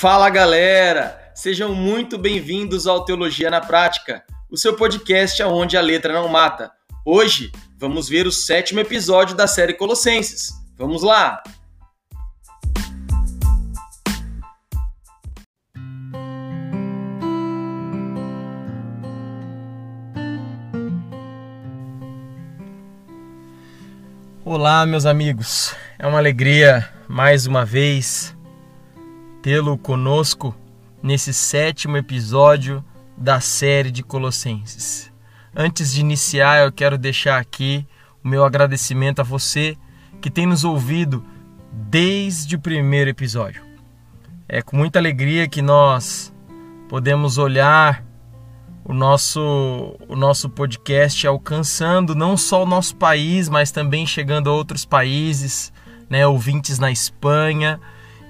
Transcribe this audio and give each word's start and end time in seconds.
Fala 0.00 0.30
galera, 0.30 1.30
sejam 1.34 1.74
muito 1.74 2.16
bem-vindos 2.16 2.86
ao 2.86 3.04
Teologia 3.04 3.50
na 3.50 3.60
Prática, 3.60 4.24
o 4.50 4.56
seu 4.56 4.74
podcast 4.74 5.42
onde 5.42 5.76
a 5.76 5.82
letra 5.82 6.14
não 6.14 6.26
mata. 6.26 6.72
Hoje 7.04 7.52
vamos 7.76 8.08
ver 8.08 8.26
o 8.26 8.32
sétimo 8.32 8.80
episódio 8.80 9.36
da 9.36 9.46
série 9.46 9.74
Colossenses. 9.74 10.54
Vamos 10.78 11.02
lá! 11.02 11.42
Olá, 24.42 24.86
meus 24.86 25.04
amigos. 25.04 25.76
É 25.98 26.06
uma 26.06 26.16
alegria 26.16 26.88
mais 27.06 27.46
uma 27.46 27.66
vez 27.66 28.34
tê-lo 29.42 29.78
conosco 29.78 30.54
nesse 31.02 31.32
sétimo 31.32 31.96
episódio 31.96 32.84
da 33.16 33.40
série 33.40 33.90
de 33.90 34.02
Colossenses. 34.02 35.10
Antes 35.54 35.92
de 35.92 36.00
iniciar, 36.00 36.64
eu 36.64 36.72
quero 36.72 36.98
deixar 36.98 37.38
aqui 37.38 37.86
o 38.22 38.28
meu 38.28 38.44
agradecimento 38.44 39.20
a 39.20 39.24
você 39.24 39.76
que 40.20 40.30
tem 40.30 40.46
nos 40.46 40.64
ouvido 40.64 41.24
desde 41.72 42.56
o 42.56 42.60
primeiro 42.60 43.10
episódio. 43.10 43.62
É 44.48 44.60
com 44.60 44.76
muita 44.76 44.98
alegria 44.98 45.48
que 45.48 45.62
nós 45.62 46.32
podemos 46.88 47.38
olhar 47.38 48.04
o 48.84 48.92
nosso, 48.92 49.96
o 50.08 50.16
nosso 50.16 50.50
podcast 50.50 51.26
alcançando 51.26 52.14
não 52.14 52.36
só 52.36 52.64
o 52.64 52.66
nosso 52.66 52.96
país, 52.96 53.48
mas 53.48 53.70
também 53.70 54.06
chegando 54.06 54.50
a 54.50 54.52
outros 54.52 54.84
países, 54.84 55.72
né, 56.08 56.26
ouvintes 56.26 56.78
na 56.78 56.90
Espanha, 56.90 57.80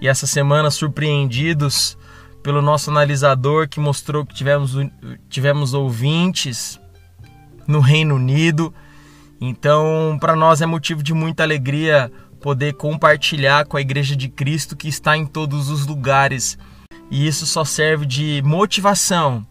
e 0.01 0.09
essa 0.09 0.27
semana 0.27 0.71
surpreendidos 0.71 1.97
pelo 2.43 2.63
nosso 2.63 2.91
analisador 2.91 3.69
que 3.69 3.79
mostrou 3.79 4.25
que 4.25 4.35
tivemos, 4.35 4.75
tivemos 5.29 5.75
ouvintes 5.75 6.81
no 7.67 7.81
Reino 7.81 8.15
Unido. 8.15 8.73
Então, 9.41 10.17
para 10.21 10.35
nós 10.35 10.63
é 10.63 10.67
motivo 10.67 11.03
de 11.03 11.13
muita 11.13 11.43
alegria 11.43 12.11
poder 12.41 12.75
compartilhar 12.75 13.67
com 13.67 13.77
a 13.77 13.81
Igreja 13.81 14.17
de 14.17 14.29
Cristo 14.29 14.75
que 14.75 14.89
está 14.89 15.17
em 15.17 15.27
todos 15.27 15.69
os 15.69 15.87
lugares. 15.87 16.59
E 17.11 17.27
isso 17.27 17.45
só 17.45 17.65
serve 17.65 18.07
de 18.07 18.43
motivação 18.45 19.47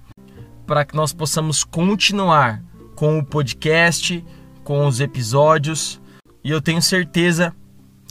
para 0.66 0.84
que 0.84 0.96
nós 0.96 1.14
possamos 1.14 1.64
continuar 1.64 2.64
com 2.96 3.20
o 3.20 3.26
podcast, 3.26 4.24
com 4.64 4.88
os 4.88 5.00
episódios. 5.00 6.02
E 6.44 6.50
eu 6.50 6.62
tenho 6.62 6.82
certeza 6.82 7.54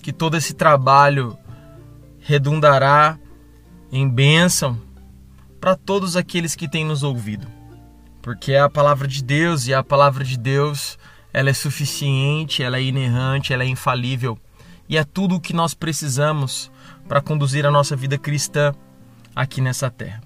que 0.02 0.12
todo 0.12 0.36
esse 0.36 0.54
trabalho 0.54 1.36
redundará 2.28 3.18
em 3.90 4.06
bênção 4.06 4.78
para 5.58 5.74
todos 5.74 6.14
aqueles 6.14 6.54
que 6.54 6.68
têm 6.68 6.84
nos 6.84 7.02
ouvido. 7.02 7.46
Porque 8.20 8.52
é 8.52 8.60
a 8.60 8.68
palavra 8.68 9.08
de 9.08 9.24
Deus 9.24 9.66
e 9.66 9.72
a 9.72 9.82
palavra 9.82 10.22
de 10.22 10.38
Deus, 10.38 10.98
ela 11.32 11.48
é 11.48 11.54
suficiente, 11.54 12.62
ela 12.62 12.76
é 12.76 12.82
inerrante, 12.82 13.54
ela 13.54 13.64
é 13.64 13.66
infalível 13.66 14.38
e 14.86 14.98
é 14.98 15.04
tudo 15.04 15.36
o 15.36 15.40
que 15.40 15.54
nós 15.54 15.72
precisamos 15.72 16.70
para 17.08 17.22
conduzir 17.22 17.64
a 17.64 17.70
nossa 17.70 17.96
vida 17.96 18.18
cristã 18.18 18.74
aqui 19.34 19.62
nessa 19.62 19.88
terra. 19.88 20.20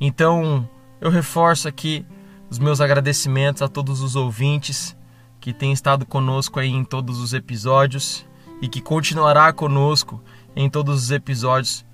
Então, 0.00 0.68
eu 1.00 1.10
reforço 1.10 1.68
aqui 1.68 2.04
os 2.50 2.58
meus 2.58 2.80
agradecimentos 2.80 3.62
a 3.62 3.68
todos 3.68 4.00
os 4.00 4.16
ouvintes 4.16 4.96
que 5.40 5.52
têm 5.52 5.72
estado 5.72 6.04
conosco 6.04 6.58
aí 6.58 6.70
em 6.70 6.82
todos 6.82 7.20
os 7.20 7.32
episódios 7.32 8.26
e 8.60 8.66
que 8.66 8.80
continuará 8.80 9.52
conosco 9.52 10.20
em 10.56 10.70
todos 10.70 11.04
os 11.04 11.10
episódios, 11.10 11.84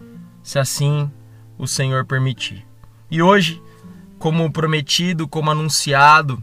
se 0.43 0.59
assim 0.59 1.11
o 1.59 1.67
Senhor 1.67 2.07
permitir. 2.07 2.65
E 3.11 3.21
hoje, 3.21 3.61
como 4.19 4.51
prometido, 4.53 5.27
como 5.27 5.51
anunciado 5.51 6.43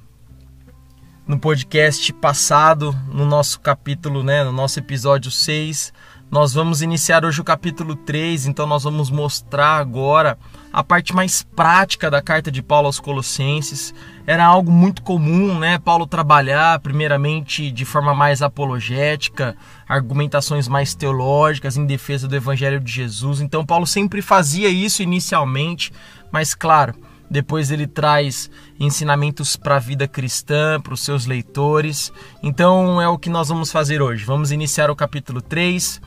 no 1.25 1.39
podcast 1.39 2.11
passado, 2.13 2.91
no 3.07 3.25
nosso 3.25 3.59
capítulo, 3.61 4.21
né, 4.21 4.43
no 4.43 4.51
nosso 4.51 4.79
episódio 4.79 5.31
6, 5.31 5.93
nós 6.31 6.53
vamos 6.53 6.83
iniciar 6.83 7.25
hoje 7.25 7.41
o 7.41 7.43
capítulo 7.43 7.95
3, 7.95 8.45
então 8.45 8.67
nós 8.67 8.83
vamos 8.83 9.09
mostrar 9.09 9.77
agora 9.77 10.37
a 10.71 10.83
parte 10.83 11.11
mais 11.11 11.41
prática 11.41 12.11
da 12.11 12.21
carta 12.21 12.51
de 12.51 12.61
Paulo 12.61 12.85
aos 12.85 12.99
Colossenses. 12.99 13.95
Era 14.27 14.45
algo 14.45 14.71
muito 14.71 15.01
comum, 15.01 15.57
né? 15.57 15.79
Paulo 15.79 16.05
trabalhar 16.05 16.79
primeiramente 16.81 17.71
de 17.71 17.83
forma 17.83 18.13
mais 18.13 18.43
apologética, 18.43 19.57
argumentações 19.87 20.67
mais 20.67 20.93
teológicas 20.93 21.77
em 21.77 21.85
defesa 21.87 22.27
do 22.27 22.35
evangelho 22.35 22.79
de 22.79 22.91
Jesus. 22.91 23.41
Então 23.41 23.65
Paulo 23.65 23.87
sempre 23.87 24.21
fazia 24.21 24.69
isso 24.69 25.01
inicialmente, 25.01 25.91
mas 26.31 26.53
claro, 26.53 26.93
depois 27.27 27.71
ele 27.71 27.87
traz 27.87 28.51
ensinamentos 28.79 29.55
para 29.55 29.77
a 29.77 29.79
vida 29.79 30.07
cristã, 30.07 30.79
para 30.79 30.93
os 30.93 31.01
seus 31.01 31.25
leitores. 31.25 32.13
Então 32.43 33.01
é 33.01 33.07
o 33.07 33.17
que 33.17 33.31
nós 33.31 33.49
vamos 33.49 33.71
fazer 33.71 33.99
hoje. 33.99 34.23
Vamos 34.25 34.51
iniciar 34.51 34.91
o 34.91 34.95
capítulo 34.95 35.41
3 35.41 35.99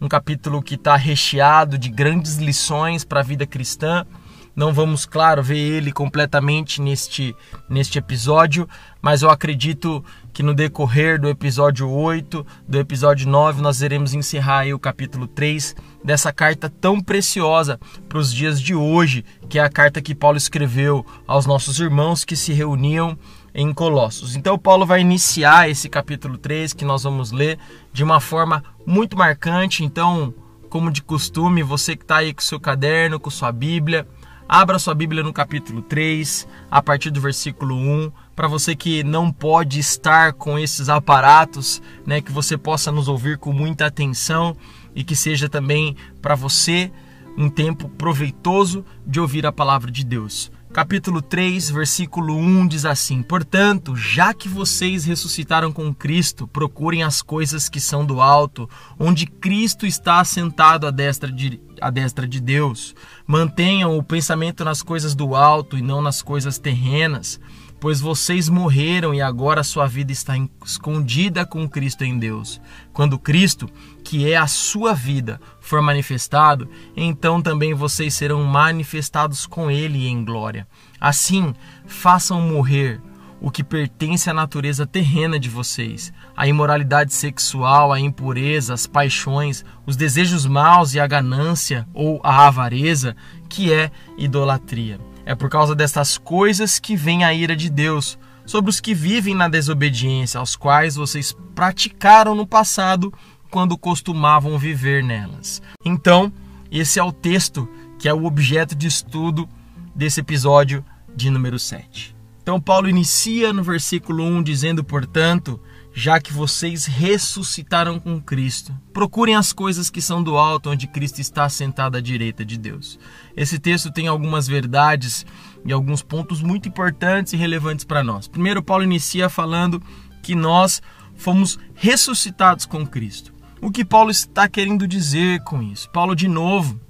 um 0.00 0.08
capítulo 0.08 0.62
que 0.62 0.74
está 0.74 0.96
recheado 0.96 1.76
de 1.76 1.88
grandes 1.88 2.36
lições 2.36 3.04
para 3.04 3.20
a 3.20 3.24
vida 3.24 3.46
cristã. 3.46 4.06
Não 4.54 4.72
vamos, 4.72 5.06
claro, 5.06 5.40
ver 5.40 5.56
ele 5.56 5.92
completamente 5.92 6.82
neste, 6.82 7.34
neste 7.68 7.96
episódio, 7.96 8.68
mas 9.00 9.22
eu 9.22 9.30
acredito 9.30 10.04
que 10.32 10.42
no 10.42 10.52
decorrer 10.52 11.20
do 11.20 11.28
episódio 11.28 11.88
8, 11.88 12.44
do 12.66 12.78
episódio 12.78 13.28
9, 13.28 13.62
nós 13.62 13.82
iremos 13.82 14.14
encerrar 14.14 14.66
o 14.74 14.78
capítulo 14.78 15.28
3 15.28 15.76
dessa 16.04 16.32
carta 16.32 16.68
tão 16.68 17.00
preciosa 17.00 17.78
para 18.08 18.18
os 18.18 18.32
dias 18.32 18.60
de 18.60 18.74
hoje, 18.74 19.24
que 19.48 19.60
é 19.60 19.62
a 19.62 19.70
carta 19.70 20.02
que 20.02 20.14
Paulo 20.14 20.36
escreveu 20.36 21.06
aos 21.24 21.46
nossos 21.46 21.78
irmãos 21.78 22.24
que 22.24 22.34
se 22.34 22.52
reuniam 22.52 23.16
em 23.58 23.74
Colossos. 23.74 24.36
Então, 24.36 24.56
Paulo 24.56 24.86
vai 24.86 25.00
iniciar 25.00 25.68
esse 25.68 25.88
capítulo 25.88 26.38
3 26.38 26.72
que 26.72 26.84
nós 26.84 27.02
vamos 27.02 27.32
ler 27.32 27.58
de 27.92 28.04
uma 28.04 28.20
forma 28.20 28.62
muito 28.86 29.18
marcante. 29.18 29.84
Então, 29.84 30.32
como 30.70 30.92
de 30.92 31.02
costume, 31.02 31.60
você 31.64 31.96
que 31.96 32.04
está 32.04 32.18
aí 32.18 32.32
com 32.32 32.40
seu 32.40 32.60
caderno, 32.60 33.18
com 33.18 33.28
sua 33.30 33.50
Bíblia, 33.50 34.06
abra 34.48 34.78
sua 34.78 34.94
Bíblia 34.94 35.24
no 35.24 35.32
capítulo 35.32 35.82
3, 35.82 36.46
a 36.70 36.80
partir 36.80 37.10
do 37.10 37.20
versículo 37.20 37.74
1. 37.74 38.12
Para 38.36 38.46
você 38.46 38.76
que 38.76 39.02
não 39.02 39.32
pode 39.32 39.80
estar 39.80 40.34
com 40.34 40.56
esses 40.56 40.88
aparatos, 40.88 41.82
né, 42.06 42.20
que 42.20 42.30
você 42.30 42.56
possa 42.56 42.92
nos 42.92 43.08
ouvir 43.08 43.38
com 43.38 43.52
muita 43.52 43.86
atenção 43.86 44.56
e 44.94 45.02
que 45.02 45.16
seja 45.16 45.48
também 45.48 45.96
para 46.22 46.36
você 46.36 46.92
um 47.36 47.50
tempo 47.50 47.88
proveitoso 47.88 48.84
de 49.04 49.18
ouvir 49.18 49.44
a 49.46 49.50
palavra 49.50 49.90
de 49.90 50.04
Deus 50.04 50.48
capítulo 50.78 51.20
3, 51.20 51.70
versículo 51.70 52.36
1 52.36 52.68
diz 52.68 52.84
assim: 52.84 53.20
Portanto, 53.20 53.96
já 53.96 54.32
que 54.32 54.48
vocês 54.48 55.04
ressuscitaram 55.04 55.72
com 55.72 55.92
Cristo, 55.92 56.46
procurem 56.46 57.02
as 57.02 57.20
coisas 57.20 57.68
que 57.68 57.80
são 57.80 58.06
do 58.06 58.20
alto, 58.20 58.70
onde 58.96 59.26
Cristo 59.26 59.86
está 59.86 60.20
assentado 60.20 60.86
à 60.86 60.92
destra 60.92 61.32
de, 61.32 61.60
à 61.80 61.90
destra 61.90 62.28
de 62.28 62.40
Deus. 62.40 62.94
Mantenham 63.26 63.98
o 63.98 64.04
pensamento 64.04 64.64
nas 64.64 64.80
coisas 64.80 65.16
do 65.16 65.34
alto 65.34 65.76
e 65.76 65.82
não 65.82 66.00
nas 66.00 66.22
coisas 66.22 66.58
terrenas 66.58 67.40
pois 67.80 68.00
vocês 68.00 68.48
morreram 68.48 69.14
e 69.14 69.20
agora 69.20 69.62
sua 69.62 69.86
vida 69.86 70.12
está 70.12 70.34
escondida 70.64 71.46
com 71.46 71.68
Cristo 71.68 72.04
em 72.04 72.18
Deus. 72.18 72.60
Quando 72.92 73.18
Cristo, 73.18 73.68
que 74.02 74.30
é 74.30 74.36
a 74.36 74.46
sua 74.46 74.94
vida, 74.94 75.40
for 75.60 75.80
manifestado, 75.80 76.68
então 76.96 77.40
também 77.40 77.74
vocês 77.74 78.14
serão 78.14 78.42
manifestados 78.44 79.46
com 79.46 79.70
Ele 79.70 80.06
em 80.06 80.24
glória. 80.24 80.66
Assim, 81.00 81.54
façam 81.86 82.40
morrer 82.40 83.00
o 83.40 83.50
que 83.50 83.62
pertence 83.62 84.28
à 84.28 84.34
natureza 84.34 84.86
terrena 84.86 85.38
de 85.38 85.48
vocês, 85.48 86.12
a 86.36 86.46
imoralidade 86.48 87.14
sexual, 87.14 87.92
a 87.92 88.00
impureza, 88.00 88.74
as 88.74 88.86
paixões, 88.86 89.64
os 89.86 89.96
desejos 89.96 90.44
maus 90.44 90.94
e 90.94 91.00
a 91.00 91.06
ganância 91.06 91.86
ou 91.94 92.20
a 92.24 92.48
avareza, 92.48 93.14
que 93.48 93.72
é 93.72 93.90
idolatria. 94.16 94.98
É 95.28 95.34
por 95.34 95.50
causa 95.50 95.74
destas 95.74 96.16
coisas 96.16 96.78
que 96.78 96.96
vem 96.96 97.22
a 97.22 97.34
ira 97.34 97.54
de 97.54 97.68
Deus 97.68 98.18
sobre 98.46 98.70
os 98.70 98.80
que 98.80 98.94
vivem 98.94 99.34
na 99.34 99.46
desobediência, 99.46 100.40
aos 100.40 100.56
quais 100.56 100.94
vocês 100.96 101.36
praticaram 101.54 102.34
no 102.34 102.46
passado 102.46 103.12
quando 103.50 103.76
costumavam 103.76 104.58
viver 104.58 105.04
nelas. 105.04 105.60
Então, 105.84 106.32
esse 106.70 106.98
é 106.98 107.04
o 107.04 107.12
texto 107.12 107.68
que 107.98 108.08
é 108.08 108.14
o 108.14 108.24
objeto 108.24 108.74
de 108.74 108.86
estudo 108.86 109.46
desse 109.94 110.20
episódio 110.20 110.82
de 111.14 111.28
número 111.28 111.58
7. 111.58 112.16
Então, 112.42 112.58
Paulo 112.58 112.88
inicia 112.88 113.52
no 113.52 113.62
versículo 113.62 114.24
1 114.24 114.42
dizendo, 114.42 114.82
portanto, 114.82 115.60
já 115.98 116.20
que 116.20 116.32
vocês 116.32 116.86
ressuscitaram 116.86 117.98
com 117.98 118.20
Cristo. 118.20 118.72
Procurem 118.92 119.34
as 119.34 119.52
coisas 119.52 119.90
que 119.90 120.00
são 120.00 120.22
do 120.22 120.38
alto, 120.38 120.70
onde 120.70 120.86
Cristo 120.86 121.20
está 121.20 121.48
sentado 121.48 121.96
à 121.96 122.00
direita 122.00 122.44
de 122.44 122.56
Deus. 122.56 123.00
Esse 123.36 123.58
texto 123.58 123.90
tem 123.90 124.06
algumas 124.06 124.46
verdades 124.46 125.26
e 125.66 125.72
alguns 125.72 126.00
pontos 126.00 126.40
muito 126.40 126.68
importantes 126.68 127.32
e 127.32 127.36
relevantes 127.36 127.84
para 127.84 128.04
nós. 128.04 128.28
Primeiro, 128.28 128.62
Paulo 128.62 128.84
inicia 128.84 129.28
falando 129.28 129.82
que 130.22 130.36
nós 130.36 130.80
fomos 131.16 131.58
ressuscitados 131.74 132.64
com 132.64 132.86
Cristo. 132.86 133.32
O 133.60 133.68
que 133.68 133.84
Paulo 133.84 134.12
está 134.12 134.48
querendo 134.48 134.86
dizer 134.86 135.42
com 135.42 135.60
isso? 135.60 135.90
Paulo, 135.90 136.14
de 136.14 136.28
novo, 136.28 136.80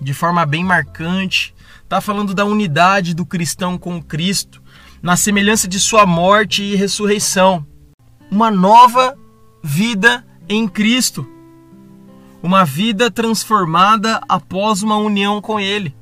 de 0.00 0.12
forma 0.12 0.44
bem 0.44 0.64
marcante. 0.64 1.54
Está 1.84 2.00
falando 2.00 2.34
da 2.34 2.44
unidade 2.44 3.14
do 3.14 3.24
cristão 3.24 3.78
com 3.78 4.02
Cristo, 4.02 4.60
na 5.00 5.16
semelhança 5.16 5.68
de 5.68 5.78
sua 5.78 6.04
morte 6.04 6.64
e 6.64 6.74
ressurreição. 6.74 7.64
Uma 8.34 8.50
nova 8.50 9.16
vida 9.62 10.26
em 10.48 10.66
Cristo. 10.66 11.24
Uma 12.42 12.64
vida 12.64 13.08
transformada 13.08 14.20
após 14.28 14.82
uma 14.82 14.96
união 14.96 15.40
com 15.40 15.60
Ele. 15.60 15.94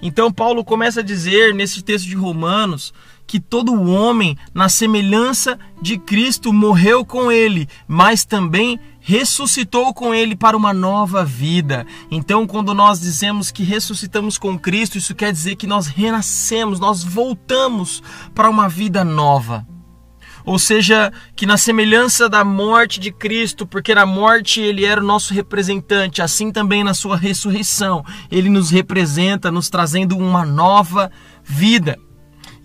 Então, 0.00 0.32
Paulo 0.32 0.64
começa 0.64 1.00
a 1.00 1.02
dizer 1.02 1.52
nesse 1.52 1.82
texto 1.82 2.06
de 2.06 2.14
Romanos 2.14 2.94
que 3.26 3.38
todo 3.38 3.78
homem, 3.90 4.38
na 4.54 4.70
semelhança 4.70 5.58
de 5.82 5.98
Cristo, 5.98 6.50
morreu 6.50 7.04
com 7.04 7.30
ele, 7.30 7.68
mas 7.86 8.24
também 8.24 8.80
ressuscitou 8.98 9.92
com 9.92 10.14
ele 10.14 10.34
para 10.34 10.56
uma 10.56 10.72
nova 10.72 11.26
vida. 11.26 11.86
Então, 12.10 12.46
quando 12.46 12.72
nós 12.72 13.00
dizemos 13.00 13.50
que 13.50 13.62
ressuscitamos 13.62 14.38
com 14.38 14.58
Cristo, 14.58 14.96
isso 14.96 15.14
quer 15.14 15.30
dizer 15.30 15.56
que 15.56 15.66
nós 15.66 15.88
renascemos, 15.88 16.80
nós 16.80 17.04
voltamos 17.04 18.02
para 18.34 18.48
uma 18.48 18.66
vida 18.66 19.04
nova. 19.04 19.66
Ou 20.48 20.58
seja, 20.58 21.12
que 21.36 21.44
na 21.44 21.58
semelhança 21.58 22.26
da 22.26 22.42
morte 22.42 22.98
de 22.98 23.12
Cristo, 23.12 23.66
porque 23.66 23.94
na 23.94 24.06
morte 24.06 24.62
ele 24.62 24.82
era 24.82 24.98
o 24.98 25.04
nosso 25.04 25.34
representante, 25.34 26.22
assim 26.22 26.50
também 26.50 26.82
na 26.82 26.94
sua 26.94 27.18
ressurreição, 27.18 28.02
ele 28.30 28.48
nos 28.48 28.70
representa, 28.70 29.50
nos 29.50 29.68
trazendo 29.68 30.16
uma 30.16 30.46
nova 30.46 31.12
vida. 31.44 31.98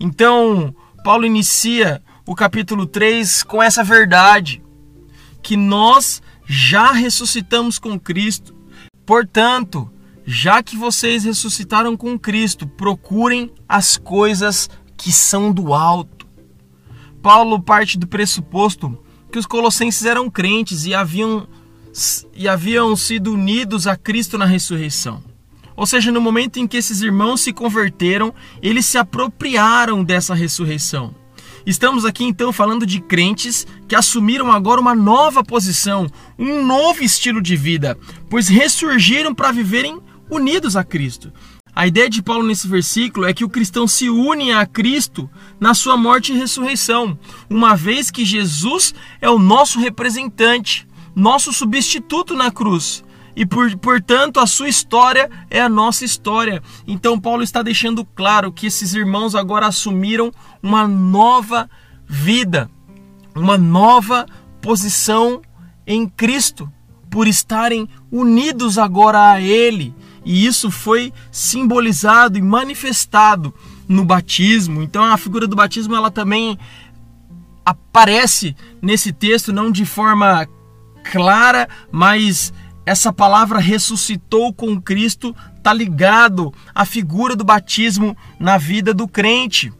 Então, 0.00 0.74
Paulo 1.04 1.26
inicia 1.26 2.02
o 2.26 2.34
capítulo 2.34 2.86
3 2.86 3.42
com 3.42 3.62
essa 3.62 3.84
verdade, 3.84 4.62
que 5.42 5.54
nós 5.54 6.22
já 6.46 6.90
ressuscitamos 6.90 7.78
com 7.78 8.00
Cristo. 8.00 8.56
Portanto, 9.04 9.92
já 10.24 10.62
que 10.62 10.74
vocês 10.74 11.24
ressuscitaram 11.24 11.98
com 11.98 12.18
Cristo, 12.18 12.66
procurem 12.66 13.52
as 13.68 13.98
coisas 13.98 14.70
que 14.96 15.12
são 15.12 15.52
do 15.52 15.74
alto. 15.74 16.23
Paulo 17.24 17.58
parte 17.58 17.96
do 17.96 18.06
pressuposto 18.06 18.98
que 19.32 19.38
os 19.38 19.46
colossenses 19.46 20.04
eram 20.04 20.28
crentes 20.28 20.84
e 20.84 20.92
haviam, 20.92 21.48
e 22.36 22.46
haviam 22.46 22.94
sido 22.94 23.32
unidos 23.32 23.86
a 23.86 23.96
Cristo 23.96 24.36
na 24.36 24.44
ressurreição. 24.44 25.24
Ou 25.74 25.86
seja, 25.86 26.12
no 26.12 26.20
momento 26.20 26.58
em 26.58 26.66
que 26.66 26.76
esses 26.76 27.00
irmãos 27.00 27.40
se 27.40 27.50
converteram, 27.50 28.34
eles 28.60 28.84
se 28.84 28.98
apropriaram 28.98 30.04
dessa 30.04 30.34
ressurreição. 30.34 31.14
Estamos 31.64 32.04
aqui 32.04 32.24
então 32.24 32.52
falando 32.52 32.84
de 32.84 33.00
crentes 33.00 33.66
que 33.88 33.96
assumiram 33.96 34.52
agora 34.52 34.78
uma 34.78 34.94
nova 34.94 35.42
posição, 35.42 36.06
um 36.38 36.62
novo 36.62 37.02
estilo 37.02 37.40
de 37.40 37.56
vida, 37.56 37.96
pois 38.28 38.48
ressurgiram 38.48 39.34
para 39.34 39.50
viverem 39.50 39.98
unidos 40.28 40.76
a 40.76 40.84
Cristo. 40.84 41.32
A 41.74 41.86
ideia 41.86 42.08
de 42.08 42.22
Paulo 42.22 42.46
nesse 42.46 42.68
versículo 42.68 43.26
é 43.26 43.34
que 43.34 43.44
o 43.44 43.48
cristão 43.48 43.86
se 43.88 44.08
une 44.08 44.52
a 44.52 44.64
Cristo 44.64 45.28
na 45.58 45.74
sua 45.74 45.96
morte 45.96 46.32
e 46.32 46.38
ressurreição, 46.38 47.18
uma 47.50 47.74
vez 47.74 48.10
que 48.10 48.24
Jesus 48.24 48.94
é 49.20 49.28
o 49.28 49.38
nosso 49.38 49.80
representante, 49.80 50.86
nosso 51.16 51.52
substituto 51.52 52.34
na 52.34 52.50
cruz 52.50 53.02
e 53.36 53.44
por, 53.44 53.76
portanto 53.78 54.38
a 54.38 54.46
sua 54.46 54.68
história 54.68 55.28
é 55.50 55.60
a 55.60 55.68
nossa 55.68 56.04
história. 56.04 56.62
Então 56.86 57.18
Paulo 57.18 57.42
está 57.42 57.62
deixando 57.62 58.04
claro 58.04 58.52
que 58.52 58.66
esses 58.66 58.94
irmãos 58.94 59.34
agora 59.34 59.66
assumiram 59.66 60.30
uma 60.62 60.86
nova 60.86 61.68
vida, 62.06 62.70
uma 63.34 63.58
nova 63.58 64.26
posição 64.60 65.42
em 65.86 66.08
Cristo, 66.08 66.70
por 67.10 67.26
estarem 67.28 67.88
unidos 68.10 68.78
agora 68.78 69.32
a 69.32 69.40
Ele. 69.40 69.94
E 70.24 70.46
isso 70.46 70.70
foi 70.70 71.12
simbolizado 71.30 72.38
e 72.38 72.42
manifestado 72.42 73.54
no 73.88 74.04
batismo. 74.04 74.82
Então 74.82 75.04
a 75.04 75.16
figura 75.16 75.46
do 75.46 75.56
batismo 75.56 75.94
ela 75.94 76.10
também 76.10 76.58
aparece 77.64 78.54
nesse 78.80 79.12
texto 79.12 79.52
não 79.52 79.70
de 79.70 79.84
forma 79.84 80.46
clara, 81.02 81.68
mas 81.90 82.52
essa 82.86 83.12
palavra 83.12 83.58
ressuscitou 83.58 84.52
com 84.52 84.80
Cristo 84.80 85.34
está 85.56 85.72
ligado 85.72 86.52
à 86.74 86.84
figura 86.84 87.34
do 87.34 87.44
batismo 87.44 88.16
na 88.38 88.58
vida 88.58 88.92
do 88.92 89.08
crente. 89.08 89.72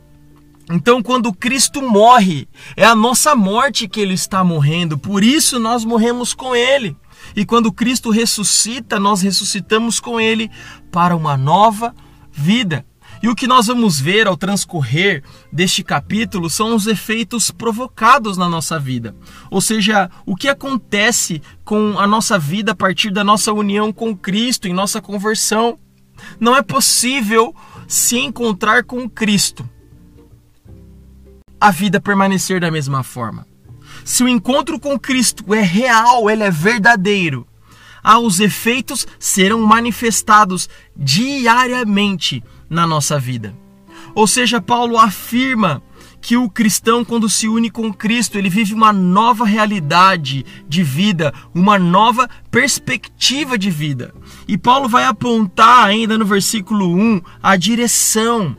Então, 0.70 1.02
quando 1.02 1.32
Cristo 1.32 1.82
morre, 1.82 2.49
é 2.75 2.87
a 2.87 2.94
nossa 2.94 3.37
morte 3.37 3.87
que 3.87 4.00
ele 4.00 4.14
está 4.14 4.43
morrendo, 4.43 4.96
por 4.96 5.23
isso 5.23 5.58
nós 5.58 5.85
morremos 5.85 6.32
com 6.32 6.56
ele. 6.56 6.96
E 7.37 7.45
quando 7.45 7.73
Cristo 7.73 8.11
ressuscita, 8.11 8.99
nós 8.99 9.23
ressuscitamos 9.23 9.99
com 10.01 10.21
ele 10.21 10.51
para 10.91 11.17
uma 11.17 11.37
nova 11.37 11.95
vida. 12.31 12.85
E 13.23 13.29
o 13.29 13.35
que 13.35 13.47
nós 13.47 13.69
vamos 13.69 13.99
ver 13.99 14.27
ao 14.27 14.37
transcorrer 14.37 15.23
deste 15.51 15.83
capítulo 15.83 16.51
são 16.51 16.75
os 16.75 16.87
efeitos 16.87 17.51
provocados 17.51 18.37
na 18.37 18.49
nossa 18.49 18.79
vida. 18.79 19.17
Ou 19.51 19.61
seja, 19.61 20.11
o 20.27 20.37
que 20.37 20.49
acontece 20.49 21.41
com 21.65 21.99
a 21.99 22.07
nossa 22.07 22.39
vida 22.39 22.73
a 22.73 22.75
partir 22.75 23.11
da 23.11 23.25
nossa 23.25 23.53
união 23.53 23.93
com 23.93 24.15
Cristo, 24.17 24.69
em 24.69 24.75
nossa 24.75 25.01
conversão. 25.01 25.79
Não 26.39 26.55
é 26.57 26.63
possível 26.63 27.55
se 27.89 28.19
encontrar 28.19 28.85
com 28.85 29.09
Cristo, 29.09 29.69
a 31.61 31.71
vida 31.71 32.01
permanecer 32.01 32.61
da 32.61 32.71
mesma 32.71 33.03
forma. 33.03 33.47
Se 34.05 34.23
o 34.23 34.29
encontro 34.29 34.79
com 34.79 34.99
Cristo 34.99 35.55
é 35.55 35.61
real, 35.61 36.29
ele 36.29 36.43
é 36.43 36.51
verdadeiro, 36.51 37.47
ah, 38.03 38.19
os 38.19 38.39
efeitos 38.39 39.06
serão 39.19 39.62
manifestados 39.62 40.69
diariamente 40.95 42.45
na 42.69 42.87
nossa 42.87 43.19
vida. 43.19 43.56
Ou 44.15 44.27
seja, 44.27 44.61
Paulo 44.61 44.99
afirma 44.99 45.83
que 46.21 46.37
o 46.37 46.49
cristão, 46.49 47.05
quando 47.05 47.29
se 47.29 47.49
une 47.49 47.71
com 47.71 47.93
Cristo, 47.93 48.39
ele 48.39 48.49
vive 48.49 48.75
uma 48.75 48.93
nova 48.93 49.45
realidade 49.45 50.45
de 50.69 50.83
vida, 50.83 51.33
uma 51.55 51.79
nova 51.79 52.29
perspectiva 52.51 53.59
de 53.59 53.71
vida. 53.71 54.15
E 54.47 54.56
Paulo 54.56 54.89
vai 54.89 55.05
apontar 55.05 55.87
ainda 55.87 56.17
no 56.17 56.25
versículo 56.25 56.95
1 56.95 57.21
a 57.43 57.56
direção 57.56 58.56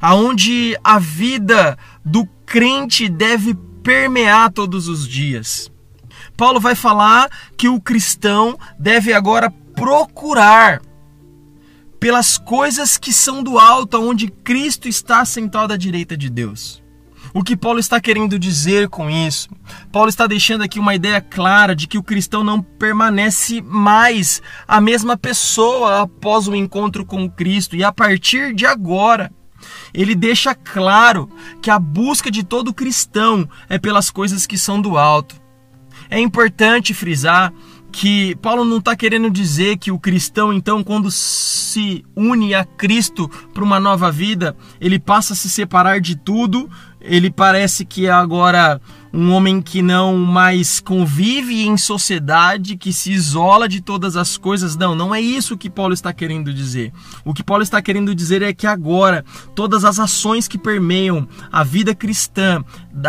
aonde 0.00 0.76
a 0.82 0.98
vida 0.98 1.78
do 2.04 2.26
crente 2.44 3.08
deve 3.08 3.54
permear 3.82 4.50
todos 4.52 4.88
os 4.88 5.06
dias. 5.06 5.70
Paulo 6.36 6.60
vai 6.60 6.74
falar 6.74 7.30
que 7.56 7.68
o 7.68 7.80
cristão 7.80 8.58
deve 8.78 9.12
agora 9.12 9.50
procurar 9.74 10.80
pelas 11.98 12.36
coisas 12.36 12.98
que 12.98 13.12
são 13.12 13.42
do 13.42 13.58
alto, 13.58 14.00
onde 14.00 14.28
Cristo 14.28 14.88
está 14.88 15.24
sentado 15.24 15.72
à 15.72 15.76
direita 15.76 16.16
de 16.16 16.28
Deus. 16.28 16.82
O 17.34 17.42
que 17.42 17.56
Paulo 17.56 17.78
está 17.78 18.00
querendo 18.00 18.38
dizer 18.38 18.88
com 18.88 19.08
isso? 19.08 19.48
Paulo 19.90 20.08
está 20.08 20.26
deixando 20.26 20.62
aqui 20.62 20.78
uma 20.78 20.94
ideia 20.94 21.20
clara 21.20 21.74
de 21.74 21.86
que 21.86 21.96
o 21.96 22.02
cristão 22.02 22.44
não 22.44 22.60
permanece 22.60 23.62
mais 23.62 24.42
a 24.68 24.80
mesma 24.80 25.16
pessoa 25.16 26.02
após 26.02 26.46
o 26.46 26.54
encontro 26.54 27.06
com 27.06 27.30
Cristo 27.30 27.74
e 27.74 27.82
a 27.82 27.92
partir 27.92 28.52
de 28.54 28.66
agora. 28.66 29.32
Ele 29.92 30.14
deixa 30.14 30.54
claro 30.54 31.28
que 31.60 31.70
a 31.70 31.78
busca 31.78 32.30
de 32.30 32.42
todo 32.42 32.74
cristão 32.74 33.48
é 33.68 33.78
pelas 33.78 34.10
coisas 34.10 34.46
que 34.46 34.58
são 34.58 34.80
do 34.80 34.98
alto. 34.98 35.34
É 36.10 36.18
importante 36.18 36.94
frisar 36.94 37.52
que 37.92 38.34
Paulo 38.36 38.64
não 38.64 38.78
está 38.78 38.96
querendo 38.96 39.30
dizer 39.30 39.76
que 39.76 39.92
o 39.92 39.98
cristão, 39.98 40.52
então, 40.52 40.82
quando 40.82 41.10
se 41.10 42.02
une 42.16 42.54
a 42.54 42.64
Cristo 42.64 43.28
para 43.52 43.62
uma 43.62 43.78
nova 43.78 44.10
vida, 44.10 44.56
ele 44.80 44.98
passa 44.98 45.34
a 45.34 45.36
se 45.36 45.50
separar 45.50 46.00
de 46.00 46.16
tudo, 46.16 46.70
ele 47.00 47.30
parece 47.30 47.84
que 47.84 48.08
agora 48.08 48.80
um 49.12 49.32
homem 49.32 49.60
que 49.60 49.82
não 49.82 50.16
mais 50.16 50.80
convive 50.80 51.66
em 51.66 51.76
sociedade, 51.76 52.76
que 52.76 52.92
se 52.92 53.12
isola 53.12 53.68
de 53.68 53.80
todas 53.80 54.16
as 54.16 54.38
coisas. 54.38 54.76
Não, 54.76 54.94
não 54.94 55.14
é 55.14 55.20
isso 55.20 55.56
que 55.56 55.68
Paulo 55.68 55.92
está 55.92 56.12
querendo 56.12 56.52
dizer. 56.52 56.92
O 57.24 57.34
que 57.34 57.42
Paulo 57.42 57.62
está 57.62 57.82
querendo 57.82 58.14
dizer 58.14 58.40
é 58.42 58.52
que 58.52 58.66
agora 58.66 59.24
todas 59.54 59.84
as 59.84 59.98
ações 59.98 60.48
que 60.48 60.56
permeiam 60.56 61.28
a 61.50 61.62
vida 61.62 61.94
cristã, 61.94 62.64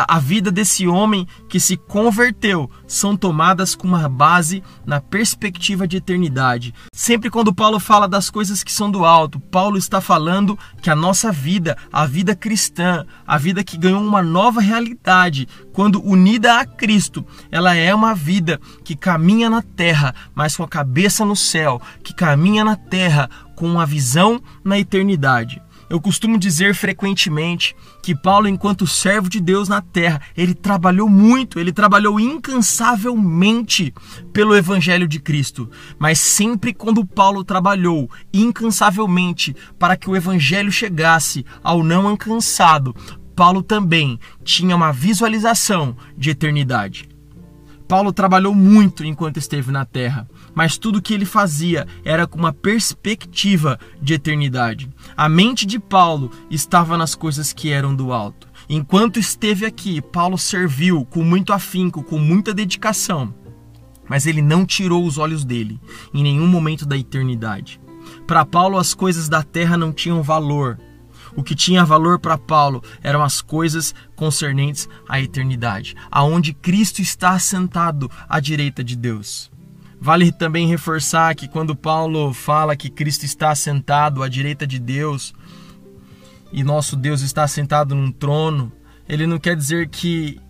a 0.08 0.20
vida 0.20 0.52
desse 0.52 0.88
homem 0.88 1.28
que 1.50 1.60
se 1.60 1.76
converteu, 1.76 2.70
são 2.88 3.16
tomadas 3.16 3.76
com 3.76 3.88
uma 3.88 4.08
base 4.08 4.64
na 4.86 5.02
perspectiva 5.02 5.88
de 5.88 5.98
eternidade. 5.98 6.74
Sempre 6.94 7.30
quando 7.30 7.54
Paulo 7.54 7.80
fala 7.80 8.08
das 8.08 8.30
coisas 8.30 8.64
que 8.64 8.72
são 8.72 8.90
do 8.90 9.06
alto, 9.06 9.40
Paulo 9.40 9.78
está 9.78 10.00
falando 10.00 10.58
que 10.82 10.90
a 10.90 10.96
nossa 10.96 11.32
vida, 11.32 11.78
a 11.92 12.06
vida 12.06 12.36
cristã, 12.36 13.06
a 13.26 13.38
vida 13.38 13.64
que 13.64 13.78
ganhou 13.78 14.02
uma 14.02 14.22
nova 14.22 14.62
realidade, 14.62 15.48
quando 15.74 16.04
unida 16.04 16.60
a 16.60 16.66
Cristo, 16.66 17.26
ela 17.52 17.76
é 17.76 17.94
uma 17.94 18.14
vida 18.14 18.60
que 18.84 18.96
caminha 18.96 19.50
na 19.50 19.62
terra, 19.62 20.14
mas 20.36 20.56
com 20.56 20.64
a 20.64 20.68
cabeça 20.68 21.26
no 21.26 21.36
céu, 21.36 21.82
que 22.04 22.14
caminha 22.14 22.64
na 22.64 22.76
terra 22.76 23.30
com 23.56 23.68
uma 23.68 23.86
visão 23.86 24.42
na 24.64 24.78
eternidade. 24.80 25.62
Eu 25.94 26.02
costumo 26.02 26.40
dizer 26.40 26.74
frequentemente 26.74 27.76
que 28.02 28.16
Paulo, 28.16 28.48
enquanto 28.48 28.88
servo 28.88 29.30
de 29.30 29.40
Deus 29.40 29.70
na 29.70 29.80
terra, 29.80 30.20
ele 30.36 30.56
trabalhou 30.56 31.08
muito, 31.08 31.60
ele 31.60 31.72
trabalhou 31.72 32.20
incansavelmente 32.20 33.94
pelo 34.34 34.56
Evangelho 34.56 35.08
de 35.08 35.20
Cristo. 35.20 35.70
Mas 36.00 36.18
sempre 36.18 36.74
quando 36.74 37.06
Paulo 37.06 37.44
trabalhou 37.44 38.10
incansavelmente 38.34 39.56
para 39.78 39.96
que 39.96 40.10
o 40.10 40.16
Evangelho 40.16 40.72
chegasse 40.72 41.46
ao 41.64 41.84
não 41.84 42.08
alcançado, 42.08 42.96
Paulo 43.36 43.62
também 43.62 44.20
tinha 44.44 44.76
uma 44.76 44.92
visualização 44.92 45.96
de 46.18 46.32
eternidade. 46.32 47.08
Paulo 47.88 48.12
trabalhou 48.12 48.56
muito 48.56 49.06
enquanto 49.06 49.38
esteve 49.38 49.72
na 49.72 49.86
terra, 49.86 50.28
mas 50.56 50.78
tudo 50.78 51.02
que 51.02 51.14
ele 51.14 51.26
fazia 51.26 51.88
era 52.04 52.28
com 52.28 52.38
uma 52.38 52.54
perspectiva 52.54 53.80
de 54.02 54.14
eternidade. 54.14 54.90
A 55.16 55.28
mente 55.28 55.66
de 55.66 55.80
Paulo 55.80 56.32
estava 56.50 56.98
nas 56.98 57.16
coisas 57.16 57.54
que 57.54 57.72
eram 57.72 57.96
do 57.96 58.12
alto. 58.14 58.48
Enquanto 58.70 59.20
esteve 59.20 59.66
aqui, 59.66 60.02
Paulo 60.02 60.38
serviu 60.38 61.06
com 61.06 61.24
muito 61.24 61.52
afinco, 61.52 62.04
com 62.04 62.18
muita 62.18 62.54
dedicação, 62.54 63.34
mas 64.08 64.26
ele 64.26 64.42
não 64.42 64.66
tirou 64.66 65.06
os 65.06 65.18
olhos 65.18 65.44
dele 65.44 65.80
em 66.14 66.24
nenhum 66.24 66.48
momento 66.48 66.86
da 66.86 66.98
eternidade. 66.98 67.80
Para 68.28 68.46
Paulo, 68.46 68.78
as 68.78 68.94
coisas 68.94 69.28
da 69.28 69.44
terra 69.44 69.78
não 69.78 69.92
tinham 69.92 70.22
valor, 70.22 70.78
o 71.36 71.44
que 71.44 71.56
tinha 71.56 71.84
valor 71.84 72.20
para 72.20 72.38
Paulo 72.38 72.84
eram 73.02 73.24
as 73.24 73.42
coisas 73.42 73.94
concernentes 74.16 74.88
à 75.08 75.20
eternidade, 75.20 75.96
aonde 76.12 76.54
Cristo 76.54 77.02
está 77.02 77.32
assentado 77.32 78.10
à 78.30 78.40
direita 78.40 78.84
de 78.84 78.96
Deus. 78.96 79.52
Vale 80.04 80.34
também 80.34 80.68
reforçar 80.68 81.34
que 81.34 81.48
quando 81.48 81.74
Paulo 81.74 82.34
fala 82.34 82.76
que 82.76 82.90
Cristo 82.90 83.24
está 83.24 83.52
assentado 83.52 84.22
à 84.22 84.28
direita 84.28 84.68
de 84.68 84.78
Deus 84.78 85.34
e 86.52 86.62
nosso 86.62 86.98
Deus 86.98 87.22
está 87.22 87.44
assentado 87.44 87.96
num 87.96 88.12
trono, 88.12 88.70
ele 89.08 89.26
não 89.26 89.40
quer 89.40 89.56
dizer 89.56 89.88
que 89.88 90.42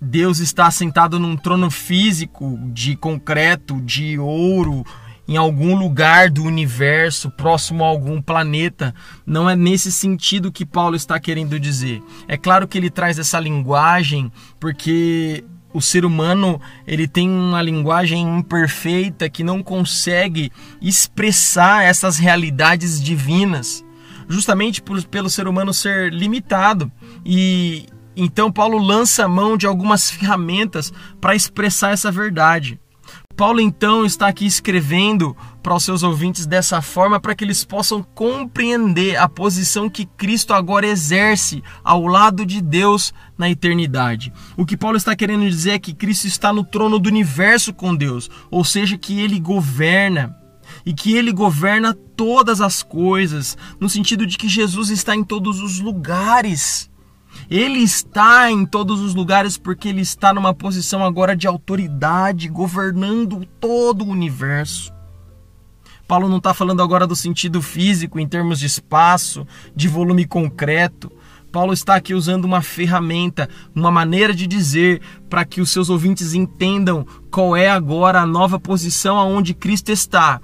Deus 0.00 0.38
está 0.38 0.68
assentado 0.68 1.18
num 1.18 1.36
trono 1.36 1.70
físico 1.70 2.58
de 2.72 2.96
concreto, 2.96 3.78
de 3.82 4.18
ouro, 4.18 4.82
em 5.28 5.36
algum 5.36 5.76
lugar 5.76 6.30
do 6.30 6.42
universo, 6.44 7.30
próximo 7.30 7.84
a 7.84 7.88
algum 7.88 8.22
planeta. 8.22 8.94
Não 9.26 9.50
é 9.50 9.54
nesse 9.54 9.92
sentido 9.92 10.50
que 10.50 10.64
Paulo 10.64 10.96
está 10.96 11.20
querendo 11.20 11.60
dizer. 11.60 12.02
É 12.26 12.38
claro 12.38 12.66
que 12.66 12.78
ele 12.78 12.88
traz 12.88 13.18
essa 13.18 13.38
linguagem 13.38 14.32
porque 14.58 15.44
o 15.72 15.80
ser 15.80 16.04
humano 16.04 16.60
ele 16.86 17.06
tem 17.06 17.28
uma 17.28 17.60
linguagem 17.62 18.22
imperfeita 18.38 19.28
que 19.28 19.44
não 19.44 19.62
consegue 19.62 20.50
expressar 20.80 21.84
essas 21.84 22.18
realidades 22.18 23.02
divinas, 23.02 23.84
justamente 24.28 24.80
por, 24.80 25.02
pelo 25.04 25.28
ser 25.28 25.46
humano 25.46 25.72
ser 25.74 26.12
limitado. 26.12 26.90
E 27.24 27.86
então 28.16 28.50
Paulo 28.50 28.78
lança 28.78 29.24
a 29.24 29.28
mão 29.28 29.56
de 29.56 29.66
algumas 29.66 30.10
ferramentas 30.10 30.92
para 31.20 31.36
expressar 31.36 31.92
essa 31.92 32.10
verdade. 32.10 32.80
Paulo 33.38 33.60
então 33.60 34.04
está 34.04 34.26
aqui 34.26 34.44
escrevendo 34.44 35.36
para 35.62 35.72
os 35.72 35.84
seus 35.84 36.02
ouvintes 36.02 36.44
dessa 36.44 36.82
forma 36.82 37.20
para 37.20 37.36
que 37.36 37.44
eles 37.44 37.64
possam 37.64 38.02
compreender 38.02 39.14
a 39.14 39.28
posição 39.28 39.88
que 39.88 40.04
Cristo 40.04 40.52
agora 40.52 40.88
exerce 40.88 41.62
ao 41.84 42.04
lado 42.04 42.44
de 42.44 42.60
Deus 42.60 43.14
na 43.38 43.48
eternidade. 43.48 44.32
O 44.56 44.66
que 44.66 44.76
Paulo 44.76 44.96
está 44.96 45.14
querendo 45.14 45.48
dizer 45.48 45.70
é 45.70 45.78
que 45.78 45.94
Cristo 45.94 46.26
está 46.26 46.52
no 46.52 46.64
trono 46.64 46.98
do 46.98 47.08
universo 47.08 47.72
com 47.72 47.94
Deus, 47.94 48.28
ou 48.50 48.64
seja, 48.64 48.98
que 48.98 49.20
ele 49.20 49.38
governa 49.38 50.36
e 50.84 50.92
que 50.92 51.16
ele 51.16 51.30
governa 51.30 51.94
todas 51.94 52.60
as 52.60 52.82
coisas, 52.82 53.56
no 53.78 53.88
sentido 53.88 54.26
de 54.26 54.36
que 54.36 54.48
Jesus 54.48 54.90
está 54.90 55.14
em 55.14 55.22
todos 55.22 55.60
os 55.60 55.78
lugares. 55.78 56.87
Ele 57.50 57.78
está 57.78 58.50
em 58.50 58.66
todos 58.66 59.00
os 59.00 59.14
lugares 59.14 59.56
porque 59.56 59.88
ele 59.88 60.02
está 60.02 60.32
numa 60.32 60.52
posição 60.52 61.04
agora 61.04 61.36
de 61.36 61.46
autoridade, 61.46 62.48
governando 62.48 63.46
todo 63.60 64.04
o 64.04 64.08
universo. 64.08 64.92
Paulo 66.06 66.28
não 66.28 66.38
está 66.38 66.54
falando 66.54 66.82
agora 66.82 67.06
do 67.06 67.14
sentido 67.14 67.60
físico, 67.60 68.18
em 68.18 68.26
termos 68.26 68.58
de 68.58 68.66
espaço, 68.66 69.46
de 69.76 69.88
volume 69.88 70.26
concreto. 70.26 71.12
Paulo 71.52 71.72
está 71.72 71.96
aqui 71.96 72.14
usando 72.14 72.44
uma 72.44 72.62
ferramenta, 72.62 73.48
uma 73.74 73.90
maneira 73.90 74.34
de 74.34 74.46
dizer 74.46 75.00
para 75.28 75.44
que 75.44 75.60
os 75.60 75.70
seus 75.70 75.90
ouvintes 75.90 76.32
entendam 76.32 77.06
qual 77.30 77.56
é 77.56 77.68
agora 77.68 78.20
a 78.20 78.26
nova 78.26 78.58
posição 78.58 79.18
aonde 79.18 79.54
Cristo 79.54 79.90
está 79.90 80.40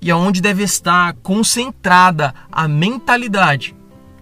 e 0.00 0.10
aonde 0.10 0.40
deve 0.40 0.62
estar 0.62 1.14
concentrada 1.14 2.34
a 2.50 2.68
mentalidade 2.68 3.74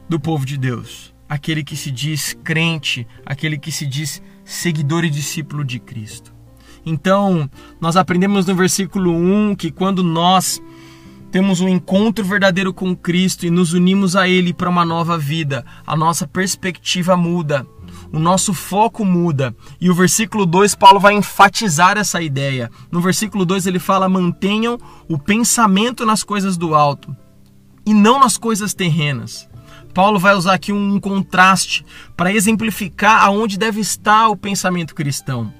do 0.08 0.20
povo 0.20 0.46
de 0.46 0.56
Deus 0.56 1.11
aquele 1.32 1.64
que 1.64 1.78
se 1.78 1.90
diz 1.90 2.36
crente, 2.44 3.06
aquele 3.24 3.56
que 3.56 3.72
se 3.72 3.86
diz 3.86 4.22
seguidor 4.44 5.02
e 5.02 5.08
discípulo 5.08 5.64
de 5.64 5.78
Cristo. 5.78 6.30
Então, 6.84 7.48
nós 7.80 7.96
aprendemos 7.96 8.44
no 8.44 8.54
versículo 8.54 9.10
1 9.12 9.54
que 9.54 9.70
quando 9.70 10.02
nós 10.02 10.60
temos 11.30 11.62
um 11.62 11.68
encontro 11.70 12.22
verdadeiro 12.22 12.74
com 12.74 12.94
Cristo 12.94 13.46
e 13.46 13.50
nos 13.50 13.72
unimos 13.72 14.14
a 14.14 14.28
Ele 14.28 14.52
para 14.52 14.68
uma 14.68 14.84
nova 14.84 15.16
vida, 15.16 15.64
a 15.86 15.96
nossa 15.96 16.28
perspectiva 16.28 17.16
muda, 17.16 17.66
o 18.12 18.18
nosso 18.18 18.52
foco 18.52 19.02
muda. 19.02 19.56
E 19.80 19.88
o 19.88 19.94
versículo 19.94 20.44
2, 20.44 20.74
Paulo 20.74 21.00
vai 21.00 21.14
enfatizar 21.14 21.96
essa 21.96 22.20
ideia. 22.20 22.70
No 22.90 23.00
versículo 23.00 23.46
2, 23.46 23.66
ele 23.66 23.78
fala: 23.78 24.06
mantenham 24.06 24.78
o 25.08 25.18
pensamento 25.18 26.04
nas 26.04 26.22
coisas 26.22 26.58
do 26.58 26.74
alto 26.74 27.16
e 27.86 27.94
não 27.94 28.20
nas 28.20 28.36
coisas 28.36 28.74
terrenas. 28.74 29.50
Paulo 29.94 30.18
vai 30.18 30.34
usar 30.34 30.54
aqui 30.54 30.72
um 30.72 30.98
contraste 30.98 31.84
para 32.16 32.32
exemplificar 32.32 33.22
aonde 33.22 33.58
deve 33.58 33.80
estar 33.80 34.28
o 34.28 34.36
pensamento 34.36 34.94
cristão. 34.94 35.52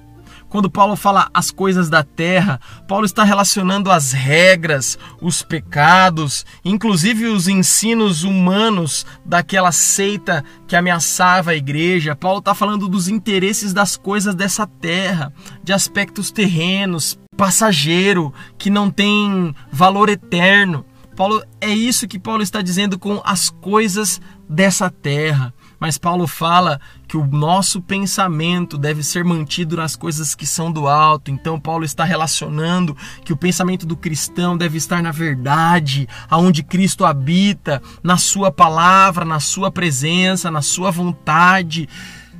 Quando 0.53 0.69
Paulo 0.69 0.95
fala 0.95 1.31
as 1.33 1.49
coisas 1.49 1.89
da 1.89 2.03
terra, 2.03 2.59
Paulo 2.87 3.07
está 3.07 3.23
relacionando 3.23 3.89
as 3.89 4.11
regras, 4.11 4.99
os 5.19 5.41
pecados, 5.41 6.45
inclusive 6.63 7.25
os 7.25 7.47
ensinos 7.47 8.23
humanos 8.23 9.03
daquela 9.25 9.71
seita 9.71 10.45
que 10.67 10.75
ameaçava 10.75 11.49
a 11.49 11.55
igreja. 11.55 12.15
Paulo 12.15 12.37
está 12.37 12.53
falando 12.53 12.87
dos 12.87 13.07
interesses 13.07 13.73
das 13.73 13.97
coisas 13.97 14.35
dessa 14.35 14.67
terra, 14.67 15.33
de 15.63 15.73
aspectos 15.73 16.29
terrenos, 16.29 17.17
passageiro, 17.35 18.31
que 18.55 18.69
não 18.69 18.91
tem 18.91 19.55
valor 19.71 20.07
eterno. 20.07 20.85
Paulo 21.15 21.43
é 21.61 21.69
isso 21.69 22.07
que 22.07 22.19
Paulo 22.19 22.41
está 22.41 22.61
dizendo 22.61 22.97
com 22.97 23.21
as 23.23 23.49
coisas 23.49 24.19
dessa 24.49 24.89
terra. 24.89 25.53
Mas 25.79 25.97
Paulo 25.97 26.27
fala 26.27 26.79
que 27.07 27.17
o 27.17 27.27
nosso 27.27 27.81
pensamento 27.81 28.77
deve 28.77 29.03
ser 29.03 29.23
mantido 29.23 29.75
nas 29.75 29.95
coisas 29.95 30.33
que 30.33 30.45
são 30.45 30.71
do 30.71 30.87
alto. 30.87 31.29
Então 31.29 31.59
Paulo 31.59 31.83
está 31.83 32.03
relacionando 32.03 32.95
que 33.25 33.33
o 33.33 33.37
pensamento 33.37 33.85
do 33.85 33.97
cristão 33.97 34.57
deve 34.57 34.77
estar 34.77 35.03
na 35.03 35.11
verdade, 35.11 36.07
aonde 36.29 36.63
Cristo 36.63 37.05
habita, 37.05 37.81
na 38.01 38.17
sua 38.17 38.49
palavra, 38.51 39.25
na 39.25 39.41
sua 39.41 39.69
presença, 39.69 40.49
na 40.49 40.61
sua 40.61 40.89
vontade, 40.89 41.89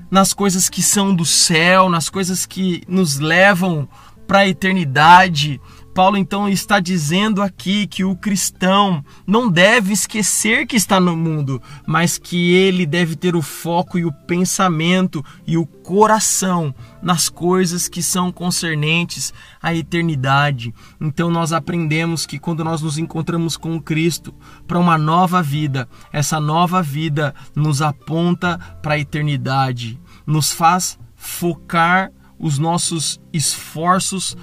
nas 0.09 0.33
coisas 0.33 0.69
que 0.69 0.81
são 0.81 1.13
do 1.13 1.25
céu, 1.25 1.89
nas 1.89 2.09
coisas 2.09 2.45
que 2.45 2.81
nos 2.87 3.19
levam 3.19 3.89
para 4.25 4.39
a 4.39 4.47
eternidade. 4.47 5.59
Paulo 5.93 6.17
então 6.17 6.49
está 6.49 6.79
dizendo 6.79 7.41
aqui 7.41 7.85
que 7.85 8.03
o 8.03 8.15
cristão 8.15 9.05
não 9.27 9.47
deve 9.47 9.93
esquecer 9.93 10.65
que 10.65 10.75
está 10.75 10.99
no 10.99 11.15
mundo, 11.15 11.61
mas 11.85 12.17
que 12.17 12.51
ele 12.53 12.85
deve 12.85 13.15
ter 13.15 13.35
o 13.35 13.41
foco 13.43 13.99
e 13.99 14.05
o 14.05 14.11
pensamento 14.11 15.23
e 15.45 15.55
o 15.55 15.67
coração 15.67 16.73
nas 17.01 17.29
coisas 17.29 17.87
que 17.87 18.01
são 18.01 18.31
concernentes 18.31 19.31
à 19.61 19.75
eternidade. 19.75 20.73
Então 20.99 21.29
nós 21.29 21.53
aprendemos 21.53 22.25
que 22.25 22.39
quando 22.39 22.63
nós 22.63 22.81
nos 22.81 22.97
encontramos 22.97 23.55
com 23.55 23.79
Cristo 23.79 24.33
para 24.65 24.79
uma 24.79 24.97
nova 24.97 25.43
vida, 25.43 25.87
essa 26.11 26.39
nova 26.39 26.81
vida 26.81 27.35
nos 27.55 27.83
aponta 27.83 28.57
para 28.81 28.95
a 28.95 28.99
eternidade, 28.99 29.99
nos 30.25 30.51
faz 30.51 30.97
focar 31.15 32.11
os 32.39 32.57
nossos 32.59 33.21
esforços 33.31 34.35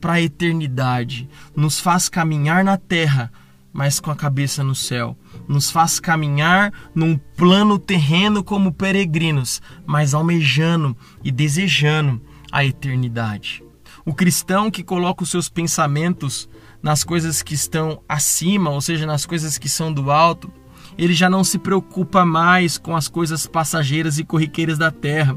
para 0.00 0.14
a 0.14 0.20
eternidade, 0.20 1.28
nos 1.54 1.80
faz 1.80 2.08
caminhar 2.08 2.64
na 2.64 2.76
terra, 2.76 3.32
mas 3.72 4.00
com 4.00 4.10
a 4.10 4.16
cabeça 4.16 4.64
no 4.64 4.74
céu. 4.74 5.16
Nos 5.46 5.70
faz 5.70 6.00
caminhar 6.00 6.72
num 6.94 7.16
plano 7.16 7.78
terreno 7.78 8.42
como 8.42 8.72
peregrinos, 8.72 9.60
mas 9.86 10.14
almejando 10.14 10.96
e 11.22 11.30
desejando 11.30 12.20
a 12.50 12.64
eternidade. 12.64 13.62
O 14.04 14.14
cristão 14.14 14.70
que 14.70 14.82
coloca 14.82 15.22
os 15.22 15.30
seus 15.30 15.48
pensamentos 15.48 16.48
nas 16.82 17.04
coisas 17.04 17.42
que 17.42 17.54
estão 17.54 18.02
acima, 18.08 18.70
ou 18.70 18.80
seja, 18.80 19.04
nas 19.04 19.26
coisas 19.26 19.58
que 19.58 19.68
são 19.68 19.92
do 19.92 20.10
alto, 20.10 20.50
ele 20.96 21.12
já 21.12 21.28
não 21.28 21.44
se 21.44 21.58
preocupa 21.58 22.24
mais 22.24 22.78
com 22.78 22.96
as 22.96 23.06
coisas 23.06 23.46
passageiras 23.46 24.18
e 24.18 24.24
corriqueiras 24.24 24.78
da 24.78 24.90
terra 24.90 25.36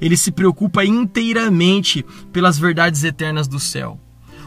ele 0.00 0.16
se 0.16 0.30
preocupa 0.30 0.84
inteiramente 0.84 2.04
pelas 2.32 2.58
verdades 2.58 3.04
eternas 3.04 3.48
do 3.48 3.60
céu. 3.60 4.00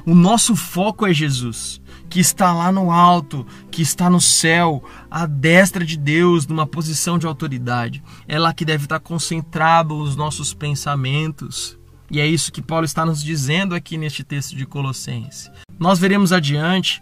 O 0.05 0.15
nosso 0.15 0.55
foco 0.55 1.05
é 1.05 1.13
Jesus. 1.13 1.81
que 2.11 2.19
está 2.19 2.53
lá 2.53 2.73
no 2.73 2.91
alto, 2.91 3.47
que 3.71 3.81
está 3.81 4.09
no 4.09 4.19
céu, 4.19 4.83
à 5.09 5.25
destra 5.25 5.85
de 5.85 5.97
Deus, 5.97 6.45
numa 6.45 6.67
posição 6.67 7.17
de 7.17 7.25
autoridade. 7.25 8.03
É 8.27 8.37
lá 8.37 8.53
que 8.53 8.65
deve 8.65 8.83
estar 8.83 8.99
concentrado 8.99 9.95
os 9.95 10.17
nossos 10.17 10.53
pensamentos. 10.53 11.79
E 12.11 12.19
é 12.19 12.27
isso 12.27 12.51
que 12.51 12.61
Paulo 12.61 12.83
está 12.83 13.05
nos 13.05 13.23
dizendo 13.23 13.73
aqui 13.73 13.97
neste 13.97 14.25
texto 14.25 14.57
de 14.57 14.65
Colossenses. 14.65 15.49
Nós 15.79 15.99
veremos 15.99 16.33
adiante 16.33 17.01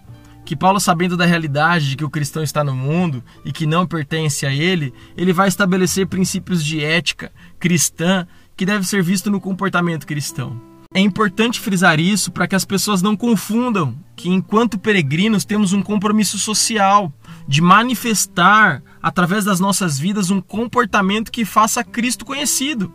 que 0.49 0.55
Paulo, 0.55 0.79
sabendo 0.79 1.15
da 1.15 1.27
realidade 1.27 1.89
de 1.89 1.95
que 1.95 2.03
o 2.03 2.09
cristão 2.09 2.41
está 2.41 2.63
no 2.63 2.73
mundo 2.75 3.23
e 3.45 3.51
que 3.51 3.67
não 3.67 3.85
pertence 3.85 4.47
a 4.47 4.51
ele, 4.51 4.91
ele 5.15 5.31
vai 5.31 5.47
estabelecer 5.47 6.07
princípios 6.07 6.65
de 6.65 6.83
ética 6.83 7.31
cristã 7.59 8.25
que 8.57 8.65
deve 8.65 8.83
ser 8.83 9.03
visto 9.03 9.29
no 9.29 9.39
comportamento 9.39 10.07
cristão. 10.07 10.59
É 10.91 10.99
importante 10.99 11.59
frisar 11.59 11.99
isso 11.99 12.31
para 12.31 12.47
que 12.47 12.55
as 12.55 12.65
pessoas 12.65 13.03
não 13.03 13.15
confundam 13.15 13.95
que, 14.15 14.27
enquanto 14.27 14.79
peregrinos, 14.79 15.45
temos 15.45 15.71
um 15.71 15.83
compromisso 15.83 16.39
social 16.39 17.13
de 17.47 17.61
manifestar, 17.61 18.81
através 19.03 19.45
das 19.45 19.59
nossas 19.59 19.99
vidas, 19.99 20.31
um 20.31 20.41
comportamento 20.41 21.31
que 21.31 21.45
faça 21.45 21.83
Cristo 21.83 22.25
conhecido. 22.25 22.91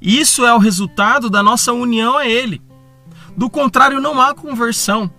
Isso 0.00 0.46
é 0.46 0.54
o 0.54 0.58
resultado 0.58 1.28
da 1.28 1.42
nossa 1.42 1.72
união 1.72 2.16
a 2.16 2.28
Ele. 2.28 2.62
Do 3.36 3.50
contrário, 3.50 4.00
não 4.00 4.20
há 4.20 4.32
conversão. 4.32 5.10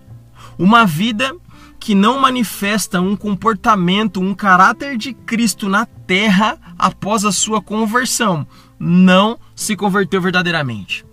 Uma 0.58 0.86
vida 0.86 1.36
que 1.80 1.94
não 1.94 2.20
manifesta 2.20 3.00
um 3.00 3.16
comportamento, 3.16 4.20
um 4.20 4.34
caráter 4.34 4.98
de 4.98 5.14
Cristo 5.14 5.70
na 5.70 5.86
terra 5.86 6.58
após 6.78 7.24
a 7.24 7.32
sua 7.32 7.62
conversão, 7.62 8.46
não 8.80 9.40
se 9.56 9.76
converteu 9.76 10.20
verdadeiramente 10.20 11.08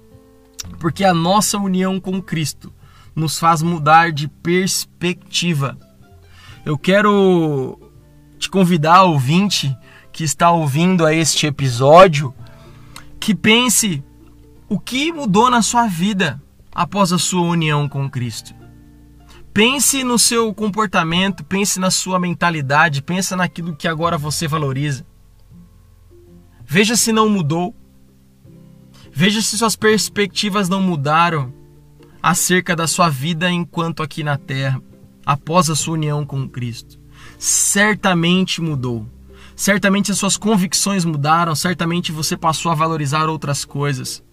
porque 0.78 1.04
a 1.04 1.14
nossa 1.14 1.58
união 1.58 2.00
com 2.00 2.20
Cristo 2.20 2.72
nos 3.14 3.38
faz 3.38 3.62
mudar 3.62 4.12
de 4.12 4.28
perspectiva. 4.28 5.78
Eu 6.64 6.76
quero 6.76 7.78
te 8.38 8.50
convidar, 8.50 9.02
ouvinte, 9.04 9.76
que 10.12 10.24
está 10.24 10.50
ouvindo 10.50 11.06
a 11.06 11.14
este 11.14 11.46
episódio, 11.46 12.34
que 13.20 13.34
pense 13.34 14.02
o 14.68 14.78
que 14.78 15.12
mudou 15.12 15.50
na 15.50 15.62
sua 15.62 15.86
vida 15.86 16.42
após 16.74 17.12
a 17.12 17.18
sua 17.18 17.42
união 17.42 17.88
com 17.88 18.08
Cristo. 18.10 18.54
Pense 19.54 20.02
no 20.02 20.18
seu 20.18 20.52
comportamento, 20.52 21.44
pense 21.44 21.78
na 21.78 21.88
sua 21.88 22.18
mentalidade, 22.18 23.00
pense 23.00 23.36
naquilo 23.36 23.76
que 23.76 23.86
agora 23.86 24.18
você 24.18 24.48
valoriza. 24.48 25.06
Veja 26.66 26.96
se 26.96 27.12
não 27.12 27.28
mudou. 27.28 27.72
Veja 29.12 29.40
se 29.40 29.56
suas 29.56 29.76
perspectivas 29.76 30.68
não 30.68 30.82
mudaram 30.82 31.54
acerca 32.20 32.74
da 32.74 32.88
sua 32.88 33.08
vida 33.08 33.48
enquanto 33.48 34.02
aqui 34.02 34.24
na 34.24 34.36
terra, 34.36 34.82
após 35.24 35.70
a 35.70 35.76
sua 35.76 35.94
união 35.94 36.26
com 36.26 36.48
Cristo. 36.48 36.98
Certamente 37.38 38.60
mudou. 38.60 39.06
Certamente 39.54 40.10
as 40.10 40.18
suas 40.18 40.36
convicções 40.36 41.04
mudaram, 41.04 41.54
certamente 41.54 42.10
você 42.10 42.36
passou 42.36 42.72
a 42.72 42.74
valorizar 42.74 43.28
outras 43.28 43.64
coisas. 43.64 44.23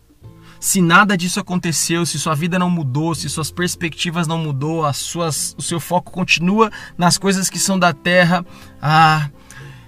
Se 0.61 0.79
nada 0.79 1.17
disso 1.17 1.39
aconteceu, 1.39 2.05
se 2.05 2.19
sua 2.19 2.35
vida 2.35 2.59
não 2.59 2.69
mudou, 2.69 3.15
se 3.15 3.27
suas 3.27 3.49
perspectivas 3.49 4.27
não 4.27 4.37
mudou, 4.37 4.85
as 4.85 4.97
suas, 4.97 5.55
o 5.57 5.61
seu 5.63 5.79
foco 5.79 6.11
continua 6.11 6.71
nas 6.95 7.17
coisas 7.17 7.49
que 7.49 7.57
são 7.57 7.79
da 7.79 7.91
terra, 7.93 8.45
ah, 8.79 9.27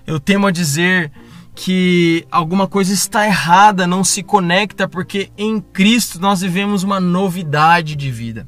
eu 0.08 0.20
temo 0.20 0.48
a 0.48 0.52
dizer 0.52 1.12
que 1.54 2.26
alguma 2.32 2.68
coisa 2.68 2.92
está 2.92 3.24
errada, 3.24 3.86
não 3.86 4.04
se 4.04 4.24
conecta, 4.24 4.88
porque 4.88 5.32
em 5.38 5.62
Cristo 5.62 6.20
nós 6.20 6.42
vivemos 6.42 6.82
uma 6.82 7.00
novidade 7.00 7.96
de 7.96 8.10
vida. 8.10 8.48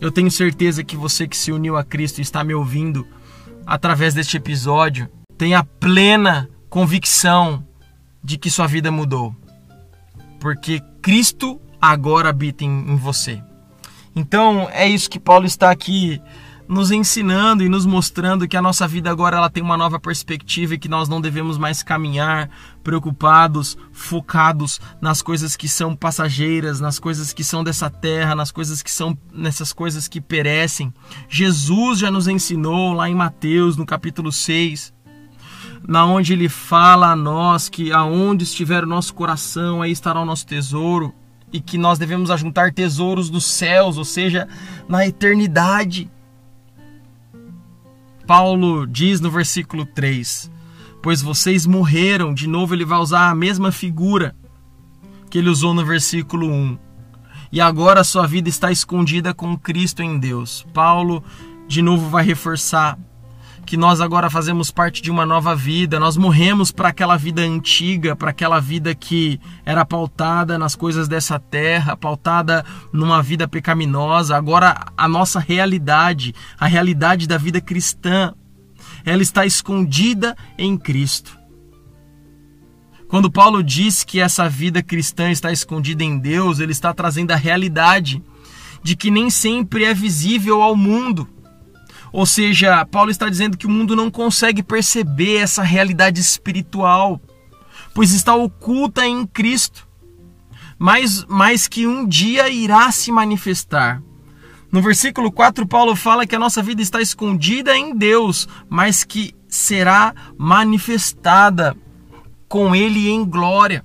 Eu 0.00 0.12
tenho 0.12 0.30
certeza 0.30 0.84
que 0.84 0.96
você 0.96 1.26
que 1.26 1.36
se 1.36 1.50
uniu 1.50 1.76
a 1.76 1.82
Cristo 1.82 2.18
e 2.18 2.22
está 2.22 2.44
me 2.44 2.54
ouvindo 2.54 3.04
através 3.66 4.14
deste 4.14 4.36
episódio 4.36 5.08
tem 5.36 5.52
a 5.52 5.64
plena 5.64 6.48
convicção 6.70 7.66
de 8.22 8.38
que 8.38 8.48
sua 8.48 8.68
vida 8.68 8.92
mudou. 8.92 9.34
Porque 10.44 10.82
Cristo 11.00 11.58
agora 11.80 12.28
habita 12.28 12.64
em, 12.66 12.68
em 12.68 12.96
você. 12.96 13.42
Então 14.14 14.68
é 14.70 14.86
isso 14.86 15.08
que 15.08 15.18
Paulo 15.18 15.46
está 15.46 15.70
aqui 15.70 16.20
nos 16.68 16.90
ensinando 16.90 17.64
e 17.64 17.68
nos 17.68 17.86
mostrando 17.86 18.46
que 18.46 18.54
a 18.54 18.60
nossa 18.60 18.86
vida 18.86 19.10
agora 19.10 19.38
ela 19.38 19.48
tem 19.48 19.62
uma 19.62 19.78
nova 19.78 19.98
perspectiva 19.98 20.74
e 20.74 20.78
que 20.78 20.86
nós 20.86 21.08
não 21.08 21.18
devemos 21.18 21.56
mais 21.56 21.82
caminhar 21.82 22.50
preocupados, 22.82 23.74
focados 23.90 24.82
nas 25.00 25.22
coisas 25.22 25.56
que 25.56 25.66
são 25.66 25.96
passageiras, 25.96 26.78
nas 26.78 26.98
coisas 26.98 27.32
que 27.32 27.42
são 27.42 27.64
dessa 27.64 27.88
terra, 27.88 28.34
nas 28.34 28.52
coisas 28.52 28.82
que 28.82 28.90
são 28.90 29.16
nessas 29.32 29.72
coisas 29.72 30.08
que 30.08 30.20
perecem. 30.20 30.92
Jesus 31.26 32.00
já 32.00 32.10
nos 32.10 32.28
ensinou 32.28 32.92
lá 32.92 33.08
em 33.08 33.14
Mateus, 33.14 33.78
no 33.78 33.86
capítulo 33.86 34.30
6, 34.30 34.92
na 35.86 36.06
onde 36.06 36.32
ele 36.32 36.48
fala 36.48 37.12
a 37.12 37.16
nós 37.16 37.68
que 37.68 37.92
aonde 37.92 38.44
estiver 38.44 38.84
o 38.84 38.86
nosso 38.86 39.14
coração, 39.14 39.82
aí 39.82 39.92
estará 39.92 40.20
o 40.20 40.24
nosso 40.24 40.46
tesouro 40.46 41.14
e 41.52 41.60
que 41.60 41.78
nós 41.78 41.98
devemos 41.98 42.30
ajuntar 42.30 42.72
tesouros 42.72 43.30
dos 43.30 43.44
céus, 43.44 43.98
ou 43.98 44.04
seja, 44.04 44.48
na 44.88 45.06
eternidade. 45.06 46.10
Paulo 48.26 48.86
diz 48.86 49.20
no 49.20 49.30
versículo 49.30 49.84
3: 49.84 50.50
Pois 51.02 51.20
vocês 51.20 51.66
morreram, 51.66 52.32
de 52.32 52.48
novo 52.48 52.74
ele 52.74 52.84
vai 52.84 52.98
usar 52.98 53.28
a 53.28 53.34
mesma 53.34 53.70
figura 53.70 54.34
que 55.30 55.38
ele 55.38 55.50
usou 55.50 55.74
no 55.74 55.84
versículo 55.84 56.50
1. 56.50 56.78
E 57.52 57.60
agora 57.60 58.00
a 58.00 58.04
sua 58.04 58.26
vida 58.26 58.48
está 58.48 58.72
escondida 58.72 59.34
com 59.34 59.56
Cristo 59.56 60.02
em 60.02 60.18
Deus. 60.18 60.66
Paulo 60.72 61.22
de 61.68 61.82
novo 61.82 62.08
vai 62.08 62.24
reforçar 62.24 62.98
que 63.64 63.76
nós 63.76 64.00
agora 64.00 64.28
fazemos 64.28 64.70
parte 64.70 65.02
de 65.02 65.10
uma 65.10 65.24
nova 65.24 65.56
vida, 65.56 65.98
nós 65.98 66.16
morremos 66.16 66.70
para 66.70 66.90
aquela 66.90 67.16
vida 67.16 67.42
antiga, 67.42 68.14
para 68.14 68.30
aquela 68.30 68.60
vida 68.60 68.94
que 68.94 69.40
era 69.64 69.84
pautada 69.84 70.58
nas 70.58 70.76
coisas 70.76 71.08
dessa 71.08 71.38
terra, 71.38 71.96
pautada 71.96 72.64
numa 72.92 73.22
vida 73.22 73.48
pecaminosa. 73.48 74.36
Agora 74.36 74.86
a 74.96 75.08
nossa 75.08 75.40
realidade, 75.40 76.34
a 76.58 76.66
realidade 76.66 77.26
da 77.26 77.38
vida 77.38 77.60
cristã, 77.60 78.34
ela 79.04 79.22
está 79.22 79.44
escondida 79.44 80.36
em 80.58 80.76
Cristo. 80.76 81.38
Quando 83.08 83.30
Paulo 83.30 83.62
diz 83.62 84.04
que 84.04 84.20
essa 84.20 84.48
vida 84.48 84.82
cristã 84.82 85.30
está 85.30 85.52
escondida 85.52 86.02
em 86.02 86.18
Deus, 86.18 86.58
ele 86.58 86.72
está 86.72 86.92
trazendo 86.92 87.30
a 87.30 87.36
realidade 87.36 88.22
de 88.82 88.94
que 88.94 89.10
nem 89.10 89.30
sempre 89.30 89.84
é 89.84 89.94
visível 89.94 90.60
ao 90.60 90.76
mundo. 90.76 91.28
Ou 92.14 92.24
seja, 92.24 92.86
Paulo 92.86 93.10
está 93.10 93.28
dizendo 93.28 93.58
que 93.58 93.66
o 93.66 93.70
mundo 93.70 93.96
não 93.96 94.08
consegue 94.08 94.62
perceber 94.62 95.38
essa 95.38 95.64
realidade 95.64 96.20
espiritual, 96.20 97.20
pois 97.92 98.12
está 98.12 98.32
oculta 98.36 99.04
em 99.04 99.26
Cristo, 99.26 99.88
mas, 100.78 101.24
mas 101.28 101.66
que 101.66 101.88
um 101.88 102.06
dia 102.06 102.48
irá 102.48 102.92
se 102.92 103.10
manifestar. 103.10 104.00
No 104.70 104.80
versículo 104.80 105.32
4, 105.32 105.66
Paulo 105.66 105.96
fala 105.96 106.24
que 106.24 106.36
a 106.36 106.38
nossa 106.38 106.62
vida 106.62 106.80
está 106.80 107.02
escondida 107.02 107.76
em 107.76 107.98
Deus, 107.98 108.46
mas 108.68 109.02
que 109.02 109.34
será 109.48 110.14
manifestada 110.38 111.76
com 112.48 112.76
Ele 112.76 113.08
em 113.10 113.24
glória. 113.24 113.84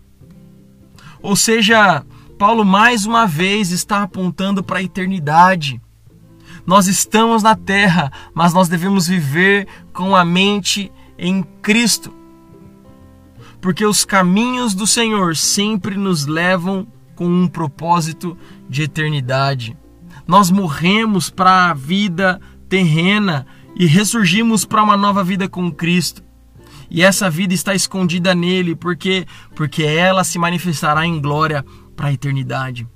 Ou 1.20 1.36
seja, 1.36 2.06
Paulo 2.38 2.64
mais 2.64 3.08
uma 3.08 3.26
vez 3.26 3.72
está 3.72 4.04
apontando 4.04 4.64
para 4.64 4.78
a 4.78 4.84
eternidade. 4.84 5.82
Nós 6.70 6.86
estamos 6.86 7.42
na 7.42 7.56
terra, 7.56 8.12
mas 8.32 8.54
nós 8.54 8.70
devemos 8.70 9.08
viver 9.08 9.68
com 9.92 10.16
a 10.16 10.24
mente 10.24 10.92
em 11.18 11.42
Cristo. 11.64 12.14
Porque 13.60 13.84
os 13.84 14.06
caminhos 14.06 14.76
do 14.76 14.86
Senhor 14.86 15.36
sempre 15.36 15.98
nos 15.98 16.28
levam 16.28 16.86
com 17.16 17.26
um 17.26 17.48
propósito 17.48 18.38
de 18.70 18.84
eternidade. 18.84 19.76
Nós 20.28 20.52
morremos 20.52 21.32
para 21.32 21.72
a 21.72 21.74
vida 21.74 22.40
terrena 22.70 23.48
e 23.76 23.88
ressurgimos 23.88 24.64
para 24.64 24.84
uma 24.84 24.96
nova 24.96 25.24
vida 25.24 25.50
com 25.50 25.72
Cristo. 25.72 26.22
E 26.88 27.02
essa 27.02 27.32
vida 27.32 27.56
está 27.56 27.74
escondida 27.74 28.36
nele, 28.36 28.76
porque 28.76 29.26
porque 29.56 29.82
ela 29.82 30.24
se 30.24 30.38
manifestará 30.38 31.04
em 31.04 31.20
glória 31.20 31.66
para 31.96 32.10
a 32.10 32.14
eternidade. 32.14 32.88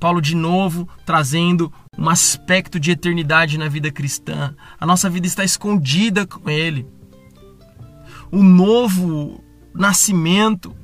Paulo 0.00 0.20
de 0.20 0.34
novo 0.34 0.88
trazendo 1.06 1.72
um 1.98 2.08
aspecto 2.08 2.80
de 2.80 2.90
eternidade 2.90 3.58
na 3.58 3.68
vida 3.68 3.90
cristã. 3.90 4.54
A 4.80 4.86
nossa 4.86 5.10
vida 5.10 5.26
está 5.26 5.44
escondida 5.44 6.26
com 6.26 6.48
Ele. 6.48 6.86
O 8.30 8.42
novo 8.42 9.44
nascimento, 9.74 10.74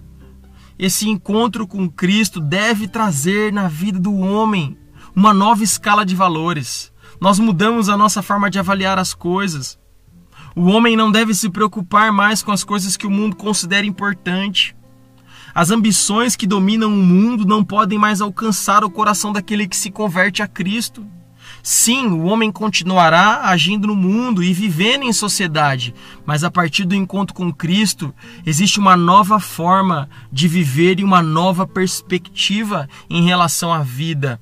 esse 0.79 1.09
encontro 1.09 1.67
com 1.67 1.89
Cristo 1.89 2.41
deve 2.41 2.87
trazer 2.87 3.53
na 3.53 3.69
vida 3.69 3.99
do 3.99 4.15
homem 4.15 4.77
uma 5.17 5.33
nova 5.33 5.65
escala 5.65 6.05
de 6.05 6.15
valores. 6.15 6.93
Nós 7.19 7.39
mudamos 7.39 7.89
a 7.89 7.97
nossa 7.97 8.23
forma 8.23 8.51
de 8.51 8.59
avaliar 8.59 8.99
as 8.99 9.15
coisas. 9.15 9.79
O 10.55 10.67
homem 10.67 10.95
não 10.95 11.11
deve 11.11 11.35
se 11.35 11.49
preocupar 11.49 12.13
mais 12.13 12.43
com 12.43 12.53
as 12.53 12.63
coisas 12.63 12.99
que 12.99 13.07
o 13.07 13.11
mundo 13.11 13.35
considera 13.35 13.87
importante. 13.87 14.77
As 15.55 15.71
ambições 15.71 16.37
que 16.37 16.47
dominam 16.47 16.93
o 16.93 16.97
mundo 16.97 17.45
não 17.45 17.65
podem 17.65 17.99
mais 17.99 18.21
alcançar 18.21 18.85
o 18.85 18.91
coração 18.91 19.33
daquele 19.33 19.67
que 19.67 19.77
se 19.77 19.91
converte 19.91 20.43
a 20.43 20.47
Cristo. 20.47 21.07
Sim, 21.63 22.07
o 22.09 22.25
homem 22.25 22.53
continuará 22.53 23.43
agindo 23.45 23.89
no 23.89 23.97
mundo 23.97 24.43
e 24.43 24.53
vivendo 24.53 25.03
em 25.03 25.13
sociedade, 25.13 25.95
mas 26.25 26.45
a 26.45 26.51
partir 26.51 26.85
do 26.85 26.95
encontro 26.95 27.35
com 27.35 27.53
Cristo, 27.53 28.15
existe 28.47 28.79
uma 28.79 28.97
nova 28.97 29.41
forma 29.41 30.09
de 30.31 30.47
viver 30.47 31.01
e 31.01 31.05
uma 31.05 31.23
nova 31.23 31.67
perspectiva 31.67 32.89
em 33.11 33.25
relação 33.25 33.73
à 33.73 33.83
vida. 33.83 34.41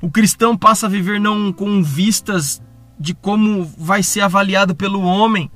O 0.00 0.10
cristão 0.10 0.56
passa 0.56 0.86
a 0.86 0.90
viver 0.90 1.20
não 1.20 1.52
com 1.52 1.82
vistas 1.82 2.62
de 2.98 3.14
como 3.14 3.64
vai 3.76 4.02
ser 4.02 4.20
avaliado 4.20 4.74
pelo 4.74 5.02
homem, 5.02 5.50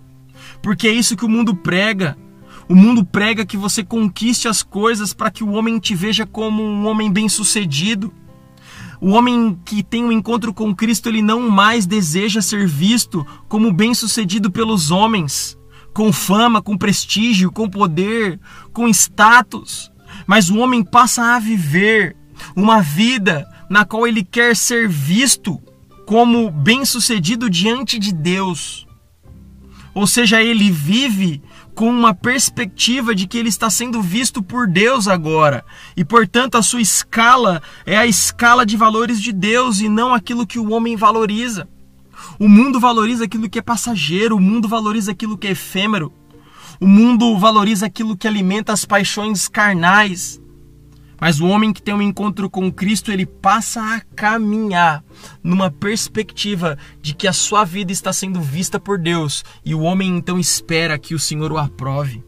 porque 0.62 0.88
é 0.88 0.92
isso 0.92 1.16
que 1.16 1.24
o 1.24 1.29
mundo 1.29 1.55
prega. 1.55 2.16
O 2.68 2.74
mundo 2.74 3.05
prega 3.05 3.44
que 3.44 3.57
você 3.57 3.85
conquiste 3.85 4.48
as 4.48 4.62
coisas 4.62 5.12
para 5.12 5.31
que 5.31 5.44
o 5.44 5.53
homem 5.53 5.79
te 5.79 5.94
veja 5.94 6.24
como 6.24 6.62
um 6.62 6.87
homem 6.87 7.12
bem-sucedido. 7.12 8.12
O 9.00 9.11
homem 9.11 9.59
que 9.64 9.83
tem 9.83 10.05
um 10.05 10.12
encontro 10.12 10.55
com 10.55 10.74
Cristo, 10.74 11.09
ele 11.09 11.20
não 11.20 11.50
mais 11.50 11.85
deseja 11.85 12.40
ser 12.40 12.66
visto 12.66 13.27
como 13.48 13.72
bem-sucedido 13.72 14.50
pelos 14.50 14.90
homens, 14.90 15.59
com 15.92 16.11
fama, 16.11 16.62
com 16.62 16.79
prestígio, 16.79 17.53
com 17.53 17.68
poder, 17.68 18.40
com 18.72 18.88
status. 18.88 19.92
Mas 20.27 20.48
o 20.48 20.59
homem 20.59 20.83
passa 20.83 21.35
a 21.35 21.38
viver 21.38 22.16
uma 22.57 22.81
vida 22.81 23.46
na 23.68 23.85
qual 23.85 24.07
ele 24.07 24.24
quer 24.24 24.57
ser 24.57 24.88
visto 24.88 25.61
como 26.07 26.50
bem-sucedido 26.50 27.50
diante 27.50 27.98
de 27.98 28.12
Deus. 28.12 28.87
Ou 29.94 30.07
seja, 30.07 30.42
ele 30.42 30.70
vive 30.70 31.42
com 31.74 31.90
uma 31.90 32.14
perspectiva 32.14 33.14
de 33.14 33.26
que 33.26 33.37
ele 33.37 33.48
está 33.48 33.68
sendo 33.68 34.00
visto 34.00 34.42
por 34.42 34.68
Deus 34.68 35.08
agora. 35.08 35.64
E 35.96 36.04
portanto, 36.04 36.56
a 36.56 36.62
sua 36.62 36.80
escala 36.80 37.62
é 37.84 37.96
a 37.96 38.06
escala 38.06 38.64
de 38.64 38.76
valores 38.76 39.20
de 39.20 39.32
Deus 39.32 39.80
e 39.80 39.88
não 39.88 40.14
aquilo 40.14 40.46
que 40.46 40.58
o 40.58 40.70
homem 40.72 40.96
valoriza. 40.96 41.68
O 42.38 42.48
mundo 42.48 42.78
valoriza 42.78 43.24
aquilo 43.24 43.48
que 43.48 43.58
é 43.58 43.62
passageiro, 43.62 44.37
o 44.37 44.40
mundo 44.40 44.68
valoriza 44.68 45.12
aquilo 45.12 45.37
que 45.37 45.48
é 45.48 45.50
efêmero. 45.50 46.12
O 46.80 46.87
mundo 46.87 47.37
valoriza 47.38 47.87
aquilo 47.87 48.16
que 48.16 48.26
alimenta 48.26 48.72
as 48.72 48.84
paixões 48.84 49.48
carnais. 49.48 50.40
Mas 51.24 51.40
o 51.40 51.46
homem 51.46 51.72
que 51.72 51.80
tem 51.80 51.94
um 51.94 52.02
encontro 52.02 52.50
com 52.50 52.70
Cristo, 52.70 53.10
ele 53.10 53.24
passa 53.24 53.80
a 53.80 54.00
caminhar 54.14 55.02
numa 55.42 55.70
perspectiva 55.70 56.76
de 57.00 57.14
que 57.14 57.26
a 57.26 57.32
sua 57.32 57.64
vida 57.64 57.90
está 57.90 58.12
sendo 58.12 58.42
vista 58.42 58.78
por 58.78 58.98
Deus 58.98 59.42
e 59.64 59.74
o 59.74 59.80
homem 59.80 60.18
então 60.18 60.38
espera 60.38 60.98
que 60.98 61.14
o 61.14 61.18
Senhor 61.18 61.50
o 61.50 61.56
aprove. 61.56 62.22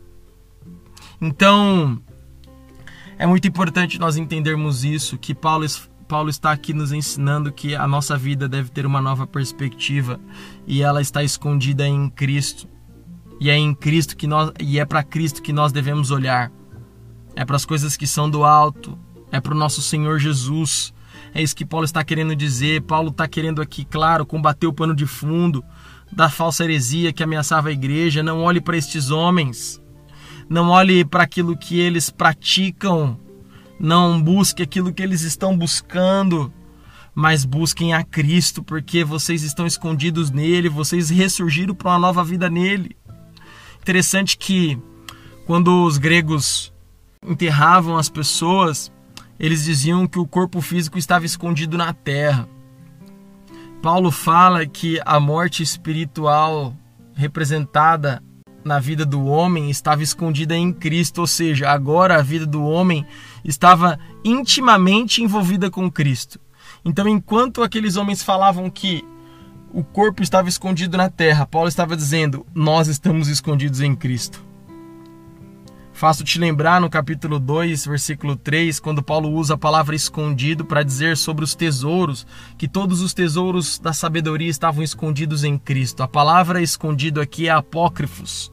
Então, 1.21 2.01
é 3.19 3.27
muito 3.27 3.47
importante 3.47 4.01
nós 4.01 4.17
entendermos 4.17 4.83
isso, 4.83 5.19
que 5.19 5.35
Paulo, 5.35 5.67
Paulo 6.09 6.31
está 6.31 6.51
aqui 6.51 6.73
nos 6.73 6.91
ensinando 6.91 7.53
que 7.53 7.77
a 7.77 7.87
nossa 7.87 8.17
vida 8.17 8.49
deve 8.49 8.71
ter 8.71 8.87
uma 8.87 9.03
nova 9.03 9.27
perspectiva 9.27 10.19
e 10.67 10.81
ela 10.81 11.03
está 11.03 11.23
escondida 11.23 11.87
em 11.87 12.09
Cristo. 12.09 12.67
E 13.39 13.51
é 13.51 13.59
em 13.59 13.75
Cristo 13.75 14.17
que 14.17 14.27
nós 14.27 14.53
e 14.59 14.79
é 14.79 14.87
para 14.87 15.03
Cristo 15.03 15.43
que 15.43 15.53
nós 15.53 15.71
devemos 15.71 16.11
olhar 16.11 16.51
é 17.37 17.45
para 17.45 17.57
as 17.57 17.67
coisas 17.67 17.97
que 17.97 18.07
são 18.07 18.29
do 18.29 18.43
alto, 18.45 18.99
é 19.31 19.39
para 19.41 19.55
o 19.55 19.57
nosso 19.57 19.83
Senhor 19.83 20.19
Jesus. 20.19 20.93
É 21.35 21.43
isso 21.43 21.55
que 21.55 21.67
Paulo 21.67 21.85
está 21.85 22.03
querendo 22.03 22.35
dizer. 22.35 22.81
Paulo 22.83 23.11
está 23.11 23.29
querendo 23.29 23.61
aqui, 23.61 23.85
claro, 23.85 24.25
combater 24.25 24.67
o 24.67 24.73
pano 24.73 24.97
de 24.97 25.07
fundo 25.07 25.63
da 26.11 26.31
falsa 26.31 26.65
heresia 26.65 27.13
que 27.13 27.23
ameaçava 27.23 27.69
a 27.69 27.73
igreja. 27.73 28.23
Não 28.23 28.41
olhe 28.41 28.61
para 28.61 28.77
estes 28.77 29.11
homens, 29.11 29.81
não 30.49 30.71
olhe 30.71 31.05
para 31.05 31.25
aquilo 31.25 31.57
que 31.57 31.79
eles 31.79 32.09
praticam, 32.09 33.21
não 33.79 34.21
busque 34.21 34.63
aquilo 34.63 34.93
que 34.93 35.03
eles 35.03 35.21
estão 35.21 35.57
buscando, 35.57 36.51
mas 37.15 37.45
busquem 37.45 37.93
a 37.93 38.03
Cristo, 38.03 38.63
porque 38.63 39.05
vocês 39.05 39.43
estão 39.43 39.67
escondidos 39.67 40.31
nele, 40.31 40.71
vocês 40.71 41.11
ressurgiram 41.11 41.75
para 41.75 41.91
uma 41.91 41.99
nova 41.99 42.25
vida 42.25 42.49
nele. 42.49 42.97
Interessante 43.81 44.39
que 44.39 44.79
quando 45.47 45.85
os 45.85 45.99
gregos 45.99 46.73
enterravam 47.27 47.97
as 47.97 48.09
pessoas, 48.09 48.93
eles 49.39 49.65
diziam 49.65 50.07
que 50.07 50.19
o 50.19 50.27
corpo 50.27 50.61
físico 50.61 50.99
estava 50.99 51.27
escondido 51.27 51.77
na 51.77 51.93
terra. 51.93 52.49
Paulo 53.83 54.11
fala 54.11 54.65
que 54.67 55.01
a 55.05 55.21
morte 55.21 55.63
espiritual 55.63 56.75
representada 57.15 58.23
na 58.65 58.81
vida 58.81 59.07
do 59.07 59.25
homem 59.27 59.71
estava 59.71 60.03
escondida 60.03 60.57
em 60.57 60.73
Cristo, 60.73 61.21
ou 61.21 61.27
seja, 61.27 61.71
agora 61.71 62.17
a 62.17 62.23
vida 62.23 62.47
do 62.47 62.65
homem 62.65 63.07
estava 63.45 63.99
intimamente 64.25 65.23
envolvida 65.23 65.71
com 65.71 65.91
Cristo. 65.91 66.41
Então, 66.85 67.07
enquanto 67.07 67.63
aqueles 67.63 67.97
homens 67.97 68.23
falavam 68.23 68.69
que 68.69 69.05
o 69.73 69.85
corpo 69.85 70.23
estava 70.23 70.49
escondido 70.49 70.97
na 70.97 71.09
terra, 71.09 71.47
Paulo 71.47 71.69
estava 71.69 71.97
dizendo: 71.97 72.47
Nós 72.55 72.89
estamos 72.89 73.29
escondidos 73.29 73.81
em 73.81 73.95
Cristo. 73.95 74.45
Faço 75.97 76.23
te 76.23 76.39
lembrar 76.39 76.79
no 76.79 76.91
capítulo 76.91 77.39
2, 77.39 77.87
versículo 77.87 78.37
3, 78.37 78.79
quando 78.81 79.03
Paulo 79.03 79.31
usa 79.31 79.55
a 79.55 79.59
palavra 79.59 79.97
escondido 79.97 80.63
para 80.63 80.83
dizer 80.83 81.17
sobre 81.17 81.43
os 81.43 81.55
tesouros, 81.55 82.27
que 82.59 82.69
todos 82.69 83.01
os 83.01 83.15
tesouros 83.15 83.79
da 83.79 83.95
sabedoria 83.95 84.51
estavam 84.51 84.85
escondidos 84.85 85.43
em 85.43 85.57
Cristo. 85.57 86.03
A 86.03 86.07
palavra 86.09 86.61
escondido 86.61 87.19
aqui 87.19 87.49
é 87.49 87.51
apócrifos. 87.51 88.53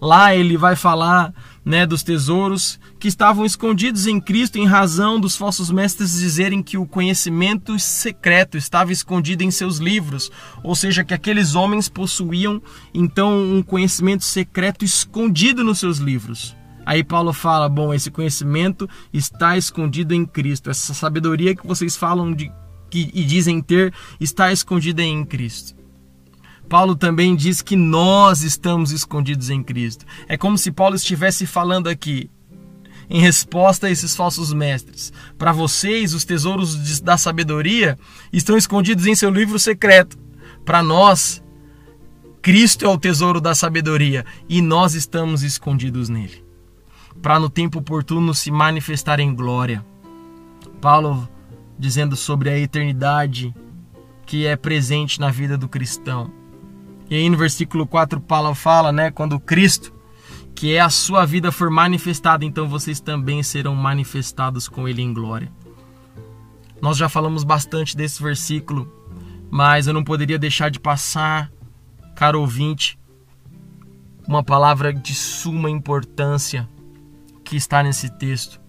Lá 0.00 0.36
ele 0.36 0.56
vai 0.56 0.76
falar 0.76 1.34
né, 1.64 1.84
dos 1.84 2.04
tesouros 2.04 2.78
que 3.00 3.08
estavam 3.08 3.44
escondidos 3.44 4.06
em 4.06 4.20
Cristo 4.20 4.56
em 4.56 4.64
razão 4.64 5.18
dos 5.18 5.36
falsos 5.36 5.72
mestres 5.72 6.20
dizerem 6.20 6.62
que 6.62 6.78
o 6.78 6.86
conhecimento 6.86 7.76
secreto 7.76 8.56
estava 8.56 8.92
escondido 8.92 9.42
em 9.42 9.50
seus 9.50 9.78
livros, 9.78 10.30
ou 10.62 10.76
seja, 10.76 11.02
que 11.02 11.12
aqueles 11.12 11.56
homens 11.56 11.88
possuíam 11.88 12.62
então 12.94 13.36
um 13.36 13.64
conhecimento 13.64 14.22
secreto 14.22 14.84
escondido 14.84 15.64
nos 15.64 15.80
seus 15.80 15.98
livros. 15.98 16.54
Aí 16.84 17.02
Paulo 17.02 17.32
fala: 17.32 17.68
bom, 17.68 17.92
esse 17.92 18.10
conhecimento 18.10 18.88
está 19.12 19.56
escondido 19.56 20.14
em 20.14 20.24
Cristo. 20.24 20.70
Essa 20.70 20.94
sabedoria 20.94 21.54
que 21.54 21.66
vocês 21.66 21.96
falam 21.96 22.32
de 22.32 22.50
que, 22.90 23.10
e 23.12 23.24
dizem 23.24 23.60
ter 23.60 23.92
está 24.20 24.52
escondida 24.52 25.02
em 25.02 25.24
Cristo. 25.24 25.74
Paulo 26.68 26.96
também 26.96 27.36
diz 27.36 27.60
que 27.60 27.76
nós 27.76 28.42
estamos 28.42 28.90
escondidos 28.90 29.50
em 29.50 29.62
Cristo. 29.62 30.04
É 30.28 30.36
como 30.36 30.56
se 30.56 30.70
Paulo 30.70 30.96
estivesse 30.96 31.46
falando 31.46 31.88
aqui, 31.88 32.30
em 33.08 33.20
resposta 33.20 33.86
a 33.86 33.90
esses 33.90 34.16
falsos 34.16 34.52
mestres. 34.52 35.12
Para 35.36 35.52
vocês, 35.52 36.14
os 36.14 36.24
tesouros 36.24 37.00
da 37.00 37.18
sabedoria 37.18 37.98
estão 38.32 38.56
escondidos 38.56 39.06
em 39.06 39.14
seu 39.14 39.30
livro 39.30 39.58
secreto. 39.58 40.18
Para 40.64 40.82
nós, 40.82 41.42
Cristo 42.40 42.86
é 42.86 42.88
o 42.88 42.98
tesouro 42.98 43.40
da 43.40 43.54
sabedoria 43.54 44.24
e 44.48 44.62
nós 44.62 44.94
estamos 44.94 45.42
escondidos 45.42 46.08
nele 46.08 46.43
para 47.22 47.38
no 47.38 47.48
tempo 47.48 47.78
oportuno 47.78 48.34
se 48.34 48.50
manifestar 48.50 49.20
em 49.20 49.34
glória. 49.34 49.84
Paulo 50.80 51.28
dizendo 51.78 52.16
sobre 52.16 52.50
a 52.50 52.58
eternidade 52.58 53.54
que 54.26 54.46
é 54.46 54.56
presente 54.56 55.20
na 55.20 55.30
vida 55.30 55.56
do 55.56 55.68
cristão. 55.68 56.30
E 57.10 57.16
aí 57.16 57.28
no 57.28 57.36
versículo 57.36 57.86
4 57.86 58.20
Paulo 58.20 58.54
fala, 58.54 58.92
né, 58.92 59.10
quando 59.10 59.40
Cristo, 59.40 59.92
que 60.54 60.74
é 60.74 60.80
a 60.80 60.88
sua 60.88 61.26
vida 61.26 61.50
for 61.50 61.70
manifestada, 61.70 62.44
então 62.44 62.68
vocês 62.68 63.00
também 63.00 63.42
serão 63.42 63.74
manifestados 63.74 64.68
com 64.68 64.88
ele 64.88 65.02
em 65.02 65.12
glória. 65.12 65.50
Nós 66.80 66.96
já 66.96 67.08
falamos 67.08 67.44
bastante 67.44 67.96
desse 67.96 68.22
versículo, 68.22 68.90
mas 69.50 69.86
eu 69.86 69.94
não 69.94 70.04
poderia 70.04 70.38
deixar 70.38 70.70
de 70.70 70.78
passar, 70.78 71.50
caro 72.14 72.40
ouvinte, 72.40 72.98
uma 74.26 74.42
palavra 74.42 74.92
de 74.92 75.14
suma 75.14 75.70
importância 75.70 76.68
que 77.54 77.58
está 77.58 77.84
nesse 77.84 78.08
texto 78.08 78.60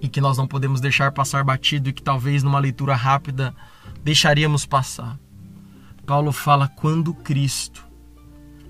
e 0.00 0.08
que 0.08 0.22
nós 0.22 0.38
não 0.38 0.48
podemos 0.48 0.80
deixar 0.80 1.12
passar 1.12 1.44
batido 1.44 1.90
e 1.90 1.92
que 1.92 2.02
talvez 2.02 2.42
numa 2.42 2.58
leitura 2.58 2.94
rápida 2.94 3.54
deixaríamos 4.02 4.64
passar. 4.64 5.18
Paulo 6.06 6.32
fala 6.32 6.66
quando 6.66 7.12
Cristo. 7.12 7.86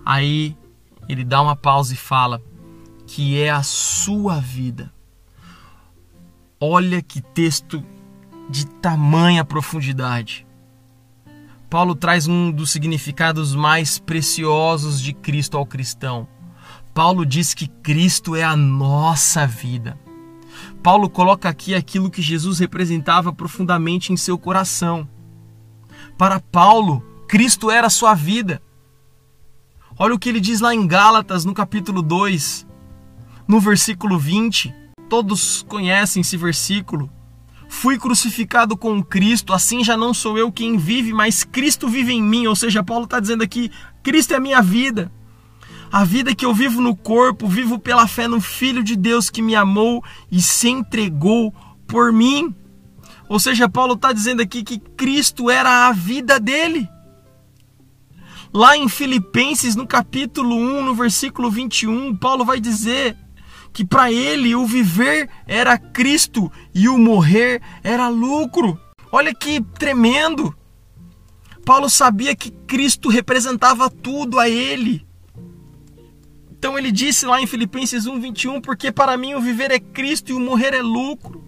Aí 0.05 0.57
ele 1.09 1.23
dá 1.23 1.41
uma 1.41 1.55
pausa 1.55 1.95
e 1.95 1.97
fala 1.97 2.43
que 3.07 3.41
é 3.41 3.51
a 3.51 3.63
sua 3.63 4.41
vida. 4.41 4.93
Olha 6.61 7.01
que 7.01 7.21
texto 7.21 7.85
de 8.51 8.67
tamanha 8.67 9.45
profundidade. 9.45 10.45
Paulo 11.71 11.95
traz 11.95 12.27
um 12.27 12.51
dos 12.51 12.73
significados 12.73 13.55
mais 13.55 13.97
preciosos 14.01 15.01
de 15.01 15.13
Cristo 15.13 15.57
ao 15.57 15.65
cristão 15.65 16.27
Paulo 16.99 17.25
diz 17.25 17.55
que 17.55 17.69
Cristo 17.69 18.35
é 18.35 18.43
a 18.43 18.57
nossa 18.57 19.47
vida. 19.47 19.97
Paulo 20.83 21.09
coloca 21.09 21.49
aqui 21.49 21.73
aquilo 21.73 22.11
que 22.11 22.21
Jesus 22.21 22.59
representava 22.59 23.33
profundamente 23.33 24.13
em 24.13 24.17
seu 24.17 24.37
coração. 24.37 25.09
Para 26.17 26.41
Paulo, 26.41 27.01
Cristo 27.29 27.71
era 27.71 27.87
a 27.87 27.91
sua 27.91 28.15
vida. 28.15 28.61
Olha 29.97 30.13
o 30.13 30.19
que 30.19 30.29
ele 30.29 30.41
diz 30.41 30.61
lá 30.61 30.75
em 30.75 30.89
Gálatas, 30.89 31.45
no 31.45 31.55
capítulo 31.55 32.03
2, 32.03 32.67
no 33.47 33.61
versículo 33.61 34.19
20. 34.19 34.75
Todos 35.09 35.65
conhecem 35.69 36.23
esse 36.23 36.37
versículo. 36.37 37.09
Fui 37.69 37.97
crucificado 37.97 38.77
com 38.77 39.01
Cristo, 39.05 39.53
assim 39.53 39.85
já 39.85 39.97
não 39.97 40.13
sou 40.13 40.37
eu 40.37 40.51
quem 40.51 40.77
vive, 40.77 41.13
mas 41.13 41.45
Cristo 41.45 41.89
vive 41.89 42.13
em 42.13 42.21
mim. 42.25 42.49
Ou 42.49 42.57
seja, 42.57 42.83
Paulo 42.83 43.05
está 43.05 43.21
dizendo 43.21 43.45
aqui: 43.45 43.71
Cristo 44.03 44.33
é 44.33 44.37
a 44.37 44.41
minha 44.41 44.61
vida. 44.61 45.13
A 45.91 46.05
vida 46.05 46.35
que 46.35 46.45
eu 46.45 46.53
vivo 46.53 46.81
no 46.81 46.95
corpo, 46.95 47.49
vivo 47.49 47.79
pela 47.79 48.07
fé 48.07 48.29
no 48.29 48.41
Filho 48.41 48.83
de 48.83 48.95
Deus 48.95 49.31
que 49.31 49.41
me 49.41 49.55
amou 49.55 50.05
e 50.31 50.41
se 50.43 50.69
entregou 50.69 51.55
por 51.87 52.13
mim. 52.13 52.55
Ou 53.29 53.41
seja, 53.41 53.69
Paulo 53.69 53.95
está 53.95 54.13
dizendo 54.13 54.43
aqui 54.43 54.63
que 54.63 54.79
Cristo 54.79 55.51
era 55.51 55.89
a 55.89 55.93
vida 55.93 56.39
dele. 56.39 56.89
Lá 58.53 58.77
em 58.77 58.89
Filipenses, 58.89 59.75
no 59.75 59.87
capítulo 59.87 60.57
1, 60.57 60.85
no 60.85 60.95
versículo 60.95 61.51
21, 61.51 62.17
Paulo 62.17 62.45
vai 62.45 62.61
dizer 62.61 63.17
que 63.73 63.85
para 63.85 64.13
ele 64.13 64.55
o 64.55 64.67
viver 64.67 65.29
era 65.47 65.79
Cristo 65.79 66.51
e 66.75 66.89
o 66.89 66.99
morrer 66.99 67.63
era 67.83 68.09
lucro. 68.09 68.79
Olha 69.11 69.35
que 69.35 69.61
tremendo! 69.79 70.55
Paulo 71.65 71.89
sabia 71.89 72.35
que 72.35 72.51
Cristo 72.51 73.09
representava 73.09 73.91
tudo 73.91 74.39
a 74.39 74.49
ele. 74.49 75.08
Então 76.59 76.77
ele 76.77 76.91
disse 76.91 77.25
lá 77.25 77.41
em 77.41 77.47
Filipenses 77.47 78.07
1:21, 78.07 78.61
porque 78.61 78.91
para 78.91 79.17
mim 79.17 79.35
o 79.35 79.41
viver 79.41 79.71
é 79.71 79.79
Cristo 79.79 80.31
e 80.31 80.35
o 80.35 80.41
morrer 80.41 80.75
é 80.75 80.83
lucro. 80.83 81.45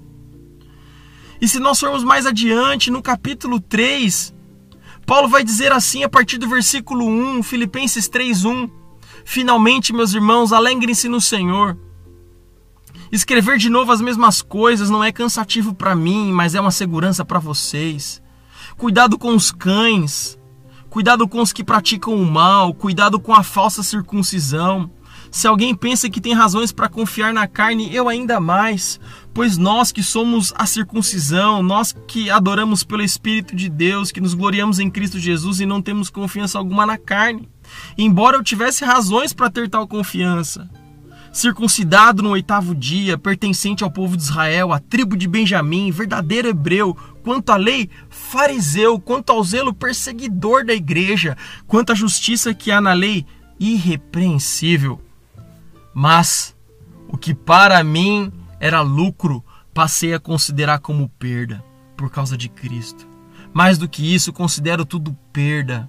E 1.41 1.49
se 1.49 1.59
nós 1.59 1.81
formos 1.81 2.05
mais 2.05 2.27
adiante, 2.27 2.91
no 2.91 3.03
capítulo 3.03 3.61
3, 3.61 4.35
Paulo 5.05 5.29
vai 5.29 5.43
dizer 5.43 5.73
assim 5.73 6.05
a 6.05 6.09
partir 6.09 6.39
do 6.39 6.49
versículo 6.49 7.07
1, 7.07 7.43
Filipenses 7.43 8.09
3:1, 8.09 8.71
Finalmente, 9.25 9.93
meus 9.93 10.15
irmãos, 10.15 10.53
alegrem-se 10.53 11.09
no 11.09 11.21
Senhor. 11.21 11.77
Escrever 13.13 13.59
de 13.59 13.69
novo 13.69 13.93
as 13.93 14.01
mesmas 14.01 14.41
coisas 14.41 14.89
não 14.89 15.03
é 15.03 15.13
cansativo 15.13 15.75
para 15.75 15.95
mim, 15.95 16.33
mas 16.33 16.55
é 16.55 16.61
uma 16.61 16.71
segurança 16.71 17.25
para 17.25 17.39
vocês. 17.39 18.23
Cuidado 18.77 19.19
com 19.19 19.35
os 19.35 19.51
cães, 19.51 20.39
cuidado 20.89 21.27
com 21.29 21.41
os 21.41 21.53
que 21.53 21.65
praticam 21.65 22.15
o 22.15 22.25
mal, 22.25 22.73
cuidado 22.73 23.19
com 23.19 23.35
a 23.35 23.43
falsa 23.43 23.83
circuncisão. 23.83 24.91
Se 25.31 25.47
alguém 25.47 25.75
pensa 25.77 26.11
que 26.11 26.21
tem 26.21 26.35
razões 26.35 26.73
para 26.73 26.89
confiar 26.89 27.33
na 27.33 27.47
carne, 27.47 27.95
eu 27.95 28.09
ainda 28.09 28.41
mais, 28.41 28.99
pois 29.33 29.57
nós 29.57 29.93
que 29.93 30.03
somos 30.03 30.53
a 30.57 30.67
circuncisão, 30.67 31.63
nós 31.63 31.95
que 32.09 32.29
adoramos 32.29 32.83
pelo 32.83 33.03
Espírito 33.03 33.55
de 33.55 33.69
Deus, 33.69 34.11
que 34.11 34.21
nos 34.21 34.35
gloriamos 34.35 34.81
em 34.81 34.91
Cristo 34.91 35.21
Jesus 35.21 35.61
e 35.61 35.67
não 35.67 35.81
temos 35.81 36.11
confiança 36.11 36.59
alguma 36.59 36.85
na 36.85 36.99
carne. 36.99 37.49
Embora 37.97 38.37
eu 38.37 38.43
tivesse 38.43 38.85
razões 38.85 39.33
para 39.33 39.49
ter 39.49 39.69
tal 39.69 39.87
confiança, 39.87 40.69
circuncidado 41.33 42.25
no 42.25 42.31
oitavo 42.31 42.75
dia, 42.75 43.17
pertencente 43.17 43.85
ao 43.85 43.91
povo 43.91 44.17
de 44.17 44.25
Israel, 44.25 44.73
à 44.73 44.81
tribo 44.81 45.17
de 45.17 45.29
Benjamim, 45.29 45.93
verdadeiro 45.93 46.49
hebreu, 46.49 46.97
quanto 47.23 47.51
à 47.51 47.57
lei, 47.57 47.89
fariseu, 48.09 48.99
quanto 48.99 49.31
ao 49.31 49.45
zelo, 49.45 49.73
perseguidor 49.73 50.65
da 50.65 50.75
igreja, 50.75 51.37
quanto 51.69 51.93
à 51.93 51.95
justiça 51.95 52.53
que 52.53 52.73
há 52.73 52.81
na 52.81 52.93
lei, 52.93 53.25
irrepreensível. 53.61 55.01
Mas 55.95 56.57
o 57.09 57.19
que 57.19 57.35
para 57.35 57.83
mim 57.83 58.33
era 58.59 58.81
lucro, 58.81 59.45
passei 59.75 60.15
a 60.15 60.21
considerar 60.21 60.79
como 60.81 61.09
perda 61.09 61.65
por 61.97 62.11
causa 62.11 62.37
de 62.37 62.49
Cristo. 62.49 63.09
Mais 63.53 63.79
do 63.79 63.89
que 63.89 64.15
isso, 64.15 64.33
considero 64.33 64.85
tudo 64.85 65.17
perda 65.33 65.89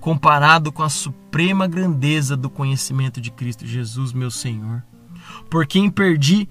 comparado 0.00 0.72
com 0.72 0.82
a 0.82 0.88
suprema 0.88 1.66
grandeza 1.66 2.36
do 2.36 2.48
conhecimento 2.48 3.20
de 3.20 3.30
Cristo 3.30 3.66
Jesus, 3.66 4.12
meu 4.12 4.30
Senhor. 4.30 4.82
Por 5.50 5.66
quem 5.66 5.90
perdi 5.90 6.48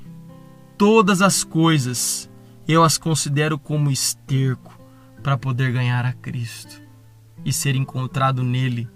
todas 0.77 1.21
as 1.21 1.43
coisas, 1.43 2.29
eu 2.67 2.83
as 2.83 2.97
considero 2.97 3.57
como 3.57 3.89
esterco 3.89 4.79
para 5.23 5.37
poder 5.37 5.71
ganhar 5.71 6.05
a 6.05 6.13
Cristo 6.13 6.81
e 7.43 7.51
ser 7.51 7.75
encontrado 7.75 8.43
nele, 8.43 8.87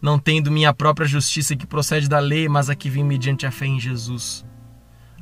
não 0.00 0.18
tendo 0.18 0.50
minha 0.50 0.72
própria 0.72 1.06
justiça 1.06 1.56
que 1.56 1.66
procede 1.66 2.08
da 2.08 2.18
lei, 2.18 2.48
mas 2.48 2.70
a 2.70 2.74
que 2.74 2.88
vem 2.88 3.04
mediante 3.04 3.46
a 3.46 3.50
fé 3.50 3.66
em 3.66 3.78
Jesus. 3.78 4.44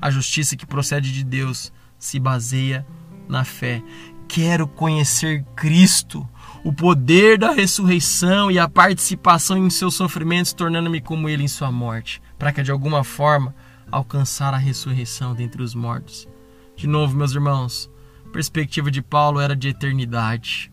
A 0.01 0.11
justiça 0.11 0.57
que 0.57 0.67
procede 0.67 1.13
de 1.13 1.25
Deus 1.25 1.73
se 1.99 2.21
baseia 2.21 2.87
na 3.29 3.45
fé. 3.45 3.83
Quero 4.29 4.69
conhecer 4.69 5.45
Cristo 5.57 6.29
o 6.65 6.73
poder 6.73 7.39
da 7.39 7.53
ressurreição 7.53 8.51
e 8.51 8.59
a 8.59 8.69
participação 8.69 9.57
em 9.57 9.71
seus 9.71 9.95
sofrimentos, 9.95 10.53
tornando-me 10.53 11.01
como 11.01 11.29
ele 11.29 11.43
em 11.43 11.49
sua 11.49 11.73
morte, 11.73 12.21
para 12.39 12.53
que 12.53 12.63
de 12.63 12.71
alguma 12.71 13.03
forma 13.03 13.55
alcançar 13.91 14.53
a 14.55 14.59
ressurreição 14.59 15.35
dentre 15.35 15.63
os 15.63 15.75
mortos. 15.75 16.29
De 16.77 16.87
novo, 16.87 17.17
meus 17.17 17.33
irmãos, 17.33 17.91
a 18.27 18.31
perspectiva 18.31 18.91
de 18.91 19.03
Paulo 19.03 19.41
era 19.41 19.57
de 19.57 19.69
eternidade. 19.69 20.71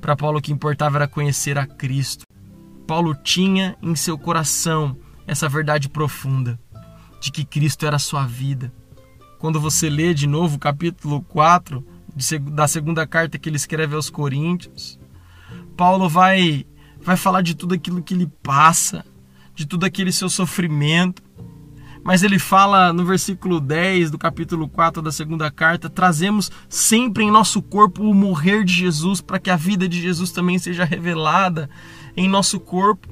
Para 0.00 0.16
Paulo 0.16 0.38
o 0.38 0.42
que 0.42 0.52
importava 0.52 0.98
era 0.98 1.08
conhecer 1.08 1.58
a 1.58 1.66
Cristo. 1.66 2.24
Paulo 2.86 3.14
tinha 3.14 3.76
em 3.82 3.94
seu 3.94 4.18
coração 4.18 4.96
essa 5.26 5.48
verdade 5.48 5.88
profunda 5.88 6.58
de 7.20 7.32
que 7.32 7.44
Cristo 7.44 7.86
era 7.86 7.96
a 7.96 8.00
sua 8.00 8.26
vida. 8.26 8.72
Quando 9.38 9.60
você 9.60 9.88
lê 9.88 10.12
de 10.12 10.26
novo 10.26 10.56
o 10.56 10.58
capítulo 10.58 11.22
4 11.22 11.84
da 12.52 12.68
segunda 12.68 13.06
carta 13.06 13.38
que 13.38 13.48
ele 13.48 13.56
escreve 13.56 13.94
aos 13.94 14.10
Coríntios, 14.10 14.98
Paulo 15.76 16.08
vai 16.08 16.66
vai 17.02 17.16
falar 17.16 17.42
de 17.42 17.54
tudo 17.54 17.74
aquilo 17.74 18.02
que 18.02 18.14
ele 18.14 18.30
passa, 18.42 19.04
de 19.54 19.66
tudo 19.66 19.84
aquele 19.84 20.10
seu 20.10 20.28
sofrimento. 20.28 21.22
Mas 22.02 22.22
ele 22.22 22.38
fala 22.38 22.92
no 22.92 23.04
versículo 23.04 23.60
10 23.60 24.10
do 24.10 24.18
capítulo 24.18 24.68
4 24.68 25.00
da 25.00 25.10
segunda 25.10 25.50
carta: 25.50 25.88
trazemos 25.88 26.50
sempre 26.68 27.24
em 27.24 27.30
nosso 27.30 27.62
corpo 27.62 28.02
o 28.02 28.14
morrer 28.14 28.64
de 28.64 28.74
Jesus, 28.74 29.22
para 29.22 29.38
que 29.38 29.50
a 29.50 29.56
vida 29.56 29.88
de 29.88 30.00
Jesus 30.00 30.30
também 30.30 30.58
seja 30.58 30.84
revelada 30.84 31.70
em 32.16 32.28
nosso 32.28 32.58
corpo. 32.60 33.08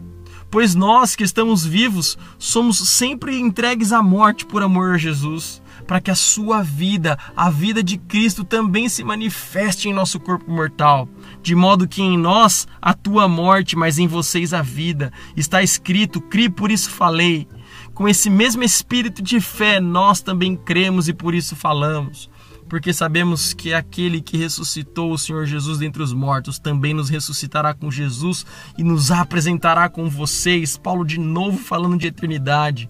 Pois 0.51 0.75
nós 0.75 1.17
que 1.17 1.25
estamos 1.25 1.65
vivos 1.65 2.19
somos 2.39 2.77
sempre 2.89 3.39
entregues 3.39 3.93
à 3.93 4.03
morte 4.03 4.45
por 4.45 4.63
amor 4.63 4.95
a 4.95 4.99
Jesus 4.99 5.63
para 5.87 6.01
que 6.01 6.11
a 6.11 6.15
sua 6.15 6.63
vida, 6.63 7.19
a 7.37 7.51
vida 7.51 7.83
de 7.83 7.99
Cristo, 7.99 8.45
também 8.45 8.89
se 8.89 9.05
manifeste 9.05 9.89
em 9.89 9.93
nosso 9.93 10.19
corpo 10.21 10.51
mortal, 10.51 11.09
de 11.43 11.55
modo 11.55 11.89
que 11.89 12.03
em 12.03 12.17
nós 12.17 12.67
a 12.81 12.97
morte, 13.29 13.77
mas 13.77 13.99
em 13.99 14.07
vocês 14.07 14.55
a 14.55 14.63
vida. 14.63 15.13
Está 15.37 15.63
escrito: 15.63 16.21
crie, 16.21 16.49
por 16.49 16.71
isso 16.71 16.91
falei. 16.91 17.47
Com 17.95 18.09
esse 18.09 18.31
mesmo 18.31 18.63
espírito 18.63 19.23
de 19.23 19.41
fé, 19.41 19.81
nós 19.81 20.21
também 20.21 20.57
cremos 20.57 21.09
e 21.09 21.13
por 21.13 21.35
isso 21.35 21.55
falamos 21.55 22.31
porque 22.73 22.91
sabemos 22.95 23.53
que 23.53 23.75
aquele 23.75 24.23
que 24.23 24.39
ressuscitou 24.39 25.13
o 25.13 25.19
Senhor 25.19 25.45
Jesus 25.45 25.77
dentre 25.77 26.03
os 26.03 26.15
mortos 26.15 26.59
também 26.59 26.95
nos 26.95 27.11
ressuscitará 27.11 27.75
com 27.75 27.91
Jesus 27.91 28.47
e 28.79 28.83
nos 28.83 29.11
apresentará 29.11 29.91
com 29.91 30.09
vocês. 30.09 30.79
Paulo 30.79 31.05
de 31.05 31.21
novo 31.21 31.59
falando 31.59 31.99
de 31.99 32.07
eternidade. 32.07 32.89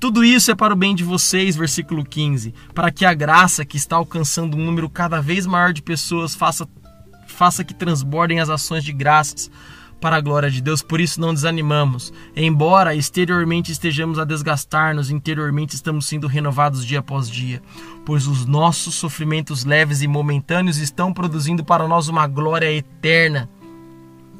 Tudo 0.00 0.24
isso 0.24 0.50
é 0.50 0.54
para 0.56 0.74
o 0.74 0.76
bem 0.76 0.96
de 0.96 1.04
vocês, 1.04 1.54
versículo 1.54 2.04
15, 2.04 2.52
para 2.74 2.90
que 2.90 3.04
a 3.04 3.14
graça 3.14 3.64
que 3.64 3.76
está 3.76 3.94
alcançando 3.94 4.56
um 4.56 4.64
número 4.64 4.90
cada 4.90 5.20
vez 5.20 5.46
maior 5.46 5.72
de 5.72 5.80
pessoas 5.80 6.34
faça, 6.34 6.66
faça 7.28 7.62
que 7.62 7.72
transbordem 7.72 8.40
as 8.40 8.50
ações 8.50 8.82
de 8.82 8.92
graças 8.92 9.48
para 10.00 10.16
a 10.16 10.20
glória 10.20 10.50
de 10.50 10.60
Deus. 10.60 10.82
Por 10.82 11.00
isso 11.00 11.20
não 11.20 11.34
desanimamos. 11.34 12.12
Embora 12.34 12.94
exteriormente 12.94 13.70
estejamos 13.70 14.18
a 14.18 14.24
desgastar-nos, 14.24 15.10
interiormente 15.10 15.74
estamos 15.74 16.06
sendo 16.06 16.26
renovados 16.26 16.84
dia 16.84 17.00
após 17.00 17.28
dia, 17.28 17.62
pois 18.04 18.26
os 18.26 18.46
nossos 18.46 18.94
sofrimentos 18.94 19.64
leves 19.64 20.02
e 20.02 20.08
momentâneos 20.08 20.78
estão 20.78 21.12
produzindo 21.12 21.64
para 21.64 21.86
nós 21.86 22.08
uma 22.08 22.26
glória 22.26 22.72
eterna 22.72 23.48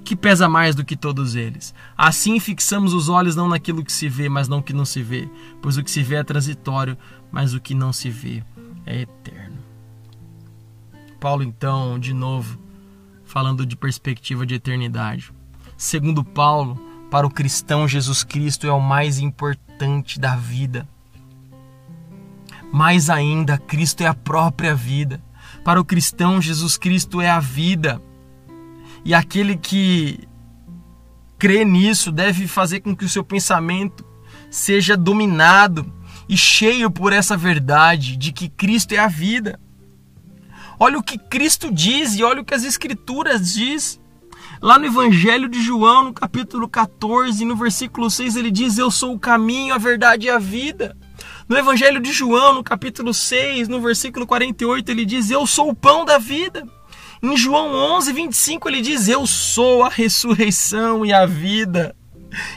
que 0.02 0.16
pesa 0.16 0.48
mais 0.48 0.74
do 0.74 0.84
que 0.84 0.96
todos 0.96 1.36
eles. 1.36 1.74
Assim 1.96 2.40
fixamos 2.40 2.92
os 2.94 3.08
olhos 3.08 3.36
não 3.36 3.48
naquilo 3.48 3.84
que 3.84 3.92
se 3.92 4.08
vê, 4.08 4.28
mas 4.28 4.48
não 4.48 4.62
que 4.62 4.72
não 4.72 4.84
se 4.84 5.02
vê, 5.02 5.28
pois 5.60 5.76
o 5.76 5.84
que 5.84 5.90
se 5.90 6.02
vê 6.02 6.16
é 6.16 6.24
transitório, 6.24 6.96
mas 7.30 7.54
o 7.54 7.60
que 7.60 7.74
não 7.74 7.92
se 7.92 8.10
vê 8.10 8.42
é 8.86 9.02
eterno. 9.02 9.58
Paulo, 11.20 11.42
então, 11.42 11.98
de 11.98 12.14
novo, 12.14 12.58
falando 13.24 13.66
de 13.66 13.76
perspectiva 13.76 14.46
de 14.46 14.54
eternidade. 14.54 15.32
Segundo 15.80 16.22
Paulo, 16.22 16.78
para 17.10 17.26
o 17.26 17.30
cristão, 17.30 17.88
Jesus 17.88 18.22
Cristo 18.22 18.66
é 18.66 18.70
o 18.70 18.78
mais 18.78 19.18
importante 19.18 20.20
da 20.20 20.36
vida. 20.36 20.86
Mais 22.70 23.08
ainda, 23.08 23.56
Cristo 23.56 24.02
é 24.02 24.06
a 24.06 24.12
própria 24.12 24.74
vida. 24.74 25.22
Para 25.64 25.80
o 25.80 25.84
cristão, 25.84 26.38
Jesus 26.38 26.76
Cristo 26.76 27.22
é 27.22 27.30
a 27.30 27.40
vida. 27.40 27.98
E 29.06 29.14
aquele 29.14 29.56
que 29.56 30.28
crê 31.38 31.64
nisso 31.64 32.12
deve 32.12 32.46
fazer 32.46 32.80
com 32.80 32.94
que 32.94 33.06
o 33.06 33.08
seu 33.08 33.24
pensamento 33.24 34.04
seja 34.50 34.98
dominado 34.98 35.90
e 36.28 36.36
cheio 36.36 36.90
por 36.90 37.10
essa 37.10 37.38
verdade 37.38 38.18
de 38.18 38.32
que 38.32 38.50
Cristo 38.50 38.92
é 38.92 38.98
a 38.98 39.08
vida. 39.08 39.58
Olha 40.78 40.98
o 40.98 41.02
que 41.02 41.16
Cristo 41.16 41.72
diz 41.72 42.16
e 42.16 42.22
olha 42.22 42.42
o 42.42 42.44
que 42.44 42.52
as 42.52 42.64
Escrituras 42.64 43.54
diz. 43.54 43.99
Lá 44.62 44.78
no 44.78 44.84
Evangelho 44.84 45.48
de 45.48 45.62
João, 45.62 46.04
no 46.04 46.12
capítulo 46.12 46.68
14, 46.68 47.46
no 47.46 47.56
versículo 47.56 48.10
6, 48.10 48.36
ele 48.36 48.50
diz: 48.50 48.76
Eu 48.76 48.90
sou 48.90 49.14
o 49.14 49.18
caminho, 49.18 49.74
a 49.74 49.78
verdade 49.78 50.26
e 50.26 50.30
a 50.30 50.38
vida. 50.38 50.94
No 51.48 51.56
Evangelho 51.56 51.98
de 51.98 52.12
João, 52.12 52.54
no 52.54 52.62
capítulo 52.62 53.14
6, 53.14 53.68
no 53.68 53.80
versículo 53.80 54.26
48, 54.26 54.90
ele 54.90 55.06
diz: 55.06 55.30
Eu 55.30 55.46
sou 55.46 55.70
o 55.70 55.74
pão 55.74 56.04
da 56.04 56.18
vida. 56.18 56.62
Em 57.22 57.34
João 57.38 57.74
11, 57.96 58.12
25, 58.12 58.68
ele 58.68 58.82
diz: 58.82 59.08
Eu 59.08 59.26
sou 59.26 59.82
a 59.82 59.88
ressurreição 59.88 61.06
e 61.06 61.12
a 61.12 61.24
vida. 61.24 61.96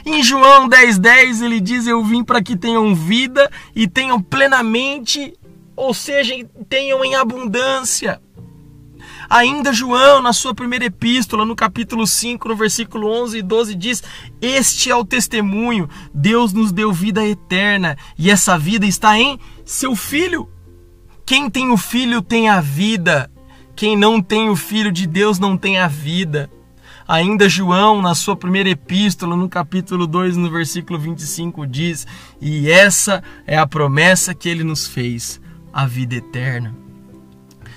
Em 0.04 0.22
João 0.22 0.68
10, 0.68 0.98
10, 0.98 1.40
ele 1.40 1.58
diz: 1.58 1.86
Eu 1.86 2.04
vim 2.04 2.22
para 2.22 2.42
que 2.42 2.54
tenham 2.54 2.94
vida 2.94 3.50
e 3.74 3.88
tenham 3.88 4.20
plenamente, 4.20 5.32
ou 5.74 5.94
seja, 5.94 6.34
tenham 6.68 7.02
em 7.02 7.14
abundância. 7.14 8.20
Ainda 9.28 9.72
João, 9.72 10.20
na 10.20 10.32
sua 10.32 10.54
primeira 10.54 10.84
epístola, 10.84 11.44
no 11.44 11.56
capítulo 11.56 12.06
5, 12.06 12.48
no 12.48 12.56
versículo 12.56 13.08
11 13.08 13.38
e 13.38 13.42
12, 13.42 13.74
diz: 13.74 14.02
Este 14.40 14.90
é 14.90 14.96
o 14.96 15.04
testemunho, 15.04 15.88
Deus 16.12 16.52
nos 16.52 16.72
deu 16.72 16.92
vida 16.92 17.24
eterna 17.26 17.96
e 18.18 18.30
essa 18.30 18.58
vida 18.58 18.86
está 18.86 19.18
em 19.18 19.38
seu 19.64 19.96
Filho. 19.96 20.48
Quem 21.26 21.48
tem 21.48 21.70
o 21.70 21.76
Filho 21.76 22.20
tem 22.20 22.48
a 22.48 22.60
vida, 22.60 23.30
quem 23.74 23.96
não 23.96 24.20
tem 24.20 24.48
o 24.50 24.56
Filho 24.56 24.92
de 24.92 25.06
Deus 25.06 25.38
não 25.38 25.56
tem 25.56 25.78
a 25.78 25.88
vida. 25.88 26.50
Ainda 27.06 27.48
João, 27.48 28.00
na 28.00 28.14
sua 28.14 28.34
primeira 28.34 28.70
epístola, 28.70 29.36
no 29.36 29.48
capítulo 29.48 30.06
2, 30.06 30.36
no 30.36 30.50
versículo 30.50 30.98
25, 30.98 31.66
diz: 31.66 32.06
E 32.40 32.70
essa 32.70 33.22
é 33.46 33.58
a 33.58 33.66
promessa 33.66 34.34
que 34.34 34.48
ele 34.48 34.64
nos 34.64 34.86
fez, 34.86 35.40
a 35.72 35.86
vida 35.86 36.14
eterna. 36.14 36.83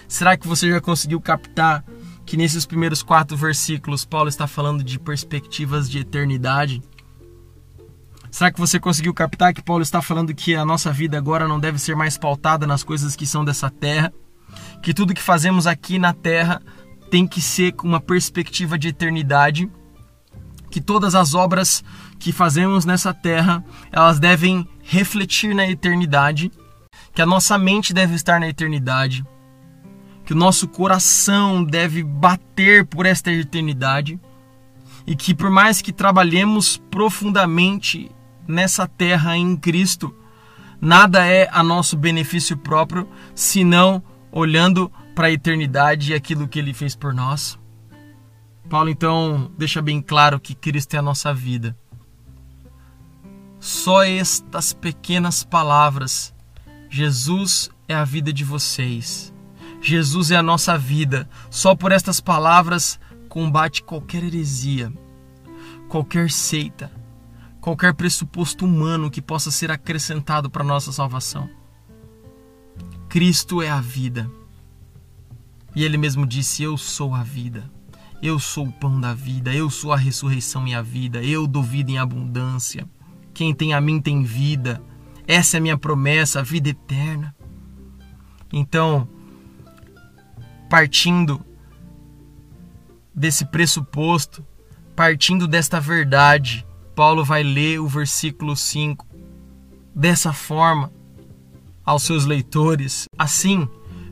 Será 0.07 0.37
que 0.37 0.47
você 0.47 0.69
já 0.69 0.79
conseguiu 0.79 1.19
captar 1.19 1.83
que 2.25 2.37
nesses 2.37 2.65
primeiros 2.65 3.03
quatro 3.03 3.35
versículos 3.35 4.05
Paulo 4.05 4.29
está 4.29 4.47
falando 4.47 4.83
de 4.83 4.97
perspectivas 4.97 5.89
de 5.89 5.99
eternidade? 5.99 6.81
Será 8.31 8.51
que 8.51 8.59
você 8.59 8.79
conseguiu 8.79 9.13
captar 9.13 9.53
que 9.53 9.61
Paulo 9.61 9.81
está 9.81 10.01
falando 10.01 10.33
que 10.33 10.55
a 10.55 10.65
nossa 10.65 10.91
vida 10.91 11.17
agora 11.17 11.47
não 11.47 11.59
deve 11.59 11.79
ser 11.79 11.95
mais 11.95 12.17
pautada 12.17 12.65
nas 12.65 12.83
coisas 12.83 13.15
que 13.15 13.25
são 13.25 13.43
dessa 13.43 13.69
terra? 13.69 14.13
Que 14.81 14.93
tudo 14.93 15.13
que 15.13 15.21
fazemos 15.21 15.67
aqui 15.67 15.99
na 15.99 16.13
terra 16.13 16.61
tem 17.09 17.27
que 17.27 17.41
ser 17.41 17.73
com 17.73 17.87
uma 17.87 17.99
perspectiva 17.99 18.77
de 18.77 18.89
eternidade? 18.89 19.69
Que 20.69 20.79
todas 20.79 21.15
as 21.15 21.33
obras 21.33 21.83
que 22.19 22.31
fazemos 22.31 22.85
nessa 22.85 23.13
terra, 23.13 23.63
elas 23.91 24.19
devem 24.19 24.67
refletir 24.83 25.55
na 25.55 25.67
eternidade? 25.67 26.51
Que 27.13 27.21
a 27.21 27.25
nossa 27.25 27.57
mente 27.57 27.93
deve 27.93 28.15
estar 28.15 28.39
na 28.39 28.47
eternidade? 28.47 29.25
Que 30.27 30.33
o 30.33 30.35
nosso 30.35 30.67
coração 30.67 31.63
deve 31.63 32.03
bater 32.03 32.85
por 32.85 33.05
esta 33.05 33.31
eternidade 33.31 34.19
e 35.07 35.15
que 35.15 35.33
por 35.33 35.49
mais 35.49 35.81
que 35.81 35.93
trabalhemos 35.93 36.75
profundamente 36.91 38.11
nessa 38.45 38.85
terra 38.85 39.37
em 39.37 39.55
Cristo, 39.55 40.13
nada 40.81 41.25
é 41.25 41.47
a 41.49 41.63
nosso 41.63 41.95
benefício 41.95 42.57
próprio, 42.57 43.07
senão 43.33 44.03
olhando 44.29 44.91
para 45.15 45.27
a 45.27 45.31
eternidade 45.31 46.11
e 46.11 46.13
aquilo 46.13 46.45
que 46.45 46.59
ele 46.59 46.73
fez 46.73 46.93
por 46.93 47.13
nós. 47.13 47.57
Paulo 48.69 48.89
então 48.89 49.49
deixa 49.57 49.81
bem 49.81 50.01
claro 50.01 50.41
que 50.41 50.53
Cristo 50.53 50.93
é 50.95 50.97
a 50.97 51.01
nossa 51.01 51.33
vida. 51.33 51.73
Só 53.61 54.03
estas 54.03 54.73
pequenas 54.73 55.45
palavras, 55.45 56.35
Jesus 56.89 57.69
é 57.87 57.95
a 57.95 58.03
vida 58.03 58.33
de 58.33 58.43
vocês 58.43 59.33
Jesus 59.81 60.31
é 60.31 60.35
a 60.35 60.43
nossa 60.43 60.77
vida. 60.77 61.29
Só 61.49 61.75
por 61.75 61.91
estas 61.91 62.19
palavras 62.19 62.99
combate 63.29 63.83
qualquer 63.83 64.23
heresia, 64.23 64.91
qualquer 65.87 66.31
seita, 66.31 66.91
qualquer 67.61 67.93
pressuposto 67.93 68.65
humano 68.65 69.11
que 69.11 69.21
possa 69.21 69.51
ser 69.51 69.71
acrescentado 69.71 70.49
para 70.49 70.63
nossa 70.63 70.91
salvação. 70.91 71.49
Cristo 73.09 73.61
é 73.61 73.69
a 73.69 73.79
vida. 73.79 74.29
E 75.75 75.83
ele 75.83 75.97
mesmo 75.97 76.25
disse: 76.25 76.63
Eu 76.63 76.77
sou 76.77 77.13
a 77.13 77.23
vida. 77.23 77.69
Eu 78.21 78.39
sou 78.39 78.65
o 78.65 78.71
pão 78.71 78.99
da 78.99 79.13
vida, 79.13 79.53
eu 79.53 79.69
sou 79.69 79.93
a 79.93 79.97
ressurreição 79.97 80.67
e 80.67 80.73
a 80.73 80.81
vida, 80.81 81.23
eu 81.23 81.45
dou 81.45 81.61
vida 81.61 81.91
em 81.91 81.99
abundância. 81.99 82.89
Quem 83.31 83.53
tem 83.53 83.75
a 83.75 83.79
mim 83.79 84.01
tem 84.01 84.23
vida. 84.23 84.81
Essa 85.27 85.57
é 85.57 85.59
a 85.59 85.61
minha 85.61 85.77
promessa, 85.77 86.39
a 86.39 86.43
vida 86.43 86.69
eterna. 86.69 87.35
Então, 88.51 89.07
partindo 90.69 91.43
desse 93.13 93.45
pressuposto, 93.45 94.45
partindo 94.95 95.47
desta 95.47 95.79
verdade, 95.79 96.65
Paulo 96.95 97.23
vai 97.23 97.43
ler 97.43 97.79
o 97.79 97.87
versículo 97.87 98.55
5 98.55 99.05
dessa 99.93 100.33
forma 100.33 100.91
aos 101.85 102.03
seus 102.03 102.25
leitores. 102.25 103.05
Assim, 103.17 103.67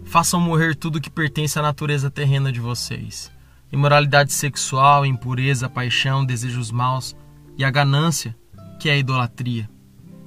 façam 0.06 0.40
morrer 0.40 0.76
tudo 0.76 1.02
que 1.02 1.10
pertence 1.10 1.58
à 1.60 1.62
natureza 1.62 2.10
terrena 2.10 2.52
de 2.52 2.60
vocês: 2.60 3.32
imoralidade 3.72 4.32
sexual, 4.32 5.06
impureza, 5.06 5.68
paixão, 5.68 6.24
desejos 6.24 6.72
maus 6.72 7.16
e 7.58 7.66
a 7.66 7.72
ganância, 7.72 8.36
que 8.80 8.90
é 8.90 8.94
a 8.94 8.98
idolatria, 8.98 9.70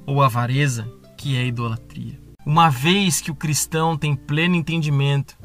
ou 0.04 0.22
a 0.22 0.26
avareza, 0.26 0.90
que 1.16 1.36
é 1.36 1.40
a 1.40 1.44
idolatria. 1.44 2.18
Uma 2.44 2.68
vez 2.68 3.20
que 3.20 3.30
o 3.30 3.34
cristão 3.34 3.96
tem 3.96 4.16
pleno 4.16 4.56
entendimento 4.56 5.37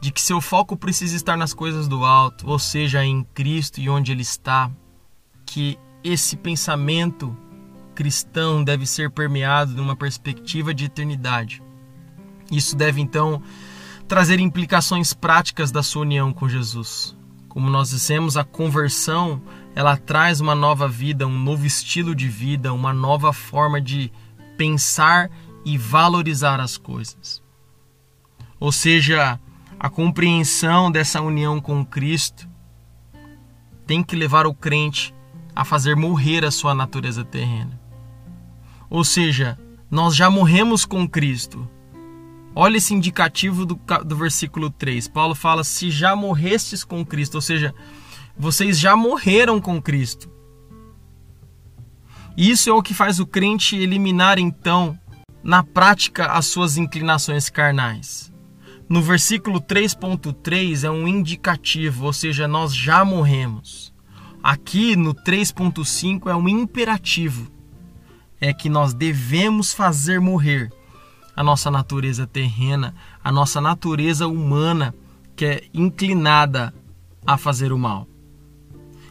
de 0.00 0.12
que 0.12 0.20
seu 0.20 0.40
foco 0.40 0.76
precisa 0.76 1.16
estar 1.16 1.36
nas 1.36 1.54
coisas 1.54 1.88
do 1.88 2.04
alto, 2.04 2.48
ou 2.48 2.58
seja, 2.58 3.04
em 3.04 3.24
Cristo 3.34 3.80
e 3.80 3.88
onde 3.88 4.12
Ele 4.12 4.22
está, 4.22 4.70
que 5.44 5.78
esse 6.04 6.36
pensamento 6.36 7.36
cristão 7.94 8.62
deve 8.62 8.86
ser 8.86 9.10
permeado 9.10 9.72
numa 9.72 9.96
perspectiva 9.96 10.74
de 10.74 10.84
eternidade. 10.84 11.62
Isso 12.52 12.76
deve 12.76 13.00
então 13.00 13.42
trazer 14.06 14.38
implicações 14.38 15.12
práticas 15.12 15.72
da 15.72 15.82
sua 15.82 16.02
união 16.02 16.32
com 16.32 16.48
Jesus. 16.48 17.16
Como 17.48 17.70
nós 17.70 17.90
dissemos, 17.90 18.36
a 18.36 18.44
conversão, 18.44 19.40
ela 19.74 19.96
traz 19.96 20.40
uma 20.40 20.54
nova 20.54 20.86
vida, 20.86 21.26
um 21.26 21.38
novo 21.38 21.66
estilo 21.66 22.14
de 22.14 22.28
vida, 22.28 22.72
uma 22.72 22.92
nova 22.92 23.32
forma 23.32 23.80
de 23.80 24.12
pensar 24.56 25.30
e 25.64 25.76
valorizar 25.76 26.60
as 26.60 26.76
coisas. 26.76 27.42
Ou 28.60 28.70
seja, 28.70 29.40
a 29.78 29.88
compreensão 29.90 30.90
dessa 30.90 31.20
união 31.20 31.60
com 31.60 31.84
Cristo 31.84 32.48
tem 33.86 34.02
que 34.02 34.16
levar 34.16 34.46
o 34.46 34.54
crente 34.54 35.14
a 35.54 35.64
fazer 35.64 35.94
morrer 35.94 36.44
a 36.44 36.50
sua 36.50 36.74
natureza 36.74 37.24
terrena. 37.24 37.80
Ou 38.90 39.04
seja, 39.04 39.58
nós 39.90 40.14
já 40.14 40.28
morremos 40.28 40.84
com 40.84 41.08
Cristo. 41.08 41.68
Olha 42.54 42.78
esse 42.78 42.94
indicativo 42.94 43.66
do, 43.66 43.78
do 44.04 44.16
versículo 44.16 44.70
3. 44.70 45.08
Paulo 45.08 45.34
fala: 45.34 45.62
se 45.62 45.90
já 45.90 46.16
morrestes 46.16 46.82
com 46.82 47.04
Cristo, 47.04 47.36
ou 47.36 47.40
seja, 47.40 47.74
vocês 48.36 48.78
já 48.78 48.96
morreram 48.96 49.60
com 49.60 49.80
Cristo. 49.80 50.30
Isso 52.36 52.68
é 52.68 52.72
o 52.72 52.82
que 52.82 52.92
faz 52.92 53.18
o 53.18 53.26
crente 53.26 53.76
eliminar 53.76 54.38
então, 54.38 54.98
na 55.42 55.62
prática, 55.62 56.26
as 56.26 56.46
suas 56.46 56.76
inclinações 56.76 57.48
carnais. 57.48 58.32
No 58.88 59.02
versículo 59.02 59.60
3.3 59.60 60.84
é 60.84 60.90
um 60.90 61.08
indicativo, 61.08 62.06
ou 62.06 62.12
seja, 62.12 62.46
nós 62.46 62.72
já 62.72 63.04
morremos. 63.04 63.92
Aqui 64.40 64.94
no 64.94 65.12
3.5 65.12 66.30
é 66.30 66.36
um 66.36 66.48
imperativo, 66.48 67.50
é 68.40 68.52
que 68.52 68.68
nós 68.68 68.94
devemos 68.94 69.72
fazer 69.72 70.20
morrer 70.20 70.72
a 71.34 71.42
nossa 71.42 71.68
natureza 71.68 72.28
terrena, 72.28 72.94
a 73.24 73.32
nossa 73.32 73.60
natureza 73.60 74.28
humana 74.28 74.94
que 75.34 75.44
é 75.44 75.64
inclinada 75.74 76.72
a 77.26 77.36
fazer 77.36 77.72
o 77.72 77.78
mal. 77.78 78.06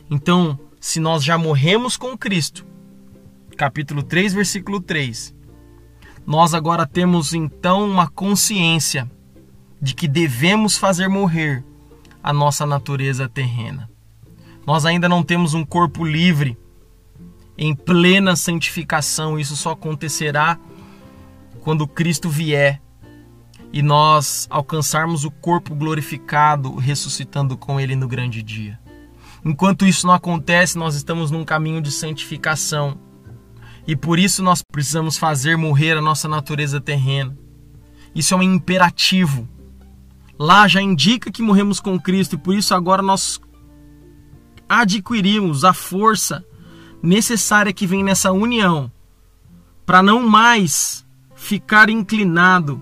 Então, 0.09 0.57
se 0.79 1.01
nós 1.01 1.21
já 1.21 1.37
morremos 1.37 1.97
com 1.97 2.17
Cristo, 2.17 2.65
capítulo 3.57 4.01
3, 4.03 4.33
versículo 4.33 4.79
3, 4.79 5.35
nós 6.25 6.53
agora 6.53 6.87
temos 6.87 7.33
então 7.33 7.85
uma 7.85 8.07
consciência 8.07 9.11
de 9.81 9.93
que 9.93 10.07
devemos 10.07 10.77
fazer 10.77 11.07
morrer 11.07 11.63
a 12.23 12.33
nossa 12.33 12.65
natureza 12.65 13.29
terrena. 13.29 13.89
Nós 14.65 14.85
ainda 14.85 15.07
não 15.07 15.21
temos 15.21 15.53
um 15.53 15.63
corpo 15.63 16.03
livre 16.03 16.57
em 17.57 17.75
plena 17.75 18.35
santificação, 18.35 19.39
isso 19.39 19.55
só 19.55 19.71
acontecerá 19.71 20.57
quando 21.61 21.87
Cristo 21.87 22.29
vier 22.29 22.81
e 23.71 23.81
nós 23.81 24.47
alcançarmos 24.49 25.23
o 25.23 25.31
corpo 25.31 25.75
glorificado, 25.75 26.75
ressuscitando 26.75 27.57
com 27.57 27.79
Ele 27.79 27.95
no 27.95 28.07
grande 28.07 28.41
dia. 28.41 28.79
Enquanto 29.43 29.85
isso 29.85 30.07
não 30.07 30.13
acontece, 30.13 30.77
nós 30.77 30.95
estamos 30.95 31.29
num 31.29 31.45
caminho 31.45 31.81
de 31.81 31.91
santificação 31.91 32.97
e 33.87 33.95
por 33.95 34.17
isso 34.17 34.41
nós 34.41 34.63
precisamos 34.63 35.17
fazer 35.17 35.55
morrer 35.55 35.97
a 35.97 36.01
nossa 36.01 36.27
natureza 36.27 36.81
terrena. 36.81 37.37
Isso 38.15 38.33
é 38.33 38.37
um 38.37 38.41
imperativo 38.41 39.47
lá 40.37 40.67
já 40.67 40.81
indica 40.81 41.31
que 41.31 41.41
morremos 41.41 41.79
com 41.79 41.99
Cristo 41.99 42.35
e 42.35 42.37
por 42.37 42.55
isso 42.55 42.73
agora 42.73 43.01
nós 43.01 43.39
adquirimos 44.67 45.63
a 45.63 45.73
força 45.73 46.43
necessária 47.01 47.71
que 47.71 47.85
vem 47.85 48.03
nessa 48.03 48.31
união 48.31 48.91
para 49.85 50.01
não 50.01 50.27
mais 50.27 51.05
ficar 51.35 51.89
inclinado 51.89 52.81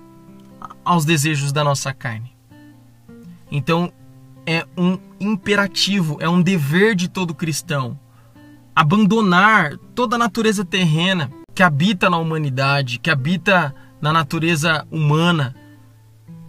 aos 0.85 1.05
desejos 1.05 1.51
da 1.51 1.63
nossa 1.63 1.93
carne. 1.93 2.33
Então, 3.51 3.91
é 4.45 4.65
um 4.77 4.97
imperativo, 5.19 6.17
é 6.19 6.27
um 6.27 6.41
dever 6.41 6.95
de 6.95 7.07
todo 7.07 7.35
cristão 7.35 7.99
abandonar 8.75 9.77
toda 9.93 10.15
a 10.15 10.19
natureza 10.19 10.65
terrena 10.65 11.29
que 11.53 11.61
habita 11.61 12.09
na 12.09 12.17
humanidade, 12.17 12.97
que 12.97 13.09
habita 13.09 13.73
na 14.01 14.11
natureza 14.11 14.85
humana. 14.91 15.55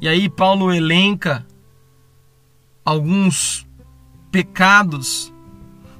E 0.05 0.09
aí 0.09 0.29
Paulo 0.29 0.71
elenca 0.71 1.47
alguns 2.85 3.67
pecados 4.31 5.33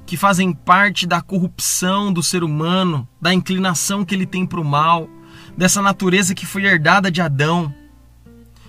que 0.05 0.15
fazem 0.15 0.53
parte 0.53 1.07
da 1.07 1.23
corrupção 1.23 2.13
do 2.13 2.21
ser 2.21 2.43
humano, 2.43 3.09
da 3.19 3.33
inclinação 3.33 4.05
que 4.05 4.13
ele 4.13 4.27
tem 4.27 4.45
para 4.45 4.61
o 4.61 4.63
mal, 4.63 5.09
dessa 5.57 5.81
natureza 5.81 6.35
que 6.35 6.45
foi 6.45 6.65
herdada 6.65 7.09
de 7.09 7.19
Adão 7.19 7.73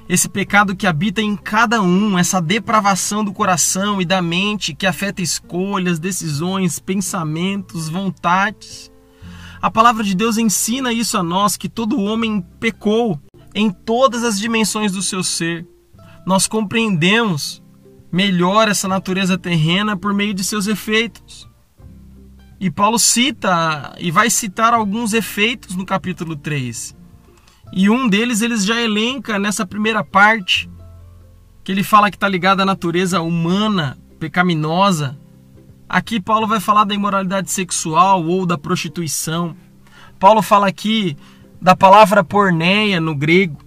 esse 0.08 0.26
pecado 0.26 0.74
que 0.74 0.86
habita 0.86 1.20
em 1.20 1.36
cada 1.36 1.82
um, 1.82 2.18
essa 2.18 2.40
depravação 2.40 3.22
do 3.22 3.34
coração 3.34 4.00
e 4.00 4.06
da 4.06 4.22
mente 4.22 4.72
que 4.72 4.86
afeta 4.86 5.20
escolhas, 5.20 5.98
decisões, 5.98 6.78
pensamentos, 6.78 7.90
vontades. 7.90 8.90
A 9.60 9.70
palavra 9.70 10.02
de 10.02 10.14
Deus 10.14 10.38
ensina 10.38 10.94
isso 10.94 11.18
a 11.18 11.22
nós 11.22 11.58
que 11.58 11.68
todo 11.68 12.00
homem 12.00 12.40
pecou 12.58 13.20
em 13.56 13.70
todas 13.70 14.22
as 14.22 14.38
dimensões 14.38 14.92
do 14.92 15.00
seu 15.00 15.24
ser. 15.24 15.66
Nós 16.26 16.46
compreendemos 16.46 17.62
melhor 18.12 18.68
essa 18.68 18.86
natureza 18.86 19.38
terrena 19.38 19.96
por 19.96 20.12
meio 20.12 20.34
de 20.34 20.44
seus 20.44 20.66
efeitos. 20.66 21.48
E 22.60 22.70
Paulo 22.70 22.98
cita 22.98 23.96
e 23.98 24.10
vai 24.10 24.28
citar 24.28 24.74
alguns 24.74 25.14
efeitos 25.14 25.74
no 25.74 25.86
capítulo 25.86 26.36
3. 26.36 26.94
E 27.72 27.88
um 27.88 28.06
deles 28.06 28.42
eles 28.42 28.62
já 28.62 28.78
elenca 28.78 29.38
nessa 29.38 29.64
primeira 29.64 30.04
parte, 30.04 30.70
que 31.64 31.72
ele 31.72 31.82
fala 31.82 32.10
que 32.10 32.16
está 32.18 32.28
ligado 32.28 32.60
à 32.60 32.64
natureza 32.66 33.22
humana, 33.22 33.96
pecaminosa. 34.20 35.18
Aqui 35.88 36.20
Paulo 36.20 36.46
vai 36.46 36.60
falar 36.60 36.84
da 36.84 36.94
imoralidade 36.94 37.50
sexual 37.50 38.22
ou 38.22 38.44
da 38.44 38.58
prostituição. 38.58 39.56
Paulo 40.18 40.42
fala 40.42 40.68
aqui 40.68 41.16
da 41.66 41.74
palavra 41.74 42.22
porneia 42.22 43.00
no 43.00 43.12
grego. 43.12 43.58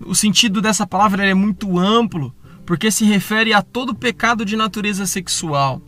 O 0.00 0.14
sentido 0.14 0.62
dessa 0.62 0.86
palavra 0.86 1.26
é 1.26 1.34
muito 1.34 1.78
amplo, 1.78 2.34
porque 2.64 2.90
se 2.90 3.04
refere 3.04 3.52
a 3.52 3.60
todo 3.60 3.94
pecado 3.94 4.46
de 4.46 4.56
natureza 4.56 5.04
sexual. 5.04 5.82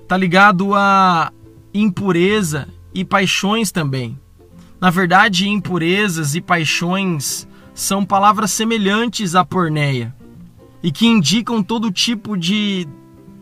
Está 0.00 0.16
ligado 0.16 0.72
a 0.72 1.32
impureza 1.74 2.68
e 2.94 3.04
paixões 3.04 3.72
também. 3.72 4.16
Na 4.80 4.88
verdade, 4.88 5.48
impurezas 5.48 6.36
e 6.36 6.40
paixões 6.40 7.48
são 7.74 8.04
palavras 8.04 8.52
semelhantes 8.52 9.34
à 9.34 9.44
porneia 9.44 10.14
e 10.80 10.92
que 10.92 11.08
indicam 11.08 11.60
todo 11.60 11.90
tipo 11.90 12.36
de 12.36 12.86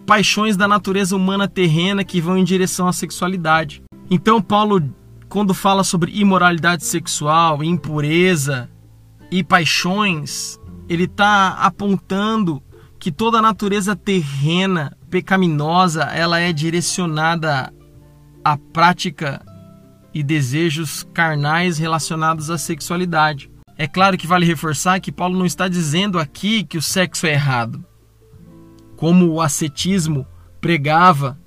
paixões 0.07 0.57
da 0.57 0.67
natureza 0.67 1.15
humana 1.15 1.47
terrena 1.47 2.03
que 2.03 2.19
vão 2.19 2.39
em 2.39 2.45
direção 2.45 2.89
à 2.89 2.95
sexualidade. 2.95 3.83
Então, 4.11 4.41
Paulo, 4.41 4.83
quando 5.29 5.53
fala 5.53 5.83
sobre 5.83 6.13
imoralidade 6.13 6.85
sexual, 6.85 7.63
impureza 7.63 8.71
e 9.31 9.43
paixões, 9.43 10.59
ele 10.89 11.05
está 11.05 11.55
apontando 11.55 12.63
que 12.99 13.11
toda 13.11 13.39
a 13.39 13.43
natureza 13.43 13.95
terrena, 13.95 14.97
pecaminosa, 15.11 16.05
ela 16.05 16.39
é 16.39 16.53
direcionada 16.53 17.73
à 18.45 18.57
prática 18.57 19.45
e 20.15 20.23
desejos 20.23 21.07
carnais 21.13 21.79
relacionados 21.79 22.51
à 22.51 22.57
sexualidade. 22.57 23.51
É 23.77 23.87
claro 23.87 24.17
que 24.17 24.27
vale 24.27 24.47
reforçar 24.47 25.01
que 25.01 25.13
Paulo 25.13 25.39
não 25.39 25.45
está 25.45 25.69
dizendo 25.69 26.19
aqui 26.19 26.65
que 26.65 26.79
o 26.79 26.83
sexo 26.83 27.27
é 27.27 27.33
errado. 27.33 27.85
Como 28.97 29.29
o 29.31 29.43
ascetismo 29.43 30.27
pregava, 30.61 31.39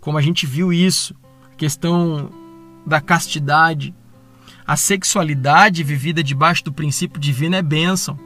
como 0.00 0.18
a 0.18 0.20
gente 0.20 0.44
viu 0.44 0.72
isso, 0.72 1.14
questão 1.56 2.30
da 2.88 3.00
castidade. 3.00 3.94
A 4.66 4.76
sexualidade 4.76 5.84
vivida 5.84 6.22
debaixo 6.22 6.64
do 6.64 6.72
princípio 6.72 7.20
divino 7.20 7.54
é 7.54 7.62
bênção. 7.62 8.18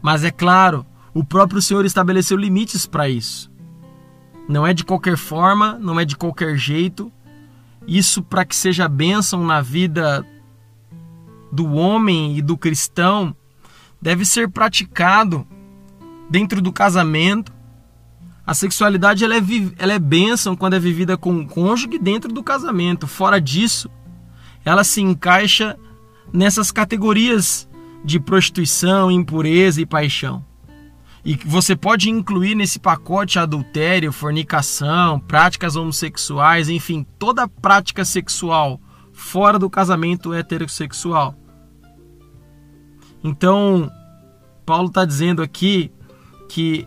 Mas 0.00 0.22
é 0.22 0.30
claro, 0.30 0.86
o 1.12 1.24
próprio 1.24 1.60
Senhor 1.60 1.84
estabeleceu 1.84 2.36
limites 2.36 2.86
para 2.86 3.08
isso. 3.08 3.50
Não 4.48 4.66
é 4.66 4.72
de 4.72 4.84
qualquer 4.84 5.16
forma, 5.16 5.78
não 5.80 5.98
é 5.98 6.04
de 6.04 6.16
qualquer 6.16 6.56
jeito, 6.56 7.10
isso 7.86 8.22
para 8.22 8.44
que 8.44 8.54
seja 8.54 8.88
bênção 8.88 9.44
na 9.44 9.60
vida 9.60 10.24
do 11.50 11.72
homem 11.72 12.36
e 12.36 12.42
do 12.42 12.56
cristão, 12.56 13.34
deve 14.00 14.24
ser 14.24 14.48
praticado 14.50 15.46
dentro 16.28 16.60
do 16.60 16.72
casamento. 16.72 17.52
A 18.46 18.54
sexualidade 18.54 19.24
ela 19.24 19.36
é, 19.36 19.42
ela 19.76 19.92
é 19.92 19.98
bênção 19.98 20.54
quando 20.54 20.74
é 20.74 20.78
vivida 20.78 21.16
com 21.16 21.36
o 21.36 21.46
cônjuge 21.46 21.98
dentro 21.98 22.32
do 22.32 22.44
casamento. 22.44 23.06
Fora 23.06 23.40
disso, 23.40 23.90
ela 24.64 24.84
se 24.84 25.00
encaixa 25.00 25.76
nessas 26.32 26.70
categorias 26.70 27.68
de 28.04 28.20
prostituição, 28.20 29.10
impureza 29.10 29.80
e 29.80 29.86
paixão. 29.86 30.44
E 31.24 31.34
você 31.44 31.74
pode 31.74 32.08
incluir 32.08 32.54
nesse 32.54 32.78
pacote 32.78 33.36
adultério, 33.36 34.12
fornicação, 34.12 35.18
práticas 35.18 35.74
homossexuais, 35.74 36.68
enfim, 36.68 37.04
toda 37.18 37.48
prática 37.48 38.04
sexual 38.04 38.80
fora 39.12 39.58
do 39.58 39.68
casamento 39.68 40.32
heterossexual. 40.32 41.34
Então, 43.24 43.90
Paulo 44.64 44.86
está 44.86 45.04
dizendo 45.04 45.42
aqui 45.42 45.90
que 46.48 46.86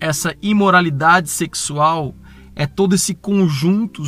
essa 0.00 0.34
imoralidade 0.40 1.28
sexual 1.30 2.14
é 2.54 2.66
todo 2.66 2.94
esse 2.94 3.14
conjunto 3.14 4.02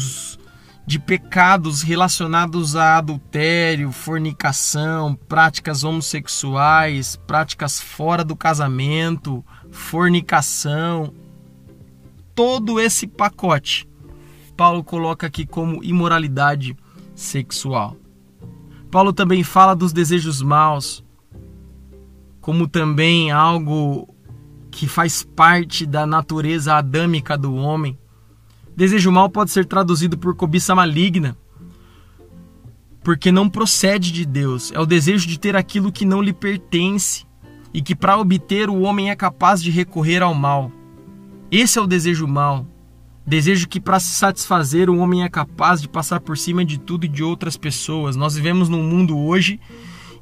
de 0.86 0.98
pecados 0.98 1.82
relacionados 1.82 2.74
a 2.74 2.98
adultério, 2.98 3.92
fornicação, 3.92 5.14
práticas 5.14 5.84
homossexuais, 5.84 7.16
práticas 7.26 7.80
fora 7.80 8.24
do 8.24 8.34
casamento, 8.34 9.44
fornicação, 9.70 11.12
todo 12.34 12.80
esse 12.80 13.06
pacote 13.06 13.90
Paulo 14.60 14.84
coloca 14.84 15.26
aqui 15.26 15.46
como 15.46 15.82
imoralidade 15.82 16.76
sexual. 17.14 17.96
Paulo 18.90 19.10
também 19.10 19.42
fala 19.42 19.74
dos 19.74 19.90
desejos 19.90 20.42
maus, 20.42 21.02
como 22.42 22.68
também 22.68 23.30
algo 23.30 24.14
que 24.70 24.86
faz 24.86 25.22
parte 25.22 25.84
da 25.84 26.06
natureza 26.06 26.74
adâmica 26.74 27.36
do 27.36 27.54
homem 27.54 27.98
Desejo 28.80 29.12
mal 29.12 29.28
pode 29.28 29.50
ser 29.50 29.66
traduzido 29.66 30.16
por 30.16 30.34
cobiça 30.34 30.74
maligna, 30.74 31.36
porque 33.02 33.30
não 33.30 33.46
procede 33.46 34.10
de 34.10 34.24
Deus. 34.24 34.72
É 34.72 34.80
o 34.80 34.86
desejo 34.86 35.28
de 35.28 35.38
ter 35.38 35.54
aquilo 35.54 35.92
que 35.92 36.06
não 36.06 36.22
lhe 36.22 36.32
pertence 36.32 37.26
e 37.74 37.82
que 37.82 37.94
para 37.94 38.18
obter 38.18 38.70
o 38.70 38.80
homem 38.80 39.10
é 39.10 39.16
capaz 39.16 39.62
de 39.62 39.70
recorrer 39.70 40.22
ao 40.22 40.32
mal. 40.32 40.72
Esse 41.50 41.78
é 41.78 41.82
o 41.82 41.86
desejo 41.86 42.26
mal. 42.26 42.66
Desejo 43.26 43.68
que 43.68 43.78
para 43.78 44.00
se 44.00 44.14
satisfazer 44.14 44.88
o 44.88 44.96
homem 44.96 45.24
é 45.24 45.28
capaz 45.28 45.82
de 45.82 45.86
passar 45.88 46.20
por 46.20 46.38
cima 46.38 46.64
de 46.64 46.78
tudo 46.78 47.04
e 47.04 47.08
de 47.08 47.22
outras 47.22 47.58
pessoas. 47.58 48.16
Nós 48.16 48.34
vivemos 48.34 48.70
num 48.70 48.82
mundo 48.82 49.18
hoje 49.18 49.60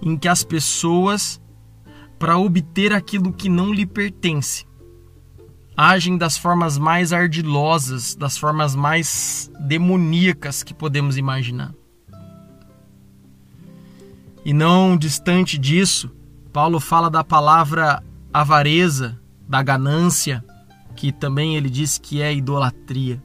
em 0.02 0.16
que 0.16 0.26
as 0.26 0.42
pessoas 0.42 1.40
para 2.18 2.38
obter 2.38 2.92
aquilo 2.92 3.32
que 3.32 3.48
não 3.48 3.72
lhe 3.72 3.86
pertence, 3.86 4.66
agem 5.76 6.18
das 6.18 6.36
formas 6.36 6.76
mais 6.76 7.12
ardilosas, 7.12 8.14
das 8.14 8.36
formas 8.36 8.74
mais 8.74 9.50
demoníacas 9.60 10.62
que 10.62 10.74
podemos 10.74 11.16
imaginar. 11.16 11.72
E 14.44 14.52
não 14.52 14.96
distante 14.96 15.56
disso, 15.56 16.10
Paulo 16.52 16.80
fala 16.80 17.08
da 17.08 17.22
palavra 17.22 18.02
avareza, 18.32 19.20
da 19.48 19.62
ganância, 19.62 20.44
que 20.96 21.12
também 21.12 21.56
ele 21.56 21.70
diz 21.70 21.98
que 21.98 22.20
é 22.20 22.34
idolatria. 22.34 23.22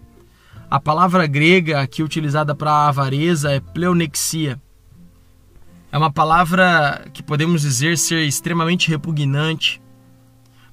A 0.69 0.79
palavra 0.79 1.25
grega 1.25 1.81
aqui 1.81 2.03
utilizada 2.03 2.53
para 2.53 2.87
avareza 2.87 3.51
é 3.51 3.59
pleonexia. 3.59 4.61
É 5.93 5.97
uma 5.97 6.11
palavra 6.11 7.05
que 7.13 7.21
podemos 7.21 7.61
dizer 7.61 7.99
ser 7.99 8.25
extremamente 8.25 8.89
repugnante, 8.89 9.79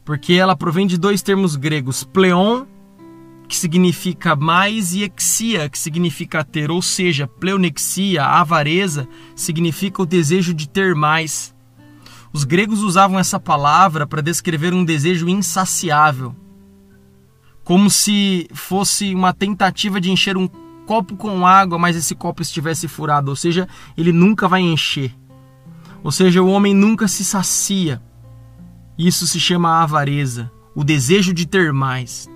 porque 0.02 0.32
ela 0.32 0.56
provém 0.56 0.86
de 0.86 0.96
dois 0.96 1.20
termos 1.20 1.56
gregos, 1.56 2.02
pleon, 2.02 2.64
que 3.46 3.54
significa 3.54 4.34
mais, 4.34 4.94
e 4.94 5.02
exia, 5.02 5.68
que 5.68 5.78
significa 5.78 6.42
ter, 6.42 6.70
ou 6.70 6.80
seja, 6.80 7.28
pleonexia, 7.28 8.24
avareza, 8.24 9.06
significa 9.36 10.00
o 10.00 10.06
desejo 10.06 10.54
de 10.54 10.66
ter 10.66 10.94
mais. 10.94 11.54
Os 12.32 12.44
gregos 12.44 12.80
usavam 12.80 13.18
essa 13.18 13.38
palavra 13.38 14.06
para 14.06 14.22
descrever 14.22 14.72
um 14.72 14.86
desejo 14.86 15.28
insaciável, 15.28 16.34
como 17.62 17.90
se 17.90 18.48
fosse 18.54 19.14
uma 19.14 19.34
tentativa 19.34 20.00
de 20.00 20.10
encher 20.10 20.38
um 20.38 20.48
copo 20.90 21.14
com 21.14 21.46
água, 21.46 21.78
mas 21.78 21.94
esse 21.94 22.16
copo 22.16 22.42
estivesse 22.42 22.88
furado, 22.88 23.30
ou 23.30 23.36
seja, 23.36 23.68
ele 23.96 24.10
nunca 24.10 24.48
vai 24.48 24.60
encher. 24.60 25.14
Ou 26.02 26.10
seja, 26.10 26.42
o 26.42 26.50
homem 26.50 26.74
nunca 26.74 27.06
se 27.06 27.24
sacia. 27.24 28.02
Isso 28.98 29.24
se 29.24 29.38
chama 29.38 29.84
avareza, 29.84 30.50
o 30.74 30.82
desejo 30.82 31.32
de 31.32 31.46
ter 31.46 31.72
mais. 31.72 32.28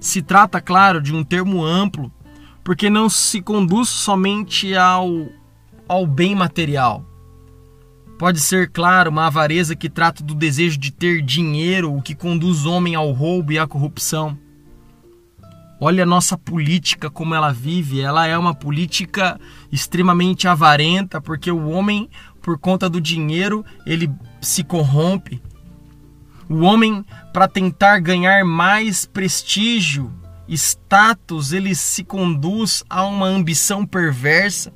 Se 0.00 0.20
trata, 0.20 0.60
claro, 0.60 1.00
de 1.00 1.14
um 1.14 1.22
termo 1.22 1.64
amplo, 1.64 2.12
porque 2.64 2.90
não 2.90 3.08
se 3.08 3.40
conduz 3.40 3.90
somente 3.90 4.74
ao, 4.74 5.28
ao 5.86 6.04
bem 6.04 6.34
material. 6.34 7.04
Pode 8.18 8.40
ser, 8.40 8.70
claro, 8.72 9.08
uma 9.08 9.28
avareza 9.28 9.76
que 9.76 9.88
trata 9.88 10.20
do 10.24 10.34
desejo 10.34 10.78
de 10.78 10.90
ter 10.90 11.22
dinheiro, 11.22 11.94
o 11.94 12.02
que 12.02 12.16
conduz 12.16 12.66
o 12.66 12.72
homem 12.72 12.96
ao 12.96 13.12
roubo 13.12 13.52
e 13.52 13.58
à 13.60 13.68
corrupção. 13.68 14.36
Olha 15.80 16.04
a 16.04 16.06
nossa 16.06 16.38
política 16.38 17.10
como 17.10 17.34
ela 17.34 17.52
vive, 17.52 18.00
ela 18.00 18.26
é 18.26 18.38
uma 18.38 18.54
política 18.54 19.38
extremamente 19.72 20.46
avarenta, 20.46 21.20
porque 21.20 21.50
o 21.50 21.68
homem, 21.68 22.08
por 22.40 22.58
conta 22.58 22.88
do 22.88 23.00
dinheiro, 23.00 23.64
ele 23.84 24.10
se 24.40 24.62
corrompe. 24.62 25.42
O 26.48 26.60
homem, 26.60 27.04
para 27.32 27.48
tentar 27.48 27.98
ganhar 27.98 28.44
mais 28.44 29.04
prestígio, 29.04 30.12
status, 30.48 31.52
ele 31.52 31.74
se 31.74 32.04
conduz 32.04 32.84
a 32.88 33.04
uma 33.04 33.26
ambição 33.26 33.84
perversa. 33.84 34.72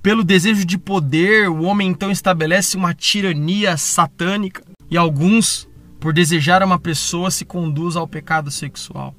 Pelo 0.00 0.22
desejo 0.22 0.64
de 0.64 0.78
poder, 0.78 1.48
o 1.48 1.62
homem 1.62 1.88
então 1.88 2.10
estabelece 2.10 2.76
uma 2.76 2.94
tirania 2.94 3.76
satânica 3.76 4.62
e 4.90 4.96
alguns, 4.96 5.66
por 5.98 6.12
desejar 6.12 6.62
uma 6.62 6.78
pessoa, 6.78 7.30
se 7.30 7.44
conduz 7.44 7.96
ao 7.96 8.06
pecado 8.06 8.50
sexual. 8.50 9.14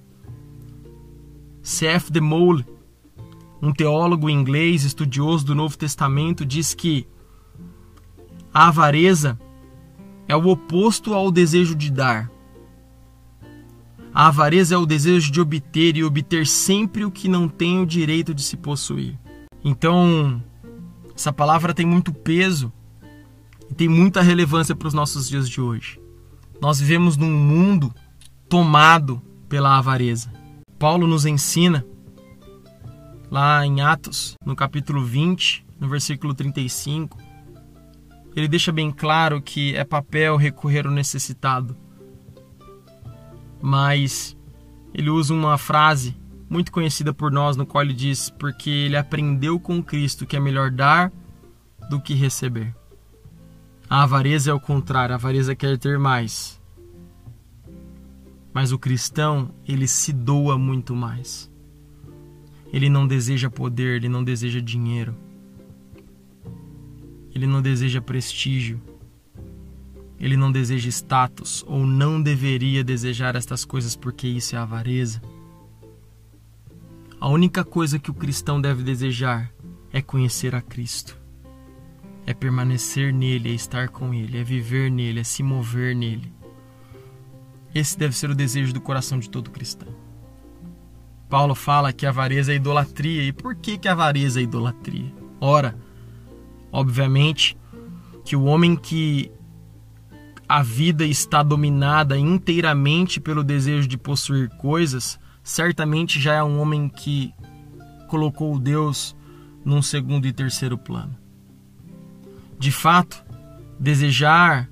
C.F. 1.66 2.12
de 2.12 2.22
Mole, 2.22 2.64
um 3.60 3.74
teólogo 3.74 4.30
inglês 4.30 4.84
estudioso 4.84 5.44
do 5.44 5.56
Novo 5.56 5.76
Testamento, 5.76 6.46
diz 6.46 6.76
que 6.76 7.08
a 8.54 8.68
avareza 8.68 9.40
é 10.28 10.36
o 10.36 10.48
oposto 10.48 11.16
ao 11.16 11.32
desejo 11.32 11.74
de 11.74 11.92
dar. 11.92 12.30
A 14.14 14.28
avareza 14.28 14.76
é 14.76 14.78
o 14.78 14.86
desejo 14.86 15.32
de 15.32 15.42
obter 15.42 15.98
e 15.98 16.04
obter 16.04 16.46
sempre 16.46 17.04
o 17.04 17.10
que 17.10 17.28
não 17.28 17.50
tem 17.50 17.82
o 17.82 17.86
direito 17.86 18.32
de 18.32 18.44
se 18.44 18.56
possuir. 18.56 19.18
Então, 19.64 20.40
essa 21.16 21.34
palavra 21.34 21.74
tem 21.74 21.86
muito 21.86 22.14
peso 22.14 22.72
e 23.72 23.74
tem 23.74 23.90
muita 23.90 24.22
relevância 24.22 24.76
para 24.76 24.88
os 24.88 24.94
nossos 24.94 25.28
dias 25.28 25.50
de 25.50 25.60
hoje. 25.60 26.00
Nós 26.62 26.80
vivemos 26.80 27.18
num 27.18 27.34
mundo 27.34 27.92
tomado 28.48 29.20
pela 29.50 29.80
avareza. 29.80 30.45
Paulo 30.78 31.08
nos 31.08 31.26
ensina 31.26 31.86
lá 33.32 33.66
em 33.66 33.82
Atos, 33.82 34.36
no 34.46 34.56
capítulo 34.56 35.04
20, 35.04 35.66
no 35.80 35.88
versículo 35.88 36.34
35, 36.34 37.18
ele 38.36 38.48
deixa 38.48 38.72
bem 38.72 38.92
claro 38.92 39.42
que 39.42 39.76
é 39.76 39.84
papel 39.84 40.36
recorrer 40.36 40.86
ao 40.86 40.92
necessitado. 40.92 41.76
Mas 43.62 44.38
ele 44.94 45.10
usa 45.10 45.34
uma 45.34 45.58
frase 45.58 46.16
muito 46.50 46.72
conhecida 46.72 47.14
por 47.14 47.32
nós, 47.32 47.56
no 47.56 47.66
qual 47.66 47.84
ele 47.84 47.94
diz: 47.94 48.30
Porque 48.30 48.70
ele 48.70 48.98
aprendeu 48.98 49.60
com 49.60 49.82
Cristo 49.82 50.26
que 50.26 50.36
é 50.36 50.40
melhor 50.40 50.70
dar 50.70 51.12
do 51.90 52.00
que 52.00 52.14
receber. 52.14 52.76
A 53.90 54.04
avareza 54.04 54.52
é 54.52 54.54
o 54.54 54.60
contrário, 54.60 55.14
a 55.14 55.18
avareza 55.18 55.56
quer 55.56 55.78
ter 55.78 55.98
mais. 55.98 56.62
Mas 58.56 58.72
o 58.72 58.80
cristão, 58.80 59.54
ele 59.68 59.86
se 59.86 60.14
doa 60.14 60.58
muito 60.58 60.96
mais. 60.96 61.52
Ele 62.72 62.88
não 62.88 63.06
deseja 63.06 63.50
poder, 63.50 63.98
ele 63.98 64.08
não 64.08 64.24
deseja 64.24 64.62
dinheiro. 64.62 65.14
Ele 67.34 67.46
não 67.48 67.62
deseja 67.62 68.00
prestígio. 68.00 68.82
Ele 70.18 70.38
não 70.38 70.54
deseja 70.54 70.88
status 70.88 71.66
ou 71.68 71.86
não 71.86 72.22
deveria 72.22 72.82
desejar 72.82 73.36
estas 73.36 73.66
coisas 73.66 73.94
porque 73.94 74.26
isso 74.26 74.56
é 74.56 74.60
avareza. 74.60 75.22
A 77.20 77.28
única 77.28 77.66
coisa 77.66 78.00
que 78.00 78.10
o 78.10 78.14
cristão 78.14 78.62
deve 78.62 78.84
desejar 78.84 79.52
é 79.92 80.02
conhecer 80.02 80.56
a 80.56 80.62
Cristo. 80.62 81.20
É 82.26 82.34
permanecer 82.34 83.14
nele, 83.14 83.50
é 83.50 83.54
estar 83.54 83.90
com 83.90 84.14
ele, 84.14 84.38
é 84.38 84.44
viver 84.46 84.90
nele, 84.90 85.20
é 85.20 85.24
se 85.26 85.44
mover 85.44 85.94
nele. 85.94 86.35
Esse 87.76 88.00
deve 88.00 88.16
ser 88.16 88.30
o 88.30 88.36
desejo 88.36 88.74
do 88.74 88.80
coração 88.80 89.20
de 89.20 89.30
todo 89.30 89.52
cristão. 89.52 89.90
Paulo 91.30 91.54
fala 91.54 91.92
que 91.92 92.06
a 92.06 92.10
avareza 92.10 92.54
é 92.54 92.56
idolatria. 92.56 93.22
E 93.24 93.34
por 93.34 93.54
que, 93.54 93.78
que 93.78 93.90
a 93.90 93.92
avareza 93.92 94.40
é 94.40 94.44
idolatria? 94.44 95.14
Ora, 95.42 95.76
obviamente 96.72 97.58
que 98.24 98.34
o 98.34 98.46
homem 98.46 98.78
que 98.78 99.30
a 100.48 100.64
vida 100.64 101.04
está 101.04 101.44
dominada 101.44 102.18
inteiramente 102.18 103.20
pelo 103.20 103.44
desejo 103.44 103.90
de 103.90 103.98
possuir 103.98 104.48
coisas, 104.58 105.20
certamente 105.44 106.20
já 106.20 106.36
é 106.36 106.44
um 106.44 106.62
homem 106.62 106.88
que 106.88 107.34
colocou 108.08 108.58
Deus 108.58 109.16
num 109.66 109.82
segundo 109.82 110.28
e 110.28 110.32
terceiro 110.32 110.78
plano. 110.78 111.18
De 112.58 112.72
fato, 112.72 113.22
desejar 113.78 114.70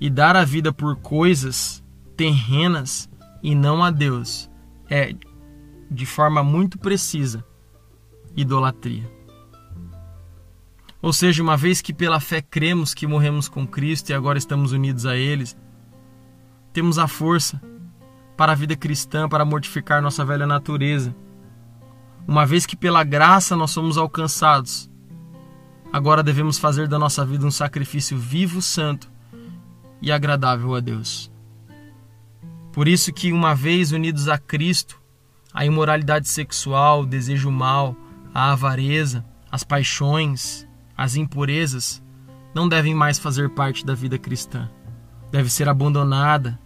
e 0.00 0.10
dar 0.10 0.34
a 0.34 0.44
vida 0.44 0.72
por 0.72 0.96
coisas 0.96 1.80
terrenas 2.20 3.08
e 3.42 3.54
não 3.54 3.82
a 3.82 3.90
Deus. 3.90 4.50
É, 4.90 5.14
de 5.90 6.04
forma 6.04 6.44
muito 6.44 6.78
precisa, 6.78 7.42
idolatria. 8.36 9.10
Ou 11.00 11.14
seja, 11.14 11.42
uma 11.42 11.56
vez 11.56 11.80
que 11.80 11.94
pela 11.94 12.20
fé 12.20 12.42
cremos 12.42 12.92
que 12.92 13.06
morremos 13.06 13.48
com 13.48 13.66
Cristo 13.66 14.10
e 14.10 14.12
agora 14.12 14.36
estamos 14.36 14.72
unidos 14.72 15.06
a 15.06 15.16
eles, 15.16 15.56
temos 16.74 16.98
a 16.98 17.08
força 17.08 17.58
para 18.36 18.52
a 18.52 18.54
vida 18.54 18.76
cristã, 18.76 19.26
para 19.26 19.42
mortificar 19.42 20.02
nossa 20.02 20.22
velha 20.22 20.46
natureza. 20.46 21.16
Uma 22.28 22.44
vez 22.44 22.66
que 22.66 22.76
pela 22.76 23.02
graça 23.02 23.56
nós 23.56 23.70
somos 23.70 23.96
alcançados, 23.96 24.90
agora 25.90 26.22
devemos 26.22 26.58
fazer 26.58 26.86
da 26.86 26.98
nossa 26.98 27.24
vida 27.24 27.46
um 27.46 27.50
sacrifício 27.50 28.18
vivo, 28.18 28.60
santo 28.60 29.10
e 30.02 30.12
agradável 30.12 30.74
a 30.74 30.80
Deus. 30.80 31.30
Por 32.72 32.86
isso 32.86 33.12
que 33.12 33.32
uma 33.32 33.54
vez 33.54 33.92
unidos 33.92 34.28
a 34.28 34.38
Cristo, 34.38 35.00
a 35.52 35.64
imoralidade 35.64 36.28
sexual, 36.28 37.02
o 37.02 37.06
desejo 37.06 37.50
mal, 37.50 37.96
a 38.32 38.52
avareza, 38.52 39.24
as 39.50 39.64
paixões, 39.64 40.66
as 40.96 41.16
impurezas 41.16 42.02
não 42.54 42.68
devem 42.68 42.94
mais 42.94 43.18
fazer 43.18 43.50
parte 43.50 43.84
da 43.84 43.94
vida 43.94 44.18
cristã. 44.18 44.70
Deve 45.30 45.50
ser 45.50 45.68
abandonada. 45.68 46.58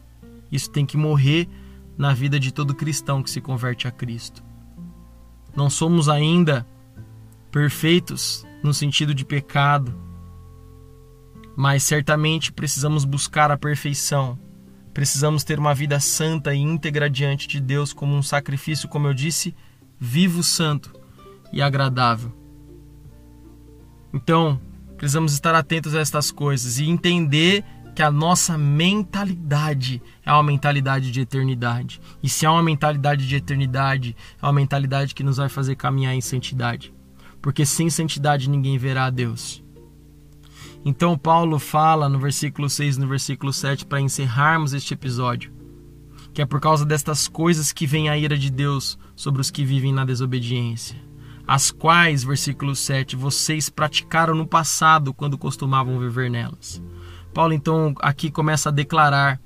Isso 0.51 0.71
tem 0.71 0.85
que 0.85 0.97
morrer 0.97 1.49
na 1.97 2.13
vida 2.13 2.39
de 2.39 2.53
todo 2.53 2.75
cristão 2.75 3.23
que 3.23 3.31
se 3.31 3.41
converte 3.41 3.89
a 3.89 3.91
Cristo. 3.91 4.43
Não 5.57 5.71
somos 5.71 6.09
ainda 6.09 6.67
perfeitos 7.51 8.45
no 8.63 8.75
sentido 8.75 9.15
de 9.15 9.25
pecado, 9.25 9.95
mas 11.57 11.83
certamente 11.83 12.53
precisamos 12.53 13.05
buscar 13.05 13.51
a 13.51 13.57
perfeição 13.57 14.39
Precisamos 14.95 15.43
ter 15.43 15.59
uma 15.59 15.75
vida 15.75 15.99
santa 15.99 16.55
e 16.55 16.59
íntegra 16.59 17.11
diante 17.11 17.49
de 17.49 17.61
Deus 17.61 17.93
como 17.93 18.15
um 18.15 18.23
sacrifício, 18.23 18.89
como 18.89 19.09
eu 19.09 19.13
disse, 19.13 19.53
vivo, 19.99 20.41
santo 20.45 20.95
e 21.53 21.61
agradável. 21.61 22.33
Então, 24.13 24.61
precisamos 24.97 25.33
estar 25.33 25.53
atentos 25.53 25.97
a 25.97 26.01
estas 26.01 26.31
coisas 26.31 26.79
e 26.79 26.89
entender 26.89 27.65
que 27.97 28.03
a 28.03 28.11
nossa 28.11 28.57
mentalidade 28.57 30.01
é 30.25 30.33
uma 30.33 30.43
mentalidade 30.45 31.11
de 31.11 31.21
eternidade. 31.21 32.01
E 32.23 32.29
se 32.29 32.47
é 32.47 32.51
uma 32.51 32.63
mentalidade 32.63 33.27
de 33.27 33.35
eternidade, 33.35 34.17
é 34.41 34.47
uma 34.47 34.53
mentalidade 34.53 35.13
que 35.13 35.25
nos 35.25 35.39
vai 35.39 35.49
fazer 35.49 35.75
caminhar 35.75 36.15
em 36.15 36.21
santidade. 36.21 36.95
Porque 37.43 37.67
sem 37.67 37.91
santidade 37.91 38.49
ninguém 38.49 38.79
verá 38.79 39.07
a 39.07 39.11
Deus. 39.11 39.64
Então 40.85 41.17
Paulo 41.17 41.59
fala 41.59 42.11
no 42.11 42.19
versículo 42.19 42.69
6 42.69 42.97
e 42.97 43.01
no 43.01 43.09
versículo 43.09 43.55
7 43.55 43.87
para 43.87 44.03
encerrarmos 44.03 44.75
este 44.75 44.93
episódio, 44.93 45.51
que 46.35 46.43
é 46.43 46.47
por 46.47 46.61
causa 46.61 46.85
destas 46.85 47.27
coisas 47.27 47.73
que 47.73 47.87
vem 47.87 48.11
a 48.11 48.19
ira 48.19 48.37
de 48.37 48.51
Deus 48.51 48.99
sobre 49.17 49.41
os 49.41 49.51
que 49.51 49.65
vivem 49.65 49.95
na 49.95 50.05
desobediência, 50.05 50.97
as 51.47 51.71
quais, 51.71 52.23
versículo 52.23 52.77
7, 52.77 53.17
vocês 53.17 53.71
praticaram 53.71 54.35
no 54.35 54.47
passado 54.47 55.15
quando 55.15 55.39
costumavam 55.39 55.99
viver 55.99 56.31
nelas. 56.31 56.83
Paulo 57.33 57.55
então 57.55 57.95
aqui 58.01 58.31
começa 58.31 58.69
a 58.69 58.73
declarar 58.73 59.41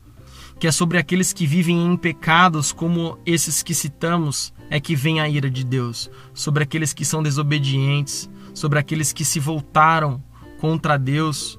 que 0.59 0.67
é 0.67 0.73
sobre 0.73 0.99
aqueles 0.99 1.33
que 1.33 1.47
vivem 1.47 1.87
em 1.87 1.97
pecados 1.97 2.73
como 2.73 3.17
esses 3.25 3.63
que 3.63 3.75
citamos 3.75 4.53
é 4.69 4.81
que 4.81 4.97
vem 4.97 5.21
a 5.21 5.29
ira 5.29 5.49
de 5.49 5.63
Deus, 5.63 6.11
sobre 6.35 6.65
aqueles 6.65 6.93
que 6.93 7.05
são 7.05 7.23
desobedientes, 7.23 8.29
sobre 8.53 8.81
aqueles 8.81 9.13
que 9.13 9.25
se 9.25 9.39
voltaram 9.39 10.21
contra 10.61 10.99
Deus, 10.99 11.59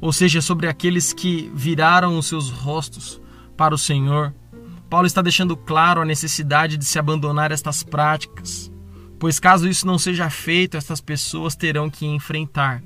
ou 0.00 0.12
seja, 0.12 0.40
sobre 0.40 0.68
aqueles 0.68 1.12
que 1.12 1.50
viraram 1.54 2.18
os 2.18 2.26
seus 2.26 2.50
rostos 2.50 3.20
para 3.56 3.74
o 3.74 3.78
Senhor. 3.78 4.34
Paulo 4.90 5.06
está 5.06 5.22
deixando 5.22 5.56
claro 5.56 6.00
a 6.00 6.04
necessidade 6.04 6.76
de 6.76 6.84
se 6.84 6.98
abandonar 6.98 7.50
estas 7.50 7.82
práticas, 7.82 8.70
Pois 9.18 9.40
caso 9.40 9.68
isso 9.68 9.86
não 9.86 9.98
seja 9.98 10.28
feito, 10.28 10.76
essas 10.76 11.00
pessoas 11.00 11.56
terão 11.56 11.88
que 11.88 12.04
enfrentar 12.06 12.82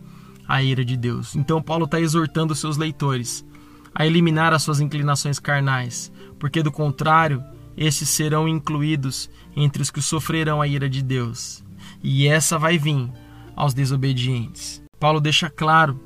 a 0.46 0.62
ira 0.62 0.84
de 0.84 0.96
Deus. 0.96 1.34
Então, 1.34 1.62
Paulo 1.62 1.86
está 1.86 2.00
exortando 2.00 2.54
seus 2.54 2.76
leitores 2.76 3.44
a 3.92 4.06
eliminar 4.06 4.52
as 4.52 4.62
suas 4.62 4.80
inclinações 4.80 5.40
carnais, 5.40 6.12
porque 6.38 6.62
do 6.62 6.70
contrário, 6.70 7.42
estes 7.76 8.08
serão 8.08 8.46
incluídos 8.46 9.28
entre 9.56 9.82
os 9.82 9.90
que 9.90 10.00
sofrerão 10.00 10.62
a 10.62 10.68
ira 10.68 10.88
de 10.88 11.02
Deus. 11.02 11.64
E 12.02 12.28
essa 12.28 12.58
vai 12.58 12.78
vir 12.78 13.10
aos 13.56 13.74
desobedientes. 13.74 14.79
Paulo 15.00 15.18
deixa 15.18 15.48
claro 15.48 15.98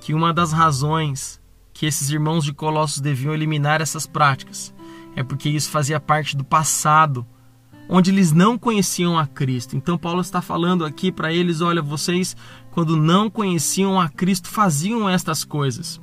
que 0.00 0.12
uma 0.12 0.34
das 0.34 0.52
razões 0.52 1.40
que 1.72 1.86
esses 1.86 2.10
irmãos 2.10 2.44
de 2.44 2.52
Colossos 2.52 3.00
deviam 3.00 3.32
eliminar 3.32 3.80
essas 3.80 4.08
práticas 4.08 4.74
é 5.14 5.22
porque 5.22 5.48
isso 5.48 5.70
fazia 5.70 6.00
parte 6.00 6.36
do 6.36 6.42
passado 6.42 7.24
onde 7.88 8.10
eles 8.10 8.32
não 8.32 8.58
conheciam 8.58 9.16
a 9.16 9.24
Cristo. 9.24 9.76
Então 9.76 9.96
Paulo 9.96 10.20
está 10.20 10.42
falando 10.42 10.84
aqui 10.84 11.12
para 11.12 11.32
eles, 11.32 11.60
olha, 11.60 11.80
vocês 11.80 12.36
quando 12.72 12.96
não 12.96 13.30
conheciam 13.30 14.00
a 14.00 14.08
Cristo 14.08 14.48
faziam 14.48 15.08
estas 15.08 15.44
coisas. 15.44 16.00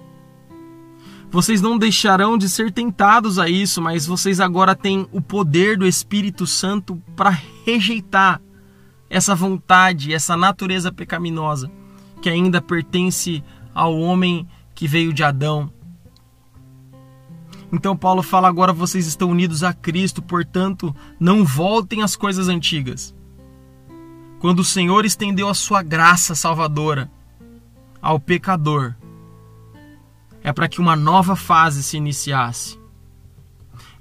Vocês 1.29 1.61
não 1.61 1.77
deixarão 1.77 2.37
de 2.37 2.47
ser 2.47 2.71
tentados 2.71 3.37
a 3.39 3.49
isso, 3.49 3.81
mas 3.81 4.05
vocês 4.05 4.39
agora 4.39 4.73
têm 4.73 5.05
o 5.11 5.21
poder 5.21 5.77
do 5.77 5.85
Espírito 5.85 6.47
Santo 6.47 7.01
para 7.13 7.37
rejeitar 7.65 8.41
essa 9.09 9.35
vontade, 9.35 10.13
essa 10.13 10.37
natureza 10.37 10.93
pecaminosa 10.93 11.69
que 12.21 12.29
ainda 12.29 12.61
pertence 12.61 13.43
ao 13.73 13.97
homem 13.97 14.47
que 14.75 14.87
veio 14.87 15.11
de 15.11 15.23
Adão 15.23 15.71
então 17.71 17.95
Paulo 17.95 18.21
fala 18.21 18.49
agora 18.49 18.73
vocês 18.73 19.07
estão 19.07 19.29
unidos 19.29 19.63
a 19.63 19.73
Cristo, 19.73 20.21
portanto, 20.21 20.93
não 21.19 21.45
voltem 21.45 22.01
às 22.01 22.15
coisas 22.15 22.49
antigas. 22.49 23.15
Quando 24.39 24.59
o 24.59 24.65
Senhor 24.65 25.05
estendeu 25.05 25.47
a 25.47 25.53
sua 25.53 25.81
graça 25.81 26.35
salvadora 26.35 27.09
ao 28.01 28.19
pecador, 28.19 28.95
é 30.43 30.51
para 30.51 30.67
que 30.67 30.81
uma 30.81 30.95
nova 30.95 31.35
fase 31.35 31.81
se 31.81 31.95
iniciasse. 31.95 32.77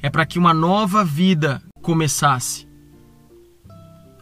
É 0.03 0.09
para 0.09 0.27
que 0.27 0.39
uma 0.39 0.55
nova 0.55 1.05
vida 1.05 1.63
começasse. 1.83 2.67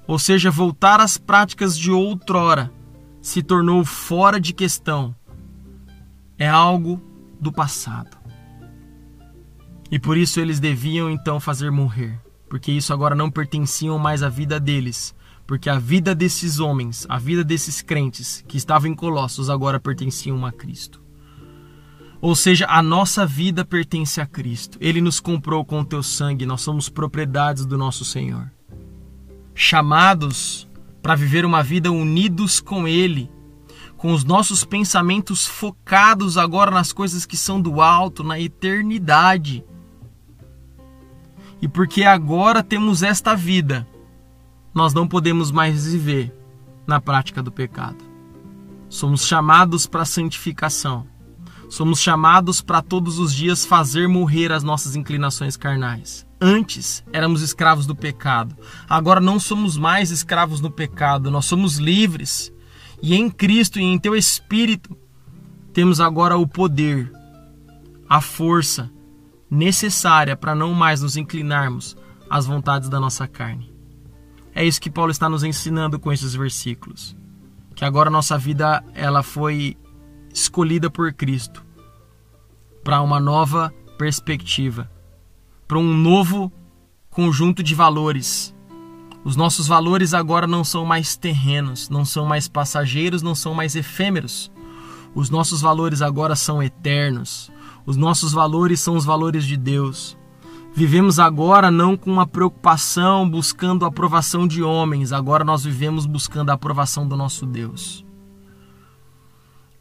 Ou 0.07 0.18
seja, 0.18 0.51
voltar 0.51 1.01
às 1.01 1.16
práticas 1.16 1.78
de 1.78 1.90
outrora 1.90 2.72
se 3.20 3.42
tornou 3.42 3.84
fora 3.84 4.40
de 4.40 4.52
questão. 4.52 5.14
É 6.38 6.48
algo 6.48 7.02
do 7.40 7.52
passado. 7.52 8.16
E 9.90 9.98
por 9.98 10.16
isso 10.16 10.40
eles 10.40 10.60
deviam 10.60 11.10
então 11.10 11.40
fazer 11.40 11.70
morrer, 11.70 12.20
porque 12.48 12.70
isso 12.70 12.92
agora 12.92 13.14
não 13.14 13.30
pertenciam 13.30 13.98
mais 13.98 14.22
à 14.22 14.28
vida 14.28 14.60
deles, 14.60 15.14
porque 15.46 15.70
a 15.70 15.78
vida 15.78 16.14
desses 16.14 16.60
homens, 16.60 17.06
a 17.08 17.18
vida 17.18 17.42
desses 17.42 17.80
crentes 17.80 18.44
que 18.46 18.58
estavam 18.58 18.90
em 18.90 18.94
Colossos 18.94 19.48
agora 19.48 19.80
pertenciam 19.80 20.44
a 20.44 20.52
Cristo. 20.52 21.02
Ou 22.20 22.34
seja, 22.34 22.66
a 22.68 22.82
nossa 22.82 23.24
vida 23.24 23.64
pertence 23.64 24.20
a 24.20 24.26
Cristo. 24.26 24.76
Ele 24.80 25.00
nos 25.00 25.20
comprou 25.20 25.64
com 25.64 25.80
o 25.80 25.84
teu 25.84 26.02
sangue, 26.02 26.44
nós 26.44 26.60
somos 26.60 26.88
propriedades 26.88 27.64
do 27.64 27.78
nosso 27.78 28.04
Senhor. 28.04 28.50
Chamados 29.54 30.67
para 31.03 31.14
viver 31.14 31.44
uma 31.44 31.62
vida 31.62 31.90
unidos 31.90 32.61
com 32.61 32.86
Ele, 32.86 33.30
com 33.96 34.12
os 34.12 34.24
nossos 34.24 34.64
pensamentos 34.64 35.46
focados 35.46 36.36
agora 36.36 36.70
nas 36.70 36.92
coisas 36.92 37.26
que 37.26 37.36
são 37.36 37.61
do 37.61 37.80
alto, 37.80 38.22
na 38.22 38.38
eternidade 38.38 39.64
e 41.61 41.66
porque 41.66 42.05
agora 42.05 42.62
temos 42.62 43.03
esta 43.03 43.34
vida, 43.34 43.86
nós 44.72 44.94
não 44.94 45.09
podemos 45.09 45.51
mais 45.51 45.86
viver 45.86 46.32
na 46.86 47.01
prática 47.01 47.42
do 47.42 47.51
pecado. 47.51 48.05
Somos 48.88 49.26
chamados 49.26 49.86
para 49.86 50.03
a 50.03 50.07
santificação. 50.07 51.07
Somos 51.68 52.01
chamados 52.01 52.62
para 52.62 52.80
todos 52.80 53.18
os 53.18 53.34
dias 53.34 53.64
fazer 53.64 54.09
morrer 54.09 54.53
as 54.53 54.62
nossas 54.62 54.96
inclinações 54.96 55.57
carnais. 55.57 56.26
Antes 56.41 57.05
éramos 57.12 57.43
escravos 57.43 57.86
do 57.86 57.97
pecado. 57.97 58.57
Agora 58.89 59.20
não 59.20 59.41
somos 59.41 59.76
mais 59.76 60.11
escravos 60.11 60.61
do 60.61 60.70
pecado, 60.70 61.30
nós 61.30 61.47
somos 61.47 61.76
livres. 61.78 62.53
E 63.03 63.14
em 63.14 63.28
Cristo 63.28 63.78
e 63.78 63.82
em 63.82 63.99
teu 63.99 64.14
espírito 64.14 64.97
temos 65.72 66.01
agora 66.01 66.36
o 66.36 66.47
poder, 66.47 67.12
a 68.09 68.20
força 68.20 68.91
necessária 69.51 70.36
para 70.36 70.55
não 70.55 70.74
mais 70.74 71.03
nos 71.03 71.16
inclinarmos 71.16 71.97
às 72.28 72.47
vontades 72.47 72.89
da 72.89 73.01
nossa 73.01 73.26
carne. 73.26 73.72
É 74.55 74.64
isso 74.64 74.80
que 74.80 74.91
Paulo 74.91 75.11
está 75.11 75.28
nos 75.28 75.45
ensinando 75.45 75.99
com 75.99 76.12
esses 76.12 76.34
versículos. 76.34 77.16
Que 77.74 77.84
agora 77.84 78.11
nossa 78.11 78.36
vida 78.36 78.84
ela 78.93 79.22
foi 79.22 79.76
escolhida 80.32 80.91
por 80.91 81.12
Cristo 81.12 81.64
para 82.82 83.01
uma 83.01 83.20
nova 83.20 83.72
perspectiva, 83.97 84.91
para 85.68 85.78
um 85.78 85.94
novo 85.94 86.50
conjunto 87.10 87.62
de 87.62 87.74
valores. 87.74 88.54
Os 89.22 89.36
nossos 89.36 89.68
valores 89.68 90.14
agora 90.14 90.46
não 90.46 90.64
são 90.64 90.86
mais 90.86 91.14
terrenos, 91.14 91.90
não 91.90 92.06
são 92.06 92.24
mais 92.24 92.48
passageiros, 92.48 93.20
não 93.20 93.34
são 93.34 93.52
mais 93.52 93.76
efêmeros. 93.76 94.50
Os 95.14 95.28
nossos 95.28 95.60
valores 95.60 96.00
agora 96.00 96.34
são 96.34 96.62
eternos. 96.62 97.50
Os 97.84 97.96
nossos 97.98 98.32
valores 98.32 98.80
são 98.80 98.96
os 98.96 99.04
valores 99.04 99.44
de 99.44 99.58
Deus. 99.58 100.16
Vivemos 100.74 101.18
agora 101.18 101.70
não 101.70 101.96
com 101.96 102.10
uma 102.10 102.26
preocupação 102.26 103.28
buscando 103.28 103.84
a 103.84 103.88
aprovação 103.88 104.46
de 104.46 104.62
homens, 104.62 105.12
agora 105.12 105.44
nós 105.44 105.64
vivemos 105.64 106.06
buscando 106.06 106.50
a 106.50 106.54
aprovação 106.54 107.06
do 107.06 107.16
nosso 107.16 107.44
Deus. 107.44 108.07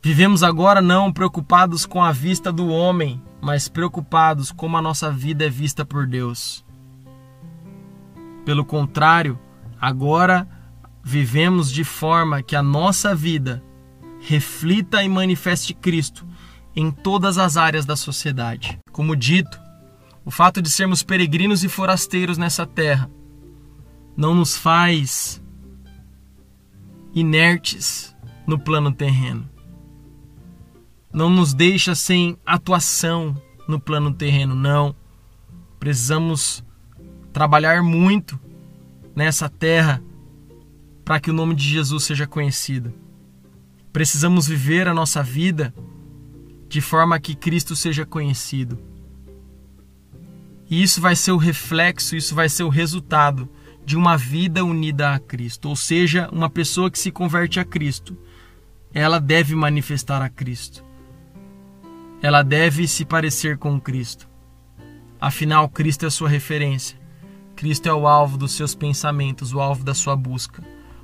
Vivemos 0.08 0.42
agora 0.42 0.82
não 0.82 1.12
preocupados 1.12 1.86
com 1.86 2.02
a 2.02 2.14
vista 2.14 2.50
do 2.50 2.70
homem, 2.70 3.22
mas 3.42 3.68
preocupados 3.68 4.54
como 4.54 4.78
a 4.78 4.82
nossa 4.82 5.12
vida 5.12 5.46
é 5.46 5.50
vista 5.50 5.86
por 5.86 6.08
Deus. 6.08 6.66
Pelo 8.46 8.64
contrário, 8.64 9.38
agora 9.78 10.48
vivemos 11.04 11.70
de 11.70 11.84
forma 11.84 12.42
que 12.42 12.56
a 12.56 12.64
nossa 12.64 13.14
vida 13.14 13.62
reflita 14.22 15.04
e 15.04 15.10
manifeste 15.10 15.74
Cristo 15.74 16.26
em 16.74 16.90
todas 16.90 17.38
as 17.38 17.58
áreas 17.58 17.86
da 17.86 17.98
sociedade. 17.98 18.80
Como 18.94 19.14
dito, 19.14 19.60
o 20.24 20.32
fato 20.32 20.62
de 20.62 20.72
sermos 20.72 21.04
peregrinos 21.04 21.66
e 21.66 21.68
forasteiros 21.68 22.38
nessa 22.38 22.66
terra 22.66 23.12
não 24.16 24.34
nos 24.34 24.56
faz 24.56 25.44
inertes 27.14 28.16
no 28.48 28.58
plano 28.58 28.94
terreno. 28.94 29.57
Não 31.18 31.32
nos 31.32 31.52
deixa 31.52 31.96
sem 31.96 32.38
atuação 32.46 33.36
no 33.68 33.80
plano 33.80 34.14
terreno, 34.14 34.54
não. 34.54 34.96
Precisamos 35.80 36.64
trabalhar 37.34 37.82
muito 37.82 38.40
nessa 39.16 39.50
terra 39.50 40.00
para 41.04 41.20
que 41.20 41.32
o 41.32 41.34
nome 41.34 41.56
de 41.56 41.68
Jesus 41.68 42.04
seja 42.04 42.28
conhecido. 42.28 42.94
Precisamos 43.92 44.48
viver 44.48 44.88
a 44.88 44.94
nossa 44.94 45.24
vida 45.24 45.74
de 46.70 46.82
forma 46.82 47.20
que 47.20 47.34
Cristo 47.34 47.76
seja 47.76 48.06
conhecido. 48.06 48.78
E 50.70 50.84
isso 50.84 51.02
vai 51.02 51.16
ser 51.16 51.32
o 51.32 51.38
reflexo, 51.38 52.16
isso 52.16 52.36
vai 52.36 52.48
ser 52.48 52.62
o 52.62 52.70
resultado 52.70 53.50
de 53.84 53.98
uma 53.98 54.16
vida 54.16 54.64
unida 54.64 55.16
a 55.16 55.20
Cristo, 55.20 55.68
ou 55.68 55.76
seja, 55.76 56.30
uma 56.32 56.48
pessoa 56.48 56.92
que 56.92 57.00
se 57.00 57.10
converte 57.10 57.60
a 57.60 57.66
Cristo, 57.66 58.16
ela 58.94 59.20
deve 59.20 59.56
manifestar 59.56 60.22
a 60.22 60.30
Cristo. 60.30 60.86
Ela 62.22 62.42
deve 62.42 62.88
se 62.88 63.06
parecer 63.06 63.58
com 63.58 63.80
Cristo. 63.80 64.28
Afinal, 65.20 65.70
Cristo 65.70 66.06
é 66.06 66.10
sua 66.10 66.30
referência. 66.30 67.00
Cristo 67.56 67.88
é 67.88 67.94
o 67.94 68.08
alvo 68.08 68.38
dos 68.38 68.52
seus 68.52 68.76
pensamentos, 68.76 69.54
o 69.54 69.60
alvo 69.60 69.84
da 69.84 69.94
sua 69.94 70.16
busca, 70.16 70.64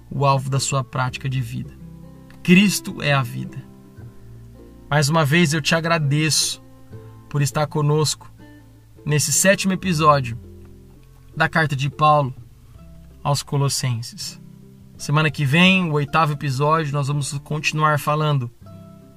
o 0.10 0.26
alvo 0.26 0.50
da 0.50 0.60
sua 0.60 0.84
prática 0.84 1.28
de 1.28 1.42
vida. 1.42 1.74
Cristo 2.44 3.02
é 3.02 3.14
a 3.14 3.24
vida. 3.24 3.58
Mais 4.90 5.10
uma 5.10 5.26
vez 5.26 5.54
eu 5.54 5.62
te 5.62 5.74
agradeço 5.74 6.62
por 7.30 7.42
estar 7.42 7.66
conosco 7.66 8.32
nesse 9.06 9.34
sétimo 9.34 9.74
episódio 9.74 10.38
da 11.36 11.50
carta 11.50 11.76
de 11.76 11.90
Paulo 11.90 12.34
aos 13.24 13.42
Colossenses. 13.42 14.40
Semana 14.98 15.32
que 15.32 15.46
vem, 15.46 15.90
o 15.90 15.94
oitavo 15.94 16.34
episódio, 16.34 16.94
nós 16.94 17.08
vamos 17.08 17.36
continuar 17.40 18.00
falando 18.00 18.52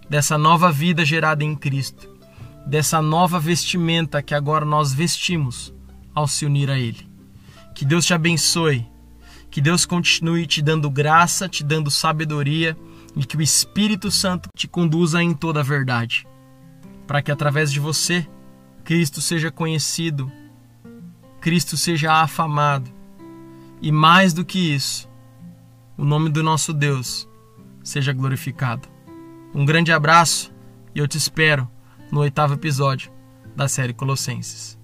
dessa 0.09 0.39
nova 0.39 0.71
vida 0.71 1.05
gerada 1.05 1.45
em 1.45 1.55
Cristo, 1.55 2.09
dessa 2.67 3.03
nova 3.03 3.39
vestimenta 3.39 4.23
que 4.23 4.35
agora 4.35 4.65
nós 4.65 4.93
vestimos 4.93 5.75
ao 6.15 6.27
se 6.27 6.47
unir 6.47 6.71
a 6.71 6.79
Ele. 6.79 7.09
Que 7.75 7.85
Deus 7.85 8.07
te 8.07 8.15
abençoe, 8.15 8.87
que 9.51 9.61
Deus 9.61 9.85
continue 9.85 10.47
te 10.47 10.63
dando 10.63 10.91
graça, 10.91 11.49
te 11.49 11.63
dando 11.63 11.91
sabedoria 11.91 12.77
e 13.15 13.25
que 13.25 13.37
o 13.37 13.43
Espírito 13.43 14.11
Santo 14.11 14.49
te 14.57 14.69
conduza 14.69 15.23
em 15.23 15.35
toda 15.35 15.61
a 15.61 15.63
verdade, 15.63 16.27
para 17.07 17.23
que 17.23 17.31
através 17.31 17.73
de 17.73 17.81
você 17.81 18.27
Cristo 18.85 19.21
seja 19.21 19.51
conhecido, 19.51 20.31
Cristo 21.41 21.77
seja 21.77 22.13
afamado 22.13 22.91
e 23.81 23.93
mais 23.93 24.33
do 24.33 24.45
que 24.45 24.75
isso, 24.75 25.09
o 25.97 26.05
nome 26.05 26.29
do 26.29 26.43
nosso 26.43 26.73
Deus 26.73 27.29
seja 27.83 28.13
glorificado. 28.13 28.96
Um 29.57 29.65
grande 29.65 29.91
abraço 29.91 30.53
e 30.95 30.99
eu 30.99 31.09
te 31.09 31.17
espero 31.17 31.67
no 32.13 32.21
oitavo 32.21 32.53
episódio 32.53 33.11
da 33.57 33.67
série 33.67 33.95
Colossenses. 33.95 34.79